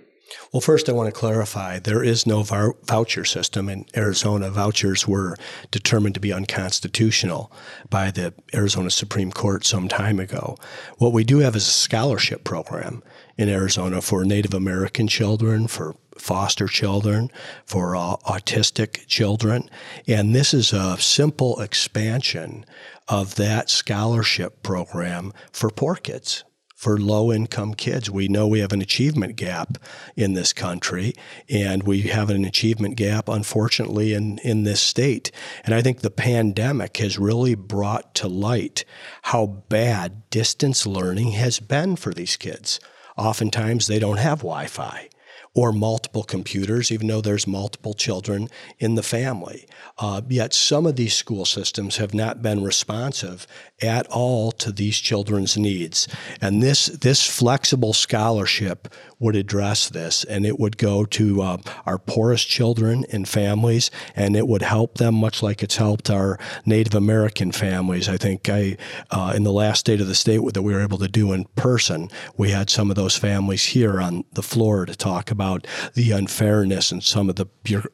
Well, 0.52 0.60
first, 0.60 0.88
I 0.88 0.92
want 0.92 1.12
to 1.12 1.18
clarify 1.18 1.78
there 1.78 2.02
is 2.02 2.26
no 2.26 2.42
voucher 2.42 3.24
system 3.24 3.68
in 3.68 3.86
Arizona. 3.96 4.50
Vouchers 4.50 5.06
were 5.06 5.36
determined 5.70 6.14
to 6.14 6.20
be 6.20 6.32
unconstitutional 6.32 7.52
by 7.90 8.10
the 8.10 8.34
Arizona 8.54 8.90
Supreme 8.90 9.30
Court 9.30 9.64
some 9.64 9.88
time 9.88 10.18
ago. 10.18 10.56
What 10.98 11.12
we 11.12 11.24
do 11.24 11.38
have 11.38 11.56
is 11.56 11.66
a 11.66 11.70
scholarship 11.70 12.44
program 12.44 13.02
in 13.36 13.48
Arizona 13.48 14.02
for 14.02 14.24
Native 14.24 14.54
American 14.54 15.06
children, 15.06 15.66
for 15.66 15.94
foster 16.16 16.66
children, 16.66 17.30
for 17.64 17.94
uh, 17.94 18.16
autistic 18.26 19.06
children. 19.06 19.70
And 20.06 20.34
this 20.34 20.52
is 20.52 20.72
a 20.72 20.98
simple 20.98 21.60
expansion 21.60 22.66
of 23.06 23.36
that 23.36 23.70
scholarship 23.70 24.62
program 24.62 25.32
for 25.52 25.70
poor 25.70 25.94
kids 25.94 26.44
for 26.78 26.96
low 26.96 27.32
income 27.32 27.74
kids. 27.74 28.08
We 28.08 28.28
know 28.28 28.46
we 28.46 28.60
have 28.60 28.72
an 28.72 28.80
achievement 28.80 29.34
gap 29.34 29.78
in 30.14 30.34
this 30.34 30.52
country, 30.52 31.12
and 31.48 31.82
we 31.82 32.02
have 32.02 32.30
an 32.30 32.44
achievement 32.44 32.94
gap, 32.94 33.28
unfortunately, 33.28 34.14
in, 34.14 34.38
in 34.44 34.62
this 34.62 34.80
state. 34.80 35.32
And 35.64 35.74
I 35.74 35.82
think 35.82 36.00
the 36.00 36.10
pandemic 36.10 36.98
has 36.98 37.18
really 37.18 37.56
brought 37.56 38.14
to 38.14 38.28
light 38.28 38.84
how 39.22 39.46
bad 39.68 40.30
distance 40.30 40.86
learning 40.86 41.32
has 41.32 41.58
been 41.58 41.96
for 41.96 42.14
these 42.14 42.36
kids. 42.36 42.78
Oftentimes, 43.16 43.88
they 43.88 43.98
don't 43.98 44.18
have 44.18 44.38
Wi 44.38 44.68
Fi 44.68 45.08
or 45.54 45.72
multiple 45.72 46.22
computers, 46.22 46.92
even 46.92 47.08
though 47.08 47.20
there's 47.20 47.46
multiple 47.46 47.92
children 47.92 48.48
in 48.78 48.94
the 48.94 49.02
family. 49.02 49.66
Uh, 49.98 50.20
yet 50.28 50.54
some 50.54 50.86
of 50.86 50.94
these 50.94 51.14
school 51.14 51.44
systems 51.44 51.96
have 51.96 52.14
not 52.14 52.40
been 52.40 52.62
responsive 52.62 53.44
at 53.80 54.06
all 54.08 54.52
to 54.52 54.72
these 54.72 54.98
children's 54.98 55.56
needs. 55.56 56.08
And 56.40 56.62
this, 56.62 56.86
this 56.86 57.26
flexible 57.26 57.92
scholarship 57.92 58.88
would 59.20 59.36
address 59.36 59.88
this, 59.88 60.24
and 60.24 60.46
it 60.46 60.58
would 60.58 60.78
go 60.78 61.04
to 61.04 61.42
uh, 61.42 61.56
our 61.86 61.98
poorest 61.98 62.48
children 62.48 63.04
and 63.12 63.28
families, 63.28 63.90
and 64.14 64.36
it 64.36 64.46
would 64.46 64.62
help 64.62 64.98
them 64.98 65.14
much 65.14 65.42
like 65.42 65.62
it's 65.62 65.76
helped 65.76 66.08
our 66.08 66.38
Native 66.64 66.94
American 66.94 67.50
families. 67.50 68.08
I 68.08 68.16
think 68.16 68.48
I, 68.48 68.76
uh, 69.10 69.32
in 69.34 69.42
the 69.42 69.52
last 69.52 69.80
State 69.80 70.00
of 70.00 70.06
the 70.06 70.14
State 70.14 70.40
that 70.54 70.62
we 70.62 70.72
were 70.72 70.82
able 70.82 70.98
to 70.98 71.08
do 71.08 71.32
in 71.32 71.44
person, 71.56 72.10
we 72.36 72.50
had 72.50 72.70
some 72.70 72.90
of 72.90 72.96
those 72.96 73.16
families 73.16 73.64
here 73.64 74.00
on 74.00 74.24
the 74.32 74.42
floor 74.42 74.86
to 74.86 74.94
talk 74.94 75.30
about 75.30 75.66
the 75.94 76.12
unfairness 76.12 76.92
and 76.92 77.02
some 77.02 77.28
of 77.28 77.36
the 77.36 77.46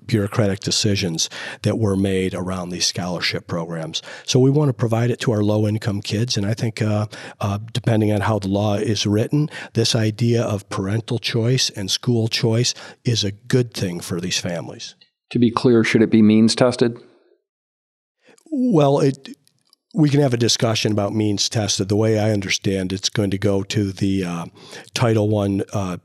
bureaucratic 0.06 0.60
decisions 0.60 1.30
that 1.62 1.78
were 1.78 1.96
made 1.96 2.34
around 2.34 2.68
these 2.68 2.86
scholarship 2.86 3.46
programs. 3.46 4.02
So 4.26 4.38
we 4.38 4.50
want 4.50 4.68
to 4.68 4.74
provide 4.74 5.10
it 5.10 5.20
to 5.20 5.32
our 5.32 5.42
low 5.42 5.66
income 5.66 5.73
kids, 5.78 6.36
and 6.36 6.46
I 6.46 6.54
think 6.54 6.82
uh, 6.82 7.06
uh, 7.40 7.58
depending 7.72 8.12
on 8.12 8.22
how 8.22 8.38
the 8.38 8.48
law 8.48 8.74
is 8.74 9.06
written, 9.06 9.50
this 9.74 9.94
idea 9.94 10.42
of 10.42 10.68
parental 10.68 11.18
choice 11.18 11.70
and 11.70 11.90
school 11.90 12.28
choice 12.28 12.74
is 13.04 13.24
a 13.24 13.32
good 13.32 13.74
thing 13.74 14.00
for 14.00 14.20
these 14.20 14.38
families. 14.38 14.94
To 15.30 15.38
be 15.38 15.50
clear, 15.50 15.84
should 15.84 16.02
it 16.02 16.10
be 16.10 16.22
means 16.22 16.54
tested? 16.54 16.98
Well, 18.50 19.00
it 19.00 19.36
we 19.94 20.08
can 20.08 20.20
have 20.20 20.34
a 20.34 20.38
discussion 20.38 20.90
about 20.92 21.14
means 21.14 21.48
tested. 21.48 21.88
The 21.88 21.96
way 21.96 22.18
I 22.18 22.32
understand 22.32 22.92
it's 22.92 23.08
going 23.08 23.30
to 23.30 23.38
go 23.38 23.62
to 23.62 23.92
the 23.92 24.24
uh, 24.24 24.46
Title 24.92 25.28
One 25.28 25.62
uh, 25.72 25.98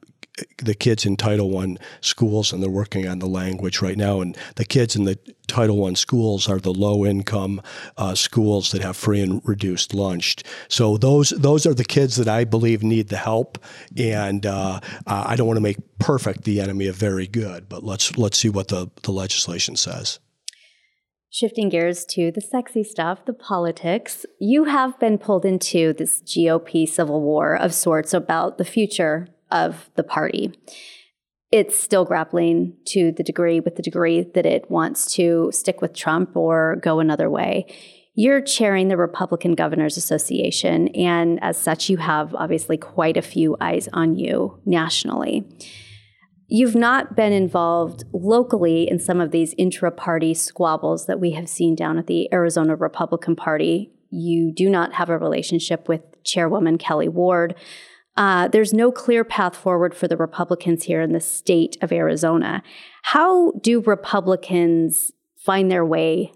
the 0.58 0.76
kids 0.76 1.06
in 1.06 1.18
Title 1.18 1.50
One 1.50 1.78
schools, 2.02 2.52
and 2.52 2.62
they're 2.62 2.70
working 2.70 3.08
on 3.08 3.20
the 3.20 3.28
language 3.28 3.82
right 3.82 3.98
now. 3.98 4.22
And 4.22 4.38
the 4.56 4.66
kids 4.66 4.96
in 4.96 5.06
the 5.06 5.18
Title 5.48 5.78
One 5.78 5.96
schools 5.96 6.48
are 6.50 6.60
the 6.60 6.74
low 6.74 7.06
income 7.06 7.62
uh, 7.98 8.16
schools 8.16 8.72
that 8.72 8.82
have 8.82 8.98
free 8.98 9.22
and 9.22 9.42
reduced 9.46 9.94
lunch. 9.94 10.38
So 10.68 10.98
those 10.98 11.30
those 11.30 11.66
are 11.66 11.74
the 11.74 11.86
kids 11.86 12.16
that 12.18 12.28
I 12.28 12.44
believe 12.44 12.84
need 12.84 13.10
the 13.10 13.18
help. 13.18 13.58
And 13.98 14.46
uh, 14.46 14.80
I 15.08 15.36
don't 15.36 15.48
want 15.48 15.58
to 15.58 15.62
make 15.62 15.78
perfect 16.00 16.44
the 16.44 16.62
enemy 16.62 16.88
of 16.88 16.96
very 16.96 17.28
good, 17.28 17.70
but 17.70 17.84
let's 17.84 18.18
let's 18.18 18.38
see 18.38 18.50
what 18.50 18.70
the, 18.70 18.90
the 19.04 19.12
legislation 19.12 19.76
says. 19.76 20.20
Shifting 21.32 21.70
gears 21.70 22.06
to 22.06 22.32
the 22.32 22.42
sexy 22.42 22.84
stuff, 22.84 23.26
the 23.26 23.34
politics, 23.34 24.26
you 24.40 24.64
have 24.64 25.00
been 25.00 25.20
pulled 25.20 25.46
into 25.46 25.94
this 25.94 26.24
GOP 26.24 26.88
civil 26.90 27.22
war 27.22 27.56
of 27.56 27.72
sorts 27.72 28.16
about 28.16 28.58
the 28.58 28.66
future 28.66 29.28
of 29.52 29.90
the 29.96 30.04
party. 30.04 30.54
It's 31.52 31.80
still 31.80 32.06
grappling 32.06 32.78
to 32.88 33.12
the 33.12 33.24
degree 33.24 33.60
with 33.60 33.76
the 33.76 33.82
degree 33.82 34.22
that 34.22 34.46
it 34.46 34.70
wants 34.70 35.14
to 35.16 35.50
stick 35.52 35.82
with 35.82 35.94
Trump 35.94 36.36
or 36.36 36.78
go 36.84 37.00
another 37.00 37.30
way. 37.30 37.66
You're 38.14 38.42
chairing 38.42 38.90
the 38.90 38.98
Republican 38.98 39.56
Governors 39.56 39.96
Association, 39.96 40.90
and 40.90 41.42
as 41.42 41.58
such, 41.58 41.90
you 41.90 41.98
have 41.98 42.36
obviously 42.36 42.78
quite 42.78 43.18
a 43.18 43.22
few 43.22 43.56
eyes 43.62 43.88
on 43.94 44.16
you 44.16 44.60
nationally. 44.66 45.48
You've 46.52 46.76
not 46.76 47.16
been 47.16 47.32
involved 47.32 48.04
locally 48.12 48.90
in 48.90 49.00
some 49.00 49.22
of 49.22 49.32
these 49.32 49.54
intra 49.58 49.92
party 49.92 50.34
squabbles 50.34 51.06
that 51.06 51.20
we 51.20 51.32
have 51.32 51.48
seen 51.48 51.76
down 51.76 51.98
at 51.98 52.08
the 52.08 52.28
Arizona 52.34 52.76
Republican 52.76 53.36
Party. 53.36 53.92
You 54.10 54.52
do 54.54 54.70
not 54.70 54.94
have 54.96 55.10
a 55.10 55.18
relationship 55.18 55.88
with 55.88 56.02
Chairwoman 56.24 56.78
Kelli 56.78 57.08
Ward. 57.08 57.56
Uh, 58.20 58.50
there's 58.50 58.74
no 58.74 58.92
clear 58.92 59.24
path 59.24 59.56
forward 59.56 59.96
for 59.96 60.10
the 60.10 60.18
Republicans 60.18 60.84
here 60.84 61.02
in 61.02 61.14
the 61.14 61.22
state 61.22 61.78
of 61.82 61.94
Arizona. 61.94 62.62
How 63.04 63.54
do 63.62 63.80
Republicans 63.80 65.14
find 65.38 65.72
their 65.72 65.86
way 65.86 66.34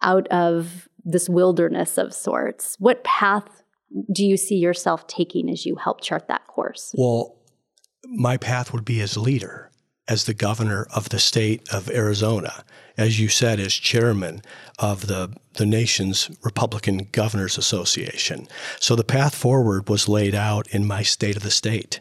out 0.00 0.26
of 0.28 0.88
this 1.04 1.28
wilderness 1.28 1.98
of 1.98 2.14
sorts? 2.14 2.76
What 2.78 3.04
path 3.04 3.62
do 4.10 4.24
you 4.24 4.38
see 4.38 4.56
yourself 4.56 5.06
taking 5.08 5.50
as 5.50 5.66
you 5.66 5.76
help 5.76 6.00
chart 6.00 6.26
that 6.28 6.46
course? 6.46 6.94
Well, 6.96 7.36
my 8.06 8.38
path 8.38 8.72
would 8.72 8.86
be 8.86 9.02
as 9.02 9.18
leader 9.18 9.70
as 10.08 10.24
the 10.24 10.34
governor 10.34 10.86
of 10.94 11.08
the 11.08 11.18
state 11.18 11.68
of 11.72 11.90
Arizona, 11.90 12.64
as 12.96 13.20
you 13.20 13.28
said, 13.28 13.60
as 13.60 13.74
chairman 13.74 14.42
of 14.78 15.06
the, 15.06 15.30
the 15.54 15.66
nation's 15.66 16.30
Republican 16.42 17.08
Governors 17.12 17.58
Association. 17.58 18.48
So 18.80 18.94
the 18.94 19.04
path 19.04 19.34
forward 19.34 19.88
was 19.88 20.08
laid 20.08 20.34
out 20.34 20.68
in 20.68 20.86
my 20.86 21.02
state 21.02 21.36
of 21.36 21.42
the 21.42 21.50
state. 21.50 22.00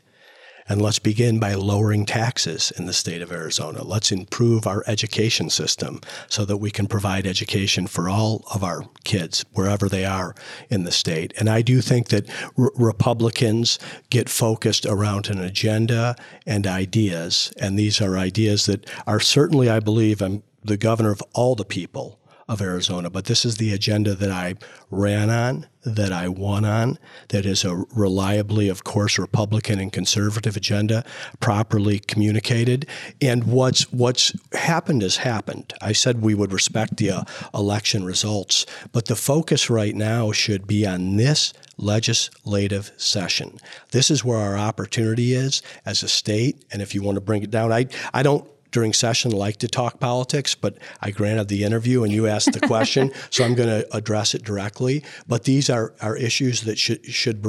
And 0.67 0.81
let's 0.81 0.97
begin 0.97 1.39
by 1.39 1.53
lowering 1.53 2.07
taxes 2.07 2.71
in 2.75 2.87
the 2.87 2.93
state 2.93 3.21
of 3.21 3.31
Arizona. 3.31 3.83
Let's 3.83 4.11
improve 4.11 4.65
our 4.65 4.83
education 4.87 5.51
system 5.51 6.01
so 6.27 6.43
that 6.45 6.57
we 6.57 6.71
can 6.71 6.87
provide 6.87 7.27
education 7.27 7.85
for 7.85 8.09
all 8.09 8.43
of 8.51 8.63
our 8.63 8.85
kids, 9.03 9.45
wherever 9.53 9.87
they 9.87 10.05
are 10.05 10.33
in 10.71 10.83
the 10.83 10.91
state. 10.91 11.33
And 11.37 11.49
I 11.49 11.61
do 11.61 11.81
think 11.81 12.07
that 12.07 12.27
Republicans 12.57 13.77
get 14.09 14.27
focused 14.27 14.87
around 14.87 15.29
an 15.29 15.39
agenda 15.39 16.15
and 16.47 16.65
ideas. 16.65 17.53
And 17.59 17.77
these 17.77 18.01
are 18.01 18.17
ideas 18.17 18.65
that 18.65 18.89
are 19.05 19.19
certainly, 19.19 19.69
I 19.69 19.79
believe, 19.79 20.19
I'm 20.19 20.41
the 20.63 20.77
governor 20.77 21.11
of 21.11 21.21
all 21.33 21.53
the 21.53 21.63
people 21.63 22.19
of 22.47 22.61
Arizona. 22.61 23.09
But 23.09 23.25
this 23.25 23.43
is 23.43 23.57
the 23.57 23.73
agenda 23.73 24.13
that 24.15 24.29
I 24.29 24.55
ran 24.91 25.29
on, 25.29 25.67
that 25.83 26.11
I 26.11 26.27
won 26.27 26.63
on, 26.63 26.99
that 27.29 27.45
is 27.45 27.63
a 27.63 27.83
reliably, 27.95 28.69
of 28.69 28.83
course, 28.83 29.17
Republican 29.17 29.79
and 29.79 29.91
conservative 29.91 30.55
agenda, 30.55 31.03
properly 31.39 31.99
communicated. 31.99 32.87
And 33.21 33.45
what's 33.45 33.91
what's 33.91 34.33
happened 34.53 35.01
has 35.01 35.17
happened. 35.17 35.73
I 35.81 35.93
said 35.93 36.21
we 36.21 36.35
would 36.35 36.53
respect 36.53 36.97
the 36.97 37.11
uh, 37.11 37.23
election 37.53 38.03
results, 38.03 38.65
but 38.91 39.05
the 39.05 39.15
focus 39.15 39.69
right 39.69 39.95
now 39.95 40.31
should 40.31 40.67
be 40.67 40.85
on 40.85 41.17
this 41.17 41.53
legislative 41.77 42.91
session. 42.97 43.57
This 43.91 44.09
is 44.09 44.23
where 44.23 44.37
our 44.37 44.57
opportunity 44.57 45.33
is 45.33 45.61
as 45.85 46.03
a 46.03 46.07
state. 46.07 46.63
And 46.71 46.81
if 46.81 46.95
you 46.95 47.01
want 47.01 47.15
to 47.15 47.21
bring 47.21 47.43
it 47.43 47.51
down, 47.51 47.71
I, 47.73 47.87
I 48.13 48.23
don't 48.23 48.47
during 48.75 48.91
session 48.91 49.31
like 49.31 49.55
to 49.55 49.69
talk 49.69 50.01
politics, 50.01 50.53
but 50.53 50.77
I 50.99 51.09
granted 51.09 51.47
the 51.47 51.63
interview 51.63 52.03
and 52.03 52.11
you 52.11 52.27
asked 52.27 52.51
the 52.51 52.59
question, 52.59 53.09
so 53.29 53.45
I'm 53.45 53.55
going 53.55 53.69
to 53.69 53.95
address 53.95 54.35
it 54.35 54.43
directly. 54.43 55.01
But 55.29 55.45
these 55.45 55.69
are, 55.69 55.93
are 56.01 56.17
issues 56.17 56.63
that 56.63 56.77
should, 56.77 57.05
should 57.05 57.41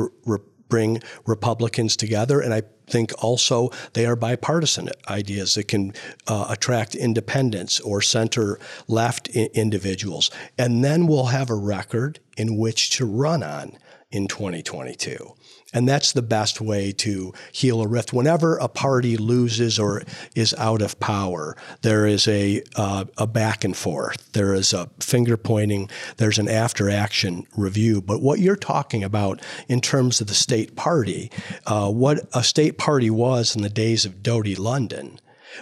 bring 0.68 1.02
Republicans 1.26 1.96
together. 1.96 2.40
And 2.40 2.54
I 2.54 2.62
think 2.86 3.12
also 3.18 3.70
they 3.94 4.06
are 4.06 4.14
bipartisan 4.14 4.90
ideas 5.08 5.56
that 5.56 5.66
can 5.66 5.94
uh, 6.28 6.46
attract 6.48 6.94
independents 6.94 7.80
or 7.80 8.00
center 8.00 8.60
left 8.86 9.28
I- 9.34 9.50
individuals. 9.52 10.30
And 10.56 10.84
then 10.84 11.08
we'll 11.08 11.26
have 11.26 11.50
a 11.50 11.56
record 11.56 12.20
in 12.36 12.56
which 12.56 12.90
to 12.98 13.04
run 13.04 13.42
on 13.42 13.76
in 14.12 14.28
2022. 14.28 15.34
And 15.72 15.88
that's 15.88 16.12
the 16.12 16.22
best 16.22 16.60
way 16.60 16.92
to 16.92 17.34
heal 17.52 17.82
a 17.82 17.88
rift. 17.88 18.12
Whenever 18.12 18.56
a 18.56 18.68
party 18.68 19.16
loses 19.16 19.78
or 19.78 20.02
is 20.34 20.54
out 20.54 20.80
of 20.80 20.98
power, 21.00 21.56
there 21.82 22.06
is 22.06 22.28
a, 22.28 22.62
uh, 22.76 23.04
a 23.18 23.26
back 23.26 23.64
and 23.64 23.76
forth. 23.76 24.32
There 24.32 24.54
is 24.54 24.72
a 24.72 24.88
finger 25.00 25.36
pointing. 25.36 25.90
There's 26.18 26.38
an 26.38 26.48
after 26.48 26.88
action 26.88 27.46
review. 27.56 28.00
But 28.00 28.22
what 28.22 28.38
you're 28.38 28.56
talking 28.56 29.02
about 29.02 29.42
in 29.68 29.80
terms 29.80 30.20
of 30.20 30.28
the 30.28 30.34
state 30.34 30.76
party, 30.76 31.30
uh, 31.66 31.90
what 31.90 32.20
a 32.32 32.44
state 32.44 32.78
party 32.78 33.10
was 33.10 33.56
in 33.56 33.62
the 33.62 33.68
days 33.68 34.04
of 34.04 34.22
Doty 34.22 34.54
London 34.54 35.20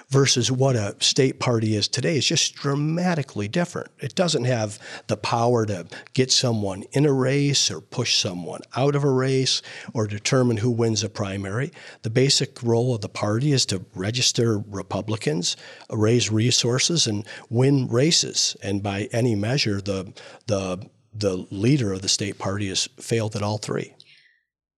versus 0.08 0.50
what 0.50 0.76
a 0.76 0.96
state 1.00 1.40
party 1.40 1.76
is 1.76 1.88
today 1.88 2.16
is 2.16 2.26
just 2.26 2.54
dramatically 2.54 3.48
different. 3.48 3.90
It 4.00 4.14
doesn't 4.14 4.44
have 4.44 4.78
the 5.06 5.16
power 5.16 5.66
to 5.66 5.86
get 6.12 6.30
someone 6.30 6.84
in 6.92 7.06
a 7.06 7.12
race 7.12 7.70
or 7.70 7.80
push 7.80 8.18
someone 8.18 8.60
out 8.76 8.94
of 8.94 9.04
a 9.04 9.10
race 9.10 9.62
or 9.92 10.06
determine 10.06 10.58
who 10.58 10.70
wins 10.70 11.02
a 11.02 11.08
primary. 11.08 11.72
The 12.02 12.10
basic 12.10 12.62
role 12.62 12.94
of 12.94 13.00
the 13.00 13.08
party 13.08 13.52
is 13.52 13.66
to 13.66 13.84
register 13.94 14.58
Republicans, 14.58 15.56
raise 15.90 16.30
resources, 16.30 17.06
and 17.06 17.26
win 17.50 17.88
races. 17.88 18.56
And 18.62 18.82
by 18.82 19.08
any 19.12 19.34
measure, 19.34 19.80
the 19.80 20.12
the 20.46 20.88
the 21.16 21.46
leader 21.50 21.92
of 21.92 22.02
the 22.02 22.08
state 22.08 22.38
party 22.38 22.68
has 22.68 22.88
failed 22.98 23.36
at 23.36 23.42
all 23.42 23.58
three. 23.58 23.94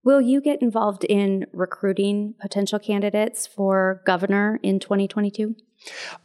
Will 0.07 0.21
you 0.21 0.39
get 0.39 0.61
involved 0.61 1.03
in 1.03 1.47
recruiting 1.51 2.33
potential 2.39 2.79
candidates 2.79 3.45
for 3.45 4.01
governor 4.05 4.57
in 4.63 4.79
2022? 4.79 5.53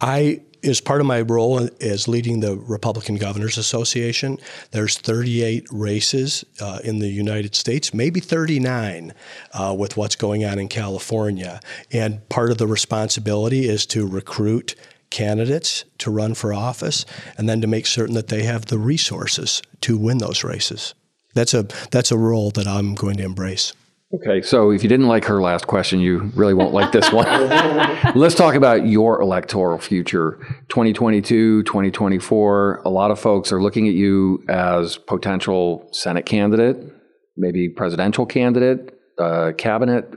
I, 0.01 0.43
as 0.63 0.81
part 0.81 1.01
of 1.01 1.09
my 1.09 1.23
role 1.23 1.69
as 1.81 2.07
leading 2.07 2.39
the 2.39 2.57
Republican 2.57 3.17
Governors 3.17 3.59
Association, 3.59 4.39
there's 4.71 4.99
38 4.99 5.67
races 5.73 6.45
uh, 6.61 6.79
in 6.85 7.01
the 7.01 7.09
United 7.09 7.57
States, 7.57 7.93
maybe 7.93 8.21
39 8.21 9.15
uh, 9.53 9.75
with 9.77 9.97
what's 9.97 10.15
going 10.15 10.45
on 10.45 10.61
in 10.61 10.69
California. 10.69 11.59
And 11.91 12.29
part 12.29 12.53
of 12.53 12.59
the 12.59 12.69
responsibility 12.69 13.69
is 13.69 13.85
to 13.87 14.07
recruit 14.07 14.77
candidates 15.11 15.87
to 15.99 16.13
run 16.13 16.35
for 16.35 16.55
office 16.55 17.05
and 17.37 17.49
then 17.49 17.61
to 17.61 17.67
make 17.67 17.87
certain 17.87 18.15
that 18.15 18.29
they 18.29 18.45
have 18.45 18.67
the 18.67 18.79
resources 18.79 19.61
to 19.81 19.99
win 19.99 20.19
those 20.19 20.45
races. 20.45 20.95
That's 21.35 21.55
a 21.55 21.67
that's 21.91 22.11
a 22.11 22.19
role 22.19 22.51
that 22.53 22.67
I'm 22.67 22.95
going 22.95 23.17
to 23.17 23.25
embrace. 23.25 23.73
Okay, 24.15 24.43
so 24.43 24.71
if 24.71 24.83
you 24.83 24.91
didn't 24.91 25.09
like 25.09 25.25
her 25.25 25.41
last 25.41 25.67
question, 25.67 25.99
you 25.99 26.31
really 26.35 26.53
won't 26.53 26.75
like 26.75 26.93
this 26.93 27.11
one. 27.11 27.27
Let's 28.15 28.35
talk 28.35 28.55
about 28.55 28.87
your 28.87 29.23
electoral 29.23 29.79
future 29.79 30.39
2022, 30.69 31.63
2024. 31.63 32.83
A 32.85 32.91
lot 32.91 33.11
of 33.11 33.19
folks 33.19 33.53
are 33.53 33.63
looking 33.63 33.89
at 33.89 33.95
you 33.95 34.45
as 34.51 34.99
potential 34.99 35.89
Senate 35.93 36.27
candidate, 36.27 36.93
maybe 37.39 37.71
presidential 37.71 38.27
candidate 38.27 38.95
uh, 39.19 39.53
cabinet. 39.59 40.13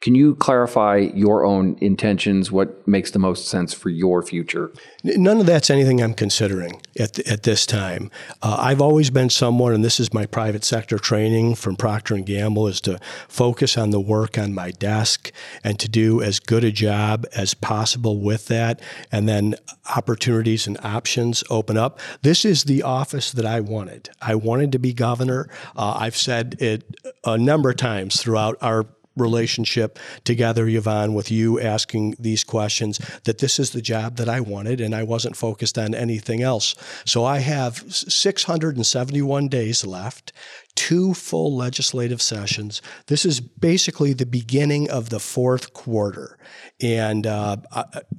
Can 0.00 0.14
you 0.14 0.34
clarify 0.36 0.96
your 0.96 1.44
own 1.44 1.76
intentions? 1.80 2.52
What 2.52 2.86
makes 2.86 3.10
the 3.10 3.18
most 3.18 3.48
sense 3.48 3.72
for 3.72 3.88
your 3.88 4.22
future? 4.22 4.72
None 5.02 5.40
of 5.40 5.46
that's 5.46 5.70
anything 5.70 6.02
I'm 6.02 6.14
considering 6.14 6.80
at, 6.98 7.18
at 7.20 7.44
this 7.44 7.66
time. 7.66 8.10
Uh, 8.42 8.56
I've 8.60 8.80
always 8.80 9.10
been 9.10 9.30
someone, 9.30 9.72
and 9.72 9.84
this 9.84 9.98
is 9.98 10.12
my 10.12 10.26
private 10.26 10.64
sector 10.64 10.98
training 10.98 11.54
from 11.54 11.76
Procter 11.76 12.14
and 12.14 12.26
Gamble, 12.26 12.68
is 12.68 12.80
to 12.82 12.98
focus 13.28 13.78
on 13.78 13.90
the 13.90 14.00
work 14.00 14.36
on 14.36 14.54
my 14.54 14.70
desk 14.72 15.32
and 15.64 15.78
to 15.80 15.88
do 15.88 16.20
as 16.22 16.38
good 16.38 16.64
a 16.64 16.70
job 16.70 17.26
as 17.34 17.54
possible 17.54 18.20
with 18.20 18.46
that, 18.48 18.80
and 19.10 19.28
then 19.28 19.54
opportunities 19.96 20.66
and 20.66 20.78
options 20.84 21.42
open 21.48 21.76
up. 21.76 21.98
This 22.22 22.44
is 22.44 22.64
the 22.64 22.82
office 22.82 23.32
that 23.32 23.46
I 23.46 23.60
wanted. 23.60 24.10
I 24.20 24.34
wanted 24.34 24.72
to 24.72 24.78
be 24.78 24.92
governor. 24.92 25.48
Uh, 25.76 25.96
I've 25.98 26.16
said 26.16 26.56
it 26.60 26.84
a 27.24 27.38
number 27.38 27.70
of 27.70 27.76
times 27.76 28.27
throughout 28.28 28.58
our 28.60 28.84
relationship 29.16 29.98
together, 30.24 30.68
Yvonne, 30.68 31.14
with 31.14 31.30
you 31.30 31.58
asking 31.58 32.14
these 32.18 32.44
questions, 32.44 32.98
that 33.24 33.38
this 33.38 33.58
is 33.58 33.70
the 33.70 33.80
job 33.80 34.16
that 34.16 34.28
I 34.28 34.40
wanted 34.40 34.82
and 34.82 34.94
I 34.94 35.02
wasn't 35.02 35.34
focused 35.34 35.78
on 35.78 35.94
anything 35.94 36.42
else. 36.42 36.74
So 37.06 37.24
I 37.24 37.38
have 37.38 37.82
671 37.88 39.48
days 39.48 39.86
left 39.86 40.34
two 40.78 41.12
full 41.12 41.56
legislative 41.56 42.22
sessions. 42.22 42.80
This 43.08 43.24
is 43.24 43.40
basically 43.40 44.12
the 44.12 44.24
beginning 44.24 44.88
of 44.88 45.10
the 45.10 45.18
fourth 45.18 45.72
quarter. 45.72 46.38
And 46.80 47.26
uh, 47.26 47.56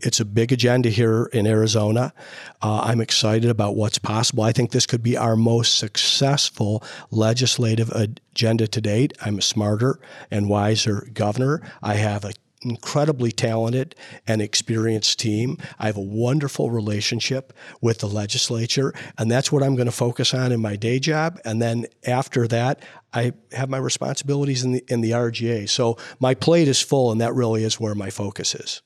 it's 0.02 0.20
a 0.20 0.26
big 0.26 0.52
agenda 0.52 0.90
here 0.90 1.30
in 1.32 1.48
Arizona. 1.48 2.14
Uh, 2.62 2.82
I'm 2.84 3.00
excited 3.00 3.50
about 3.50 3.78
what's 3.78 3.98
possible. 3.98 4.44
I 4.44 4.52
think 4.52 4.72
this 4.72 4.86
could 4.86 5.02
be 5.02 5.16
our 5.16 5.38
most 5.38 5.76
successful 5.76 6.84
legislative 7.12 7.92
agenda 7.92 8.68
to 8.68 8.82
date. 8.82 9.14
I'm 9.22 9.38
a 9.38 9.42
smarter 9.42 9.98
and 10.30 10.50
wiser 10.50 11.08
governor. 11.14 11.62
I 11.82 11.94
have 11.94 12.26
a 12.26 12.34
incredibly 12.62 13.32
talented 13.32 13.96
and 14.28 14.42
experienced 14.42 15.20
team. 15.20 15.58
I 15.78 15.88
have 15.88 15.98
a 15.98 16.02
wonderful 16.02 16.72
relationship 16.72 17.54
with 17.82 18.00
the 18.00 18.08
legislature, 18.08 18.94
and 19.18 19.32
that's 19.32 19.52
what 19.52 19.64
I'm 19.64 19.76
going 19.76 19.86
to 19.86 19.92
focus 19.92 20.34
on 20.34 20.52
in 20.52 20.62
my 20.62 20.76
day 20.76 21.00
job. 21.00 21.40
And 21.46 21.62
then 21.62 21.86
after 22.06 22.48
that, 22.48 22.84
I 23.14 23.34
have 23.54 23.70
my 23.70 23.78
responsibilities 23.78 24.64
in 24.64 24.74
the 24.74 24.84
in 24.88 25.02
the 25.02 25.12
RGA. 25.12 25.70
So 25.70 25.98
my 26.20 26.34
plate 26.34 26.68
is 26.68 26.82
full, 26.82 27.12
and 27.12 27.20
that 27.22 27.34
really 27.34 27.64
is 27.64 27.80
where 27.80 27.96
my 27.96 28.10
focus 28.10 28.56
is. 28.56 28.82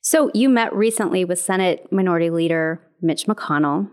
So 0.00 0.30
you 0.34 0.48
met 0.48 0.74
recently 0.74 1.24
with 1.24 1.38
Senate 1.38 1.86
Minority 1.92 2.30
Leader 2.30 2.82
Mitch 3.00 3.26
McConnell. 3.26 3.90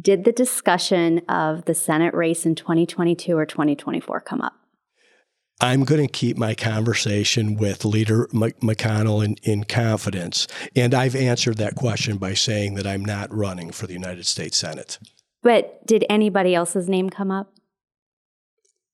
Did 0.00 0.24
the 0.24 0.32
discussion 0.32 1.20
of 1.28 1.64
the 1.64 1.74
Senate 1.74 2.14
race 2.14 2.46
in 2.46 2.54
2022 2.54 3.36
or 3.36 3.44
2024 3.44 4.20
come 4.20 4.40
up? 4.40 4.54
I'm 5.60 5.84
going 5.84 6.00
to 6.00 6.10
keep 6.10 6.38
my 6.38 6.54
conversation 6.54 7.54
with 7.54 7.84
Leader 7.84 8.26
McConnell 8.32 9.24
in, 9.24 9.36
in 9.42 9.64
confidence. 9.64 10.46
And 10.74 10.94
I've 10.94 11.14
answered 11.14 11.58
that 11.58 11.74
question 11.74 12.16
by 12.16 12.34
saying 12.34 12.74
that 12.74 12.86
I'm 12.86 13.04
not 13.04 13.32
running 13.34 13.70
for 13.70 13.86
the 13.86 13.92
United 13.92 14.26
States 14.26 14.56
Senate. 14.56 14.98
But 15.42 15.86
did 15.86 16.04
anybody 16.08 16.54
else's 16.54 16.88
name 16.88 17.10
come 17.10 17.30
up? 17.30 17.52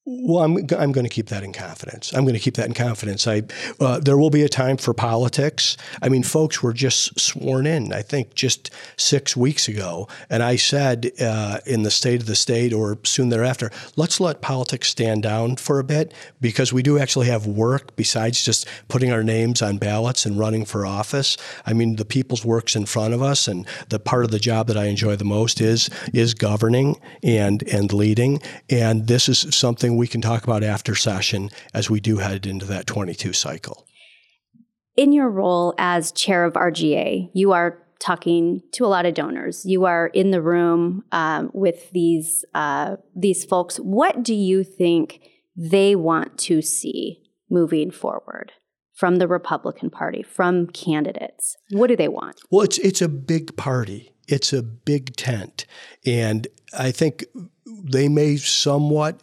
Well, 0.08 0.44
I'm, 0.44 0.58
I'm 0.78 0.92
going 0.92 1.04
to 1.04 1.12
keep 1.12 1.30
that 1.30 1.42
in 1.42 1.52
confidence. 1.52 2.14
I'm 2.14 2.22
going 2.22 2.34
to 2.34 2.40
keep 2.40 2.54
that 2.54 2.66
in 2.66 2.74
confidence. 2.74 3.26
I, 3.26 3.42
uh, 3.80 3.98
there 3.98 4.16
will 4.16 4.30
be 4.30 4.42
a 4.42 4.48
time 4.48 4.76
for 4.76 4.94
politics. 4.94 5.76
I 6.00 6.08
mean, 6.08 6.22
folks 6.22 6.62
were 6.62 6.72
just 6.72 7.18
sworn 7.18 7.66
in, 7.66 7.92
I 7.92 8.02
think, 8.02 8.36
just 8.36 8.70
six 8.96 9.36
weeks 9.36 9.66
ago. 9.66 10.06
And 10.30 10.44
I 10.44 10.54
said 10.54 11.10
uh, 11.20 11.58
in 11.66 11.82
the 11.82 11.90
State 11.90 12.20
of 12.20 12.26
the 12.26 12.36
State 12.36 12.72
or 12.72 12.98
soon 13.02 13.30
thereafter, 13.30 13.72
let's 13.96 14.20
let 14.20 14.42
politics 14.42 14.90
stand 14.90 15.24
down 15.24 15.56
for 15.56 15.80
a 15.80 15.84
bit 15.84 16.14
because 16.40 16.72
we 16.72 16.84
do 16.84 17.00
actually 17.00 17.26
have 17.26 17.48
work 17.48 17.96
besides 17.96 18.44
just 18.44 18.68
putting 18.86 19.10
our 19.10 19.24
names 19.24 19.60
on 19.60 19.76
ballots 19.76 20.24
and 20.24 20.38
running 20.38 20.64
for 20.64 20.86
office. 20.86 21.36
I 21.66 21.72
mean, 21.72 21.96
the 21.96 22.04
people's 22.04 22.44
work's 22.44 22.76
in 22.76 22.86
front 22.86 23.12
of 23.12 23.22
us, 23.22 23.48
and 23.48 23.66
the 23.88 23.98
part 23.98 24.24
of 24.24 24.30
the 24.30 24.38
job 24.38 24.68
that 24.68 24.76
I 24.76 24.84
enjoy 24.84 25.16
the 25.16 25.24
most 25.24 25.60
is 25.60 25.90
is 26.14 26.32
governing 26.32 27.00
and 27.24 27.64
and 27.64 27.92
leading. 27.92 28.40
And 28.70 29.08
this 29.08 29.28
is 29.28 29.48
something 29.50 29.95
we 29.96 30.06
can 30.06 30.20
talk 30.20 30.44
about 30.44 30.62
after 30.62 30.94
session 30.94 31.50
as 31.74 31.90
we 31.90 32.00
do 32.00 32.18
head 32.18 32.46
into 32.46 32.66
that 32.66 32.86
22 32.86 33.32
cycle. 33.32 33.86
In 34.96 35.12
your 35.12 35.28
role 35.28 35.74
as 35.78 36.12
chair 36.12 36.44
of 36.44 36.54
RGA, 36.54 37.30
you 37.34 37.52
are 37.52 37.82
talking 37.98 38.62
to 38.72 38.84
a 38.84 38.88
lot 38.88 39.06
of 39.06 39.14
donors. 39.14 39.64
You 39.64 39.84
are 39.84 40.08
in 40.08 40.30
the 40.30 40.42
room 40.42 41.04
um, 41.12 41.50
with 41.52 41.90
these 41.92 42.44
uh, 42.54 42.96
these 43.14 43.44
folks. 43.44 43.76
What 43.76 44.22
do 44.22 44.34
you 44.34 44.64
think 44.64 45.20
they 45.56 45.96
want 45.96 46.38
to 46.38 46.62
see 46.62 47.22
moving 47.50 47.90
forward 47.90 48.52
from 48.94 49.16
the 49.16 49.28
Republican 49.28 49.90
Party, 49.90 50.22
from 50.22 50.66
candidates? 50.68 51.56
What 51.70 51.88
do 51.88 51.96
they 51.96 52.08
want? 52.08 52.40
Well, 52.50 52.62
it's 52.62 52.78
it's 52.78 53.02
a 53.02 53.08
big 53.08 53.56
party. 53.56 54.12
It's 54.28 54.52
a 54.52 54.62
big 54.62 55.16
tent, 55.16 55.66
and 56.04 56.48
I 56.76 56.90
think 56.90 57.24
they 57.66 58.08
may 58.08 58.36
somewhat 58.36 59.22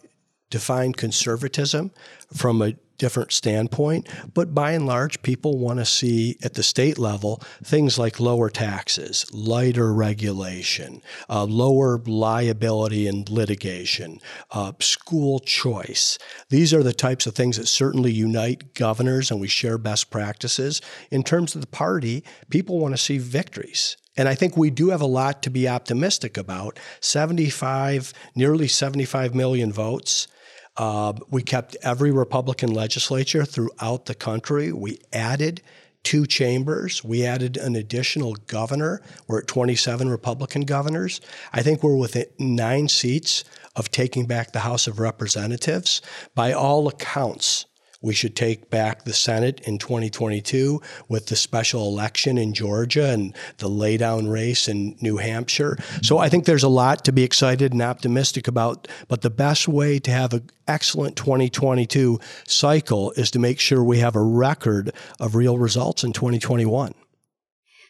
define 0.53 0.93
conservatism 0.93 1.89
from 2.31 2.61
a 2.61 2.75
different 2.99 3.31
standpoint, 3.31 4.07
but 4.35 4.53
by 4.53 4.73
and 4.73 4.85
large, 4.85 5.19
people 5.23 5.57
want 5.57 5.79
to 5.79 5.83
see 5.83 6.37
at 6.43 6.53
the 6.53 6.61
state 6.61 6.99
level 6.99 7.41
things 7.63 7.97
like 7.97 8.19
lower 8.19 8.51
taxes, 8.51 9.25
lighter 9.33 9.91
regulation, 9.91 11.01
uh, 11.27 11.43
lower 11.43 11.97
liability 12.05 13.07
and 13.07 13.27
litigation, 13.31 14.19
uh, 14.51 14.71
school 14.79 15.39
choice. 15.39 16.19
These 16.49 16.71
are 16.71 16.83
the 16.83 16.93
types 16.93 17.25
of 17.25 17.33
things 17.33 17.57
that 17.57 17.67
certainly 17.67 18.11
unite 18.11 18.75
governors 18.75 19.31
and 19.31 19.41
we 19.41 19.47
share 19.47 19.79
best 19.79 20.11
practices. 20.11 20.79
In 21.09 21.23
terms 21.23 21.55
of 21.55 21.61
the 21.61 21.67
party, 21.67 22.23
people 22.51 22.77
want 22.77 22.93
to 22.93 23.01
see 23.01 23.17
victories. 23.17 23.97
And 24.15 24.29
I 24.29 24.35
think 24.35 24.55
we 24.55 24.69
do 24.69 24.89
have 24.89 25.01
a 25.01 25.07
lot 25.07 25.41
to 25.43 25.49
be 25.49 25.67
optimistic 25.67 26.37
about. 26.37 26.77
75, 26.99 28.13
nearly 28.35 28.67
75 28.67 29.33
million 29.33 29.73
votes. 29.73 30.27
Uh, 30.75 31.13
we 31.29 31.43
kept 31.43 31.77
every 31.83 32.11
Republican 32.11 32.73
legislature 32.73 33.45
throughout 33.45 34.05
the 34.05 34.15
country. 34.15 34.71
We 34.71 34.99
added 35.11 35.61
two 36.03 36.25
chambers. 36.25 37.03
We 37.03 37.25
added 37.25 37.57
an 37.57 37.75
additional 37.75 38.33
governor. 38.47 39.01
We're 39.27 39.39
at 39.39 39.47
27 39.47 40.09
Republican 40.09 40.63
governors. 40.63 41.21
I 41.53 41.61
think 41.61 41.81
we're 41.81 41.95
within 41.95 42.25
nine 42.37 42.89
seats 42.89 43.43
of 43.75 43.89
taking 43.89 44.25
back 44.25 44.51
the 44.51 44.59
House 44.59 44.87
of 44.87 44.99
Representatives. 44.99 46.01
By 46.35 46.51
all 46.51 46.87
accounts, 46.87 47.65
we 48.03 48.13
should 48.13 48.35
take 48.35 48.69
back 48.69 49.05
the 49.05 49.13
Senate 49.13 49.61
in 49.61 49.79
2022 49.79 50.81
with 51.07 51.27
the 51.27 51.35
special 51.35 51.87
election 51.87 52.37
in 52.37 52.53
Georgia 52.53 53.09
and 53.09 53.33
the 53.57 53.69
laydown 53.69 54.29
race 54.29 54.67
in 54.67 54.95
New 55.01 55.17
Hampshire. 55.17 55.77
So 56.03 56.17
I 56.17 56.29
think 56.29 56.45
there's 56.45 56.63
a 56.63 56.69
lot 56.69 57.05
to 57.05 57.11
be 57.11 57.23
excited 57.23 57.71
and 57.71 57.81
optimistic 57.81 58.47
about. 58.47 58.87
But 59.07 59.21
the 59.21 59.29
best 59.29 59.67
way 59.67 59.99
to 59.99 60.11
have 60.11 60.33
an 60.33 60.49
excellent 60.67 61.15
2022 61.15 62.19
cycle 62.45 63.11
is 63.13 63.31
to 63.31 63.39
make 63.39 63.59
sure 63.59 63.83
we 63.83 63.99
have 63.99 64.17
a 64.17 64.21
record 64.21 64.91
of 65.19 65.33
real 65.33 65.57
results 65.57 66.03
in 66.03 66.11
2021. 66.11 66.93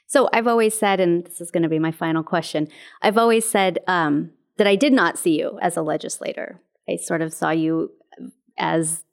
So 0.06 0.30
I've 0.32 0.48
always 0.48 0.78
said, 0.78 1.00
and 1.00 1.26
this 1.26 1.42
is 1.42 1.50
going 1.50 1.64
to 1.64 1.70
be 1.70 1.80
my 1.80 1.92
final 1.92 2.22
question 2.22 2.68
I've 3.02 3.18
always 3.18 3.50
said 3.50 3.80
um, 3.88 4.30
that 4.58 4.68
I 4.68 4.76
did 4.76 4.94
not 4.94 5.18
see 5.18 5.40
you 5.40 5.58
as 5.60 5.76
a 5.76 5.82
legislator. 5.82 6.62
I 6.88 6.98
sort 6.98 7.24
of 7.24 7.34
saw 7.34 7.50
you 7.50 7.92
as 8.60 9.04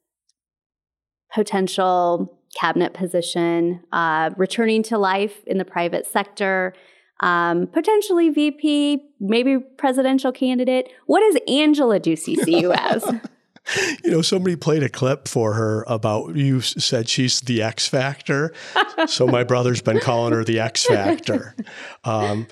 potential 1.33 2.37
cabinet 2.59 2.93
position, 2.93 3.81
uh, 3.91 4.31
returning 4.37 4.83
to 4.83 4.97
life 4.97 5.43
in 5.45 5.57
the 5.57 5.65
private 5.65 6.05
sector, 6.05 6.73
um, 7.21 7.67
potentially 7.67 8.29
VP, 8.29 9.03
maybe 9.19 9.59
presidential 9.59 10.31
candidate. 10.31 10.89
What 11.05 11.21
does 11.21 11.41
Angela 11.47 11.99
Ducey 11.99 12.35
see 12.35 12.59
you 12.59 12.73
as? 12.73 13.03
you 14.03 14.11
know, 14.11 14.21
somebody 14.21 14.55
played 14.55 14.83
a 14.83 14.89
clip 14.89 15.27
for 15.27 15.53
her 15.53 15.83
about 15.87 16.35
you 16.35 16.61
said 16.61 17.07
she's 17.07 17.41
the 17.41 17.61
X 17.61 17.87
Factor. 17.87 18.53
so 19.07 19.27
my 19.27 19.43
brother's 19.43 19.81
been 19.81 19.99
calling 19.99 20.33
her 20.33 20.43
the 20.43 20.59
X 20.59 20.85
Factor. 20.85 21.55
Um, 22.03 22.47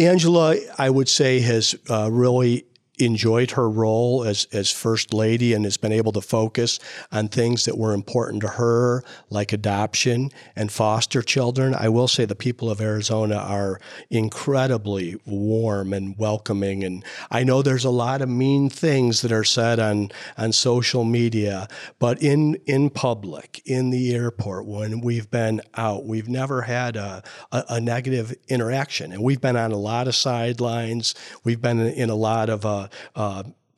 Angela, 0.00 0.56
I 0.76 0.90
would 0.90 1.08
say, 1.08 1.38
has 1.40 1.76
uh, 1.88 2.10
really 2.10 2.66
enjoyed 3.00 3.52
her 3.52 3.68
role 3.68 4.24
as, 4.24 4.46
as 4.52 4.70
first 4.70 5.14
lady 5.14 5.54
and 5.54 5.64
has 5.64 5.76
been 5.76 5.92
able 5.92 6.12
to 6.12 6.20
focus 6.20 6.78
on 7.10 7.28
things 7.28 7.64
that 7.64 7.78
were 7.78 7.92
important 7.92 8.42
to 8.42 8.48
her, 8.48 9.02
like 9.30 9.52
adoption 9.52 10.30
and 10.54 10.70
foster 10.70 11.22
children. 11.22 11.74
I 11.74 11.88
will 11.88 12.08
say 12.08 12.24
the 12.24 12.34
people 12.34 12.70
of 12.70 12.80
Arizona 12.80 13.36
are 13.36 13.80
incredibly 14.10 15.20
warm 15.26 15.92
and 15.92 16.16
welcoming. 16.18 16.84
And 16.84 17.04
I 17.30 17.44
know 17.44 17.62
there's 17.62 17.84
a 17.84 17.90
lot 17.90 18.22
of 18.22 18.28
mean 18.28 18.70
things 18.70 19.22
that 19.22 19.32
are 19.32 19.44
said 19.44 19.78
on, 19.78 20.10
on 20.36 20.52
social 20.52 21.04
media, 21.04 21.68
but 21.98 22.22
in, 22.22 22.56
in 22.66 22.90
public, 22.90 23.62
in 23.64 23.90
the 23.90 24.14
airport, 24.14 24.66
when 24.66 25.00
we've 25.00 25.30
been 25.30 25.60
out, 25.74 26.04
we've 26.04 26.28
never 26.28 26.62
had 26.62 26.96
a, 26.96 27.22
a, 27.52 27.64
a 27.70 27.80
negative 27.80 28.34
interaction. 28.48 29.12
And 29.12 29.22
we've 29.22 29.40
been 29.40 29.56
on 29.56 29.72
a 29.72 29.76
lot 29.76 30.08
of 30.08 30.14
sidelines. 30.14 31.14
We've 31.44 31.60
been 31.60 31.80
in 31.80 32.10
a 32.10 32.14
lot 32.14 32.48
of 32.48 32.66
uh, 32.66 32.88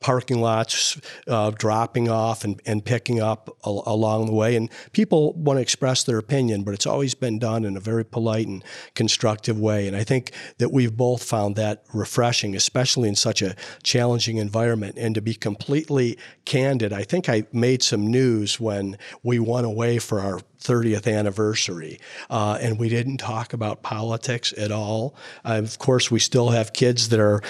parking 0.03 0.41
lots, 0.41 0.99
uh, 1.27 1.49
dropping 1.51 2.09
off 2.09 2.43
and, 2.43 2.61
and 2.65 2.85
picking 2.85 3.21
up 3.21 3.49
al- 3.65 3.83
along 3.87 4.27
the 4.27 4.33
way. 4.33 4.55
And 4.55 4.69
people 4.91 5.33
want 5.33 5.57
to 5.57 5.61
express 5.61 6.03
their 6.03 6.17
opinion, 6.17 6.63
but 6.63 6.73
it's 6.73 6.85
always 6.85 7.15
been 7.15 7.39
done 7.39 7.63
in 7.65 7.75
a 7.75 7.79
very 7.79 8.05
polite 8.05 8.45
and 8.45 8.63
constructive 8.93 9.57
way. 9.57 9.87
And 9.87 9.95
I 9.95 10.03
think 10.03 10.31
that 10.57 10.71
we've 10.71 10.95
both 10.95 11.23
found 11.23 11.55
that 11.55 11.85
refreshing, 11.93 12.55
especially 12.55 13.09
in 13.09 13.15
such 13.15 13.41
a 13.41 13.55
challenging 13.81 14.37
environment. 14.37 14.97
And 14.97 15.15
to 15.15 15.21
be 15.21 15.33
completely 15.33 16.17
candid, 16.45 16.91
I 16.91 17.03
think 17.03 17.29
I 17.29 17.45
made 17.53 17.81
some 17.81 18.05
news 18.05 18.59
when 18.59 18.97
we 19.23 19.39
went 19.39 19.65
away 19.65 19.99
for 19.99 20.19
our 20.19 20.41
30th 20.63 21.11
anniversary. 21.11 21.99
Uh, 22.29 22.57
and 22.61 22.79
we 22.79 22.89
didn't 22.89 23.17
talk 23.17 23.53
about 23.53 23.83
politics 23.83 24.53
at 24.57 24.71
all. 24.71 25.15
Uh, 25.45 25.61
of 25.63 25.79
course, 25.79 26.09
we 26.09 26.19
still 26.19 26.49
have 26.49 26.73
kids 26.73 27.09
that 27.09 27.19
are 27.19 27.41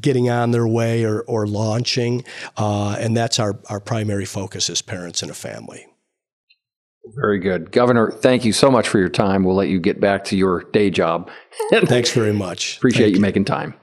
getting 0.00 0.28
on 0.30 0.50
their 0.50 0.66
way 0.66 1.04
or, 1.04 1.20
or 1.22 1.46
launching. 1.46 2.24
Uh, 2.56 2.96
and 2.98 3.16
that's 3.16 3.38
our, 3.38 3.58
our 3.68 3.80
primary 3.80 4.24
focus 4.24 4.68
as 4.70 4.82
parents 4.82 5.22
in 5.22 5.30
a 5.30 5.34
family. 5.34 5.86
Very 7.14 7.38
good. 7.38 7.70
Governor, 7.70 8.10
thank 8.10 8.44
you 8.44 8.52
so 8.52 8.70
much 8.70 8.88
for 8.88 8.98
your 8.98 9.08
time. 9.08 9.44
We'll 9.44 9.54
let 9.54 9.68
you 9.68 9.78
get 9.78 10.00
back 10.00 10.24
to 10.24 10.36
your 10.36 10.64
day 10.72 10.90
job. 10.90 11.30
Thanks 11.70 12.10
very 12.10 12.32
much. 12.32 12.76
Appreciate 12.78 13.10
you, 13.10 13.16
you 13.16 13.20
making 13.20 13.44
time. 13.44 13.74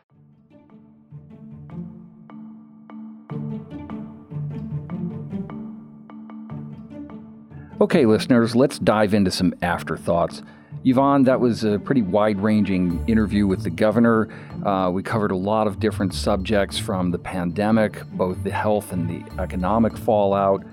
Okay, 7.84 8.06
listeners, 8.06 8.56
let's 8.56 8.80
dive 8.80 9.14
into 9.14 9.30
some 9.30 9.54
afterthoughts. 9.62 10.42
Yvonne, 10.86 11.24
that 11.24 11.42
was 11.42 11.66
a 11.66 11.78
pretty 11.80 12.02
wide 12.02 12.40
ranging 12.40 13.04
interview 13.10 13.46
with 13.46 13.64
the 13.64 13.70
governor. 13.70 14.30
Uh, 14.66 14.90
we 14.90 15.04
covered 15.04 15.32
a 15.32 15.36
lot 15.36 15.68
of 15.68 15.82
different 15.82 16.14
subjects 16.14 16.80
from 16.80 17.12
the 17.12 17.20
pandemic, 17.20 18.02
both 18.12 18.42
the 18.46 18.52
health 18.52 18.94
and 18.94 19.10
the 19.10 19.22
economic 19.38 19.98
fallout, 19.98 20.64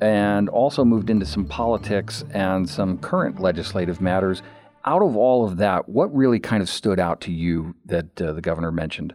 and 0.00 0.48
also 0.48 0.84
moved 0.84 1.08
into 1.08 1.24
some 1.24 1.44
politics 1.44 2.24
and 2.30 2.68
some 2.68 2.98
current 2.98 3.38
legislative 3.38 4.00
matters. 4.00 4.42
Out 4.84 5.02
of 5.02 5.16
all 5.16 5.46
of 5.46 5.58
that, 5.58 5.88
what 5.88 6.12
really 6.12 6.40
kind 6.40 6.64
of 6.64 6.68
stood 6.68 6.98
out 6.98 7.20
to 7.20 7.30
you 7.30 7.76
that 7.84 8.20
uh, 8.20 8.32
the 8.32 8.40
governor 8.40 8.72
mentioned? 8.72 9.14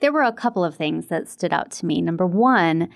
There 0.00 0.12
were 0.12 0.24
a 0.24 0.30
couple 0.30 0.62
of 0.62 0.74
things 0.74 1.06
that 1.06 1.26
stood 1.26 1.54
out 1.54 1.70
to 1.70 1.86
me. 1.86 2.02
Number 2.02 2.26
one, 2.26 2.90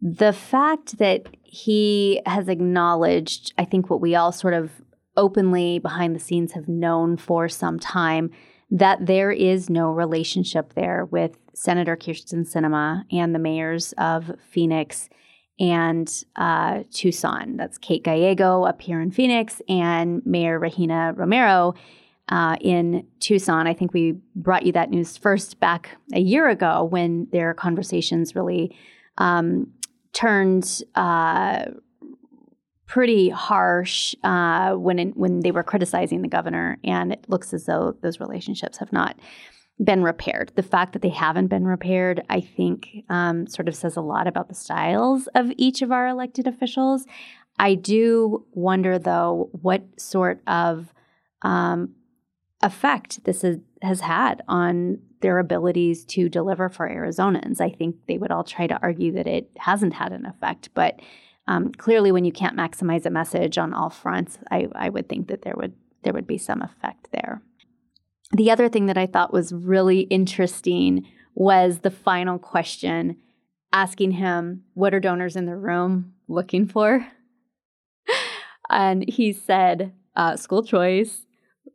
the 0.00 0.32
fact 0.32 0.96
that 0.96 1.35
he 1.46 2.20
has 2.26 2.48
acknowledged, 2.48 3.52
I 3.56 3.64
think, 3.64 3.88
what 3.88 4.00
we 4.00 4.14
all 4.14 4.32
sort 4.32 4.54
of 4.54 4.70
openly 5.16 5.78
behind 5.78 6.14
the 6.14 6.20
scenes 6.20 6.52
have 6.52 6.68
known 6.68 7.16
for 7.16 7.48
some 7.48 7.78
time 7.78 8.30
that 8.70 9.06
there 9.06 9.30
is 9.30 9.70
no 9.70 9.90
relationship 9.90 10.74
there 10.74 11.04
with 11.06 11.38
Senator 11.54 11.96
Kyrsten 11.96 12.46
Sinema 12.46 13.04
and 13.10 13.34
the 13.34 13.38
mayors 13.38 13.94
of 13.96 14.32
Phoenix 14.50 15.08
and 15.58 16.24
uh, 16.36 16.82
Tucson. 16.92 17.56
That's 17.56 17.78
Kate 17.78 18.02
Gallego 18.02 18.64
up 18.64 18.82
here 18.82 19.00
in 19.00 19.10
Phoenix 19.10 19.62
and 19.68 20.20
Mayor 20.26 20.58
Regina 20.58 21.14
Romero 21.16 21.74
uh, 22.28 22.56
in 22.60 23.06
Tucson. 23.20 23.66
I 23.66 23.72
think 23.72 23.94
we 23.94 24.18
brought 24.34 24.66
you 24.66 24.72
that 24.72 24.90
news 24.90 25.16
first 25.16 25.60
back 25.60 25.96
a 26.12 26.20
year 26.20 26.48
ago 26.48 26.84
when 26.84 27.28
their 27.30 27.54
conversations 27.54 28.34
really 28.34 28.76
um, 29.18 29.68
turned 30.16 30.82
uh, 30.94 31.66
pretty 32.86 33.28
harsh 33.28 34.14
uh, 34.24 34.72
when 34.72 35.10
when 35.10 35.40
they 35.40 35.50
were 35.50 35.62
criticizing 35.62 36.22
the 36.22 36.28
governor, 36.28 36.78
and 36.82 37.12
it 37.12 37.26
looks 37.28 37.52
as 37.52 37.66
though 37.66 37.94
those 38.00 38.18
relationships 38.18 38.78
have 38.78 38.92
not 38.92 39.18
been 39.84 40.02
repaired. 40.02 40.52
The 40.56 40.62
fact 40.62 40.94
that 40.94 41.02
they 41.02 41.10
haven't 41.10 41.48
been 41.48 41.66
repaired, 41.66 42.22
I 42.30 42.40
think, 42.40 42.88
um, 43.10 43.46
sort 43.46 43.68
of 43.68 43.76
says 43.76 43.96
a 43.96 44.00
lot 44.00 44.26
about 44.26 44.48
the 44.48 44.54
styles 44.54 45.28
of 45.34 45.52
each 45.58 45.82
of 45.82 45.92
our 45.92 46.08
elected 46.08 46.46
officials. 46.46 47.04
I 47.58 47.74
do 47.74 48.46
wonder, 48.52 48.98
though, 48.98 49.50
what 49.52 49.82
sort 50.00 50.40
of 50.46 50.94
um, 51.42 51.95
effect 52.66 53.24
this 53.24 53.44
is, 53.44 53.58
has 53.82 54.00
had 54.00 54.42
on 54.48 54.98
their 55.20 55.38
abilities 55.38 56.04
to 56.04 56.28
deliver 56.28 56.68
for 56.68 56.88
Arizonans. 56.88 57.60
I 57.60 57.70
think 57.70 57.96
they 58.06 58.18
would 58.18 58.30
all 58.30 58.44
try 58.44 58.66
to 58.66 58.78
argue 58.82 59.12
that 59.12 59.26
it 59.26 59.50
hasn't 59.56 59.94
had 59.94 60.12
an 60.12 60.26
effect, 60.26 60.68
but 60.74 61.00
um, 61.48 61.72
clearly, 61.72 62.10
when 62.10 62.24
you 62.24 62.32
can't 62.32 62.56
maximize 62.56 63.06
a 63.06 63.10
message 63.10 63.56
on 63.56 63.72
all 63.72 63.88
fronts, 63.88 64.38
I, 64.50 64.66
I 64.74 64.88
would 64.88 65.08
think 65.08 65.28
that 65.28 65.42
there 65.42 65.54
would 65.56 65.74
there 66.02 66.12
would 66.12 66.26
be 66.26 66.38
some 66.38 66.62
effect 66.62 67.08
there. 67.12 67.40
The 68.32 68.50
other 68.50 68.68
thing 68.68 68.86
that 68.86 68.98
I 68.98 69.06
thought 69.06 69.32
was 69.32 69.52
really 69.52 70.00
interesting 70.00 71.06
was 71.34 71.80
the 71.80 71.90
final 71.90 72.38
question 72.38 73.16
asking 73.72 74.12
him, 74.12 74.64
What 74.74 74.94
are 74.94 75.00
donors 75.00 75.36
in 75.36 75.46
the 75.46 75.56
room 75.56 76.14
looking 76.28 76.66
for? 76.66 77.06
and 78.70 79.08
he 79.08 79.32
said, 79.32 79.92
uh, 80.16 80.36
School 80.36 80.64
choice, 80.64 81.25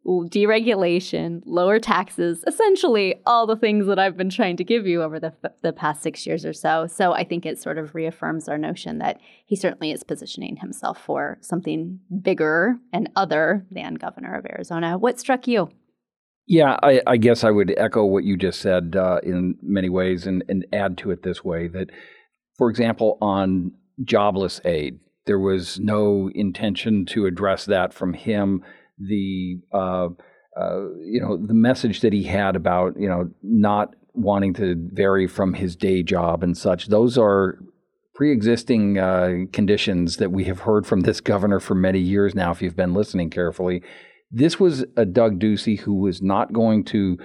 deregulation, 0.06 1.42
lower 1.46 1.80
taxes, 1.80 2.44
essentially 2.48 3.22
all 3.26 3.46
the 3.46 3.56
things 3.56 3.86
that 3.86 4.00
I've 4.00 4.18
been 4.18 4.30
trying 4.30 4.58
to 4.58 4.64
give 4.64 4.88
you 4.88 5.04
over 5.04 5.20
the, 5.20 5.34
the 5.62 5.74
past 5.74 6.02
six 6.02 6.26
years 6.26 6.46
or 6.46 6.54
so. 6.54 6.88
So 6.88 7.14
I 7.14 7.24
think 7.24 7.46
it 7.46 7.62
sort 7.62 7.78
of 7.78 7.94
reaffirms 7.94 8.50
our 8.50 8.58
notion 8.58 8.98
that 8.98 9.20
he 9.46 9.56
certainly 9.56 9.92
is 9.92 10.04
positioning 10.04 10.58
himself 10.58 11.00
for 11.00 11.38
something 11.42 12.00
bigger 12.22 12.78
and 12.92 13.10
other 13.16 13.66
than 13.70 13.96
governor 13.96 14.36
of 14.36 14.46
Arizona. 14.46 14.98
What 14.98 15.20
struck 15.20 15.48
you? 15.48 15.70
Yeah, 16.48 16.78
I, 16.82 17.02
I 17.06 17.18
guess 17.18 17.44
I 17.44 17.52
would 17.52 17.74
echo 17.78 18.04
what 18.04 18.24
you 18.24 18.36
just 18.36 18.60
said 18.60 18.96
uh, 18.96 19.20
in 19.24 19.56
many 19.62 19.90
ways 19.90 20.26
and, 20.26 20.44
and 20.50 20.66
add 20.74 20.98
to 21.00 21.12
it 21.12 21.24
this 21.24 21.44
way 21.44 21.68
that, 21.70 21.92
for 22.58 22.70
example, 22.70 23.18
on 23.22 23.72
jobless 24.04 24.60
aid, 24.66 25.00
there 25.28 25.40
was 25.40 25.80
no 25.80 26.32
intention 26.34 27.06
to 27.06 27.28
address 27.28 27.66
that 27.66 27.94
from 27.94 28.14
him 28.14 28.64
the 29.08 29.60
uh, 29.74 30.10
uh, 30.60 30.90
you 31.00 31.22
know 31.22 31.38
the 31.38 31.54
message 31.54 32.02
that 32.02 32.14
he 32.14 32.24
had 32.24 32.56
about 32.56 33.00
you 33.00 33.08
know 33.08 33.30
not 33.42 33.96
wanting 34.14 34.54
to 34.54 34.76
vary 34.92 35.28
from 35.28 35.54
his 35.54 35.76
day 35.76 36.04
job 36.04 36.44
and 36.44 36.58
such. 36.58 36.88
Those 36.88 37.18
are 37.18 37.58
pre-existing 38.14 38.98
uh, 38.98 39.46
conditions 39.54 40.18
that 40.18 40.32
we 40.32 40.44
have 40.44 40.60
heard 40.60 40.86
from 40.86 41.02
this 41.02 41.22
governor 41.22 41.60
for 41.60 41.76
many 41.76 42.00
years 42.00 42.36
now. 42.36 42.52
If 42.52 42.62
you've 42.62 42.76
been 42.76 42.94
listening 42.94 43.30
carefully, 43.30 43.82
this 44.30 44.60
was 44.60 44.86
a 44.98 45.06
Doug 45.06 45.40
Ducey 45.40 45.80
who 45.80 45.96
was 45.96 46.22
not 46.22 46.52
going 46.52 46.84
to 46.86 47.18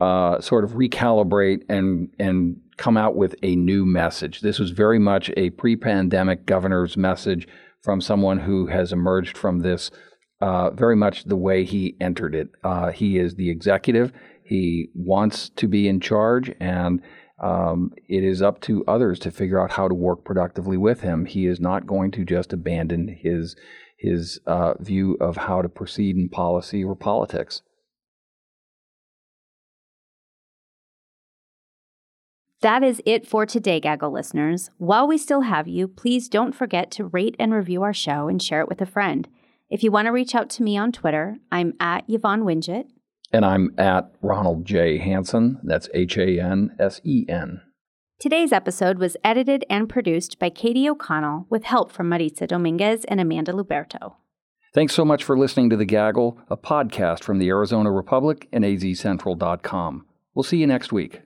uh, 0.00 0.40
sort 0.40 0.64
of 0.64 0.72
recalibrate 0.72 1.62
and 1.68 2.08
and 2.18 2.56
come 2.76 2.96
out 2.96 3.16
with 3.16 3.36
a 3.42 3.56
new 3.56 3.86
message. 3.86 4.40
This 4.40 4.58
was 4.58 4.70
very 4.70 4.98
much 4.98 5.30
a 5.36 5.50
pre-pandemic 5.50 6.44
governor's 6.44 6.96
message 6.96 7.46
from 7.80 8.00
someone 8.00 8.40
who 8.40 8.66
has 8.66 8.92
emerged 8.92 9.36
from 9.36 9.60
this 9.60 9.90
uh, 10.40 10.70
very 10.70 10.96
much 10.96 11.24
the 11.24 11.36
way 11.36 11.64
he 11.64 11.96
entered 12.00 12.34
it. 12.34 12.48
Uh, 12.62 12.90
he 12.90 13.18
is 13.18 13.34
the 13.34 13.50
executive. 13.50 14.12
He 14.44 14.90
wants 14.94 15.48
to 15.50 15.66
be 15.66 15.88
in 15.88 16.00
charge, 16.00 16.52
and 16.60 17.00
um, 17.42 17.92
it 18.08 18.22
is 18.22 18.42
up 18.42 18.60
to 18.62 18.84
others 18.86 19.18
to 19.20 19.30
figure 19.30 19.60
out 19.60 19.72
how 19.72 19.88
to 19.88 19.94
work 19.94 20.24
productively 20.24 20.76
with 20.76 21.00
him. 21.00 21.24
He 21.24 21.46
is 21.46 21.60
not 21.60 21.86
going 21.86 22.10
to 22.12 22.24
just 22.24 22.52
abandon 22.52 23.08
his 23.08 23.56
his 23.96 24.38
uh, 24.46 24.74
view 24.80 25.16
of 25.20 25.36
how 25.36 25.62
to 25.62 25.68
proceed 25.68 26.16
in 26.16 26.28
policy 26.28 26.84
or 26.84 26.94
politics. 26.94 27.62
That 32.60 32.82
is 32.82 33.02
it 33.04 33.26
for 33.26 33.44
today, 33.44 33.78
Gaggle 33.78 34.10
listeners. 34.10 34.70
While 34.78 35.06
we 35.06 35.18
still 35.18 35.42
have 35.42 35.68
you, 35.68 35.86
please 35.86 36.28
don't 36.28 36.54
forget 36.54 36.90
to 36.92 37.04
rate 37.04 37.36
and 37.38 37.52
review 37.52 37.82
our 37.82 37.92
show 37.92 38.26
and 38.28 38.42
share 38.42 38.60
it 38.60 38.68
with 38.68 38.80
a 38.80 38.86
friend. 38.86 39.28
If 39.74 39.82
you 39.82 39.90
want 39.90 40.06
to 40.06 40.12
reach 40.12 40.36
out 40.36 40.50
to 40.50 40.62
me 40.62 40.76
on 40.76 40.92
Twitter, 40.92 41.38
I'm 41.50 41.74
at 41.80 42.04
Yvonne 42.06 42.44
Wingett. 42.44 42.84
And 43.32 43.44
I'm 43.44 43.74
at 43.76 44.08
Ronald 44.22 44.64
J. 44.64 44.98
Hansen. 44.98 45.58
That's 45.64 45.88
H 45.92 46.16
A 46.16 46.38
N 46.38 46.76
S 46.78 47.00
E 47.02 47.26
N. 47.28 47.60
Today's 48.20 48.52
episode 48.52 49.00
was 49.00 49.16
edited 49.24 49.64
and 49.68 49.88
produced 49.88 50.38
by 50.38 50.48
Katie 50.48 50.88
O'Connell 50.88 51.46
with 51.50 51.64
help 51.64 51.90
from 51.90 52.08
Maritza 52.08 52.46
Dominguez 52.46 53.04
and 53.06 53.20
Amanda 53.20 53.52
Luberto. 53.52 54.14
Thanks 54.72 54.94
so 54.94 55.04
much 55.04 55.24
for 55.24 55.36
listening 55.36 55.70
to 55.70 55.76
The 55.76 55.84
Gaggle, 55.84 56.38
a 56.48 56.56
podcast 56.56 57.24
from 57.24 57.40
the 57.40 57.48
Arizona 57.48 57.90
Republic 57.90 58.46
and 58.52 58.62
azcentral.com. 58.62 60.06
We'll 60.36 60.44
see 60.44 60.58
you 60.58 60.68
next 60.68 60.92
week. 60.92 61.22